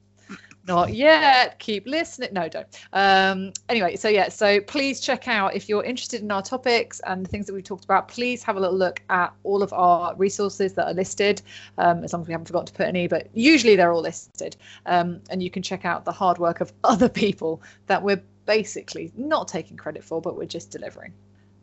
Not 0.66 0.94
yet. 0.94 1.60
Keep 1.60 1.86
listening. 1.86 2.30
No, 2.32 2.48
don't. 2.48 2.66
Um, 2.92 3.52
anyway, 3.68 3.94
so 3.94 4.08
yeah, 4.08 4.28
so 4.28 4.60
please 4.60 5.00
check 5.00 5.28
out 5.28 5.54
if 5.54 5.68
you're 5.68 5.84
interested 5.84 6.22
in 6.22 6.30
our 6.32 6.42
topics 6.42 7.00
and 7.06 7.24
the 7.24 7.28
things 7.28 7.46
that 7.46 7.54
we've 7.54 7.62
talked 7.62 7.84
about. 7.84 8.08
Please 8.08 8.42
have 8.42 8.56
a 8.56 8.60
little 8.60 8.76
look 8.76 9.00
at 9.08 9.32
all 9.44 9.62
of 9.62 9.72
our 9.72 10.16
resources 10.16 10.72
that 10.74 10.88
are 10.88 10.94
listed. 10.94 11.40
Um, 11.78 12.02
as 12.02 12.12
long 12.12 12.22
as 12.22 12.28
we 12.28 12.32
haven't 12.32 12.46
forgotten 12.46 12.66
to 12.66 12.72
put 12.72 12.86
any, 12.86 13.06
but 13.06 13.28
usually 13.32 13.76
they're 13.76 13.92
all 13.92 14.02
listed. 14.02 14.56
Um, 14.86 15.20
and 15.30 15.40
you 15.40 15.50
can 15.50 15.62
check 15.62 15.84
out 15.84 16.04
the 16.04 16.10
hard 16.12 16.38
work 16.38 16.60
of 16.60 16.72
other 16.84 17.08
people 17.08 17.62
that 17.86 18.02
we're 18.02 18.22
basically 18.44 19.12
not 19.16 19.46
taking 19.46 19.76
credit 19.76 20.02
for, 20.02 20.20
but 20.20 20.36
we're 20.36 20.46
just 20.46 20.72
delivering. 20.72 21.12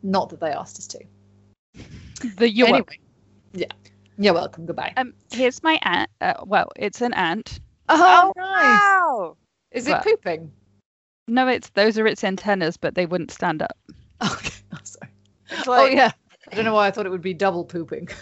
Not 0.02 0.30
that 0.30 0.40
they 0.40 0.50
asked 0.50 0.78
us 0.78 0.86
to. 0.88 1.04
The 2.36 2.50
you're 2.50 2.68
anyway, 2.68 2.80
welcome. 2.80 2.96
yeah, 3.52 3.66
you're 4.18 4.34
welcome. 4.34 4.66
Goodbye. 4.66 4.92
Um, 4.96 5.14
here's 5.30 5.62
my 5.62 5.78
ant. 5.82 6.10
Uh, 6.20 6.34
well, 6.44 6.70
it's 6.76 7.00
an 7.00 7.12
ant. 7.14 7.60
Oh, 7.88 8.32
nice. 8.36 8.80
Wow. 8.80 9.36
Is 9.72 9.88
it 9.88 10.02
pooping? 10.02 10.52
No, 11.26 11.48
it's 11.48 11.70
those 11.70 11.98
are 11.98 12.06
its 12.06 12.24
antennas, 12.24 12.76
but 12.76 12.94
they 12.94 13.06
wouldn't 13.06 13.30
stand 13.30 13.62
up. 13.62 13.76
Okay, 14.22 14.54
oh, 14.72 14.78
sorry. 14.84 15.10
It's 15.50 15.68
oh 15.68 15.86
yeah. 15.86 16.12
I 16.50 16.54
don't 16.54 16.64
know 16.64 16.72
why 16.72 16.86
I 16.86 16.90
thought 16.92 17.04
it 17.04 17.10
would 17.10 17.20
be 17.20 17.34
double 17.34 17.64
pooping. 17.64 18.08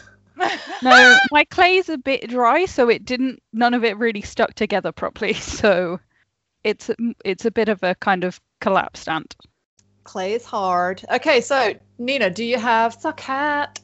No, 0.82 1.16
my 1.30 1.44
clay's 1.44 1.88
a 1.88 1.98
bit 1.98 2.28
dry, 2.28 2.64
so 2.64 2.88
it 2.88 3.04
didn't. 3.04 3.40
None 3.52 3.74
of 3.74 3.84
it 3.84 3.96
really 3.98 4.22
stuck 4.22 4.54
together 4.54 4.90
properly. 4.90 5.34
So 5.62 6.00
it's 6.64 6.90
it's 7.24 7.44
a 7.44 7.50
bit 7.50 7.68
of 7.68 7.82
a 7.84 7.94
kind 7.96 8.24
of 8.24 8.40
collapsed 8.60 9.08
ant. 9.08 9.36
Clay 10.04 10.34
is 10.34 10.44
hard. 10.44 11.04
Okay, 11.10 11.40
so 11.40 11.74
Nina, 11.98 12.30
do 12.30 12.44
you 12.44 12.58
have 12.58 13.00
the 13.02 13.12
cat? 13.12 13.80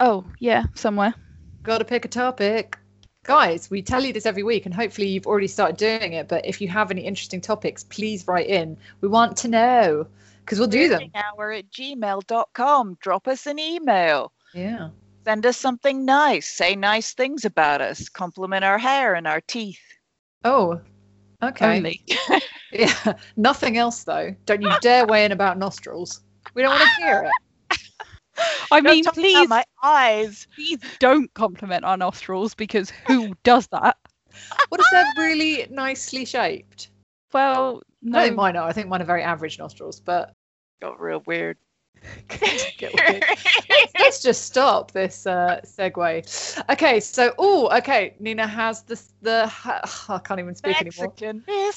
Oh 0.00 0.24
yeah, 0.38 0.64
somewhere. 0.74 1.14
Got 1.62 1.78
to 1.78 1.84
pick 1.84 2.04
a 2.04 2.08
topic. 2.08 2.78
Guys, 3.24 3.70
we 3.70 3.82
tell 3.82 4.04
you 4.04 4.12
this 4.12 4.26
every 4.26 4.42
week, 4.42 4.66
and 4.66 4.74
hopefully 4.74 5.06
you've 5.06 5.28
already 5.28 5.46
started 5.46 5.76
doing 5.76 6.14
it. 6.14 6.28
But 6.28 6.44
if 6.44 6.60
you 6.60 6.66
have 6.68 6.90
any 6.90 7.02
interesting 7.02 7.40
topics, 7.40 7.84
please 7.84 8.26
write 8.26 8.48
in. 8.48 8.76
We 9.00 9.08
want 9.08 9.36
to 9.38 9.48
know 9.48 10.06
because 10.40 10.58
we'll 10.58 10.68
do 10.68 10.88
them. 10.88 11.10
Hour 11.14 11.52
at 11.52 11.70
gmail.com. 11.70 12.98
Drop 13.00 13.28
us 13.28 13.46
an 13.46 13.60
email. 13.60 14.32
Yeah. 14.54 14.88
Send 15.24 15.46
us 15.46 15.56
something 15.56 16.04
nice. 16.04 16.48
Say 16.48 16.74
nice 16.74 17.14
things 17.14 17.44
about 17.44 17.80
us. 17.80 18.08
Compliment 18.08 18.64
our 18.64 18.78
hair 18.78 19.14
and 19.14 19.28
our 19.28 19.40
teeth. 19.40 19.80
Oh, 20.44 20.80
okay. 21.42 21.76
Only. 21.76 22.02
Yeah. 22.72 23.12
Nothing 23.36 23.76
else 23.76 24.02
though. 24.04 24.34
Don't 24.46 24.62
you 24.62 24.72
dare 24.80 25.06
weigh 25.06 25.26
in 25.26 25.32
about 25.32 25.58
nostrils. 25.58 26.22
We 26.54 26.62
don't 26.62 26.70
want 26.70 26.82
to 26.82 27.04
hear 27.04 27.30
it. 27.70 27.78
I 28.72 28.80
Don't 28.80 28.84
mean, 28.92 29.04
talk 29.04 29.12
please, 29.12 29.46
my 29.46 29.62
eyes. 29.82 30.48
please 30.54 30.78
don't 30.98 31.32
compliment 31.34 31.84
our 31.84 31.98
nostrils 31.98 32.54
because 32.54 32.90
who 33.06 33.34
does 33.42 33.66
that? 33.68 33.98
What 34.70 34.80
if 34.80 34.86
they're 34.90 35.12
really 35.18 35.66
nicely 35.70 36.24
shaped? 36.24 36.88
Well, 37.34 37.82
no. 38.00 38.18
I 38.18 38.22
think 38.22 38.36
no. 38.36 38.42
mine 38.42 38.56
are. 38.56 38.66
I 38.66 38.72
think 38.72 38.88
mine 38.88 39.02
are 39.02 39.04
very 39.04 39.22
average 39.22 39.58
nostrils, 39.58 40.00
but 40.00 40.32
Got 40.80 40.98
real 40.98 41.22
weird. 41.26 41.58
let's, 43.98 44.22
just 44.22 44.44
stop 44.46 44.90
this 44.92 45.26
uh, 45.26 45.60
segue. 45.64 46.62
Okay, 46.70 47.00
so 47.00 47.34
oh, 47.38 47.68
okay, 47.78 48.14
Nina 48.18 48.46
has 48.46 48.82
the 48.82 49.00
the 49.20 49.52
oh, 49.66 50.04
I 50.08 50.18
can't 50.18 50.40
even 50.40 50.54
speak 50.54 50.82
Mexican 50.82 50.88
anymore. 51.24 51.44
Mexican 51.46 51.76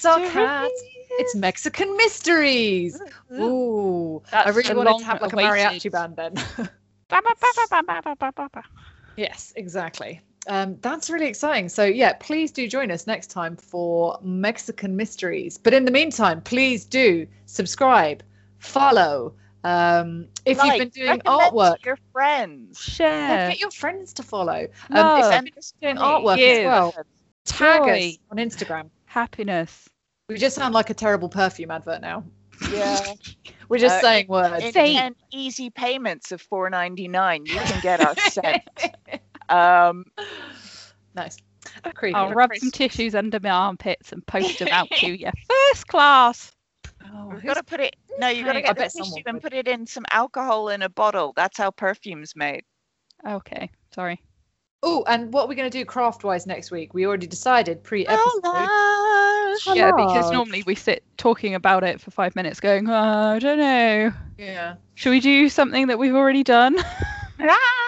It's 1.11 1.35
Mexican 1.35 1.95
mysteries. 1.97 2.99
Ooh, 3.33 4.21
That's 4.31 4.47
I 4.47 4.49
really 4.51 4.73
wanted 4.75 4.99
to 4.99 5.05
have 5.05 5.21
like 5.21 5.33
awaited. 5.33 5.51
a 5.51 5.69
mariachi 5.69 5.91
band 5.91 6.15
then. 6.15 6.69
yes, 9.15 9.53
exactly. 9.55 10.21
Um, 10.47 10.77
that's 10.81 11.09
really 11.09 11.27
exciting. 11.27 11.69
So, 11.69 11.85
yeah, 11.85 12.13
please 12.19 12.51
do 12.51 12.67
join 12.67 12.91
us 12.91 13.07
next 13.07 13.27
time 13.31 13.55
for 13.55 14.19
Mexican 14.21 14.95
Mysteries. 14.95 15.57
But 15.57 15.73
in 15.73 15.85
the 15.85 15.91
meantime, 15.91 16.41
please 16.41 16.85
do 16.85 17.25
subscribe, 17.45 18.23
follow, 18.59 19.33
um, 19.65 20.27
if 20.45 20.57
you've 20.63 20.77
been 20.77 20.89
doing 20.89 21.07
recommend 21.09 21.23
to 21.23 21.29
artwork, 21.29 21.85
your 21.85 21.97
friends. 22.11 22.97
yeah, 22.99 23.27
Share. 23.37 23.49
get 23.49 23.59
your 23.59 23.71
friends 23.71 24.13
to 24.13 24.23
follow. 24.23 24.67
Um, 24.91 25.17
if 25.17 25.17
you've 25.17 25.25
Send 25.33 25.45
been 25.45 25.63
doing 25.81 25.95
money. 25.95 26.25
artwork 26.25 26.39
as 26.59 26.65
well, 26.65 26.93
tag 27.45 27.81
us 27.81 28.17
on 28.29 28.37
Instagram. 28.37 28.89
Happiness. 29.05 29.89
We 30.29 30.37
just 30.37 30.55
sound 30.55 30.73
like 30.75 30.89
a 30.91 30.93
terrible 30.93 31.29
perfume 31.29 31.71
advert 31.71 32.01
now. 32.01 32.23
Yeah. 32.71 33.13
We're 33.69 33.79
just 33.79 33.95
Uh, 33.97 34.01
saying 34.01 34.27
words. 34.27 34.63
In 34.63 34.71
Say- 34.71 34.93
10 34.93 35.15
easy 35.33 35.71
payments 35.71 36.31
of 36.31 36.41
four 36.41 36.69
ninety 36.69 37.07
nine, 37.07 37.45
you 37.47 37.55
can 37.55 37.81
get 37.81 38.01
us 38.01 38.17
sent. 38.33 38.61
Um, 39.49 40.05
nice. 41.15 41.37
Creepy. 41.95 42.13
I'll 42.13 42.31
rub 42.33 42.51
some 42.55 42.69
tissues 42.69 43.15
under 43.15 43.39
my 43.39 43.49
armpits 43.49 44.11
and 44.11 44.25
post 44.27 44.59
them 44.59 44.67
out 44.69 44.89
to 44.91 45.07
you. 45.07 45.29
First 45.73 45.87
class. 45.87 46.51
Oh, 47.17 47.29
we've 47.33 47.43
got 47.43 47.55
to 47.55 47.63
put 47.63 47.79
it. 47.79 47.95
No, 48.19 48.27
you've 48.27 48.45
got 48.45 48.53
to 48.53 48.61
get 48.61 48.75
the 48.75 48.81
bet 48.81 48.91
tissue 48.91 49.21
and 49.25 49.35
would. 49.35 49.43
put 49.43 49.53
it 49.53 49.67
in 49.67 49.87
some 49.87 50.05
alcohol 50.11 50.69
in 50.69 50.81
a 50.81 50.89
bottle. 50.89 51.33
That's 51.35 51.57
how 51.57 51.71
perfume's 51.71 52.35
made. 52.35 52.63
Okay, 53.25 53.69
sorry. 53.93 54.21
Oh, 54.83 55.03
and 55.07 55.33
what 55.33 55.45
we're 55.45 55.49
we 55.49 55.55
going 55.55 55.69
to 55.69 55.77
do 55.77 55.85
craft 55.85 56.23
wise 56.23 56.45
next 56.45 56.69
week? 56.69 56.93
We 56.93 57.07
already 57.07 57.27
decided 57.27 57.83
pre 57.83 58.05
episode. 58.05 58.41
Collage. 58.43 59.75
Yeah, 59.75 59.91
because 59.95 60.31
normally 60.31 60.63
we 60.67 60.75
sit 60.75 61.03
talking 61.17 61.55
about 61.55 61.83
it 61.83 62.01
for 62.01 62.11
five 62.11 62.35
minutes 62.35 62.59
going, 62.59 62.89
oh, 62.89 62.93
I 62.93 63.39
don't 63.39 63.57
know. 63.57 64.11
Yeah. 64.37 64.75
Should 64.95 65.11
we 65.11 65.21
do 65.21 65.49
something 65.49 65.87
that 65.87 65.97
we've 65.97 66.15
already 66.15 66.43
done? 66.43 66.77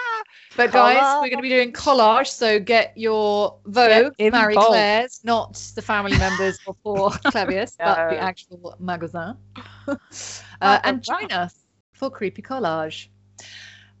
But 0.58 0.72
guys, 0.72 1.22
we're 1.22 1.30
going 1.30 1.36
to 1.36 1.42
be 1.42 1.50
doing 1.50 1.72
collage, 1.72 2.26
so 2.26 2.58
get 2.58 2.92
your 2.96 3.60
Vogue, 3.66 4.16
Get 4.18 4.32
Marie 4.32 4.54
involved. 4.54 4.70
Claire's, 4.70 5.20
not 5.22 5.54
the 5.76 5.82
family 5.82 6.18
members 6.18 6.58
or 6.66 6.74
for 6.82 7.10
Clairvius, 7.26 7.76
but 7.78 8.10
the 8.10 8.18
actual 8.18 8.74
magazine. 8.80 9.36
uh, 9.88 9.96
and 10.60 11.00
join 11.00 11.30
us 11.30 11.54
for 11.92 12.10
creepy 12.10 12.42
collage. 12.42 13.06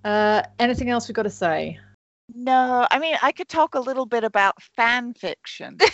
Uh, 0.02 0.42
anything 0.58 0.90
else 0.90 1.06
we've 1.06 1.14
got 1.14 1.22
to 1.22 1.30
say? 1.30 1.78
No, 2.34 2.88
I 2.90 2.98
mean 2.98 3.14
I 3.22 3.30
could 3.30 3.48
talk 3.48 3.76
a 3.76 3.80
little 3.80 4.04
bit 4.04 4.24
about 4.24 4.60
fan 4.60 5.14
fiction. 5.14 5.78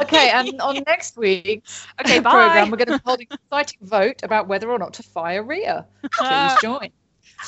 Okay, 0.00 0.30
and 0.30 0.60
on 0.60 0.82
next 0.86 1.16
week's 1.16 1.86
Okay, 2.00 2.18
bye. 2.18 2.30
program, 2.30 2.70
we're 2.70 2.76
going 2.76 2.88
to 2.88 2.98
be 2.98 3.02
holding 3.04 3.26
an 3.30 3.38
exciting 3.44 3.78
vote 3.82 4.22
about 4.22 4.48
whether 4.48 4.70
or 4.70 4.78
not 4.78 4.94
to 4.94 5.02
fire 5.02 5.44
Rhea. 5.44 5.86
Please 6.12 6.52
join. 6.60 6.90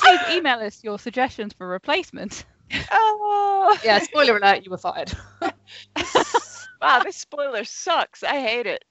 Please 0.01 0.19
email 0.37 0.59
us 0.59 0.83
your 0.83 0.99
suggestions 0.99 1.53
for 1.53 1.67
replacement. 1.67 2.45
oh, 2.91 3.77
Yeah, 3.83 3.99
spoiler 3.99 4.37
alert, 4.37 4.63
you 4.65 4.71
were 4.71 4.77
fired. 4.77 5.11
wow, 6.81 6.99
this 7.03 7.17
spoiler 7.17 7.63
sucks. 7.63 8.23
I 8.23 8.39
hate 8.39 8.67
it. 8.67 8.83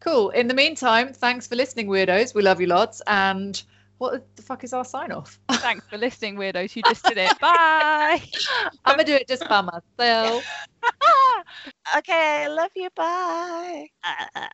Cool. 0.00 0.30
In 0.30 0.48
the 0.48 0.54
meantime, 0.54 1.12
thanks 1.12 1.46
for 1.46 1.56
listening, 1.56 1.88
weirdos. 1.88 2.34
We 2.34 2.42
love 2.42 2.60
you 2.60 2.66
lots. 2.66 3.02
And 3.06 3.60
what 3.98 4.24
the 4.36 4.42
fuck 4.42 4.64
is 4.64 4.72
our 4.72 4.84
sign 4.84 5.10
off? 5.12 5.38
Thanks 5.48 5.86
for 5.88 5.98
listening, 5.98 6.36
weirdos. 6.36 6.74
You 6.76 6.82
just 6.82 7.04
did 7.04 7.18
it. 7.18 7.32
Bye. 7.40 8.22
I'm 8.84 8.96
gonna 8.96 9.04
do 9.04 9.14
it 9.14 9.28
just 9.28 9.48
by 9.48 9.60
myself. 9.60 10.44
okay, 11.98 12.44
I 12.44 12.48
love 12.48 12.70
you. 12.76 12.88
Bye. 12.94 13.88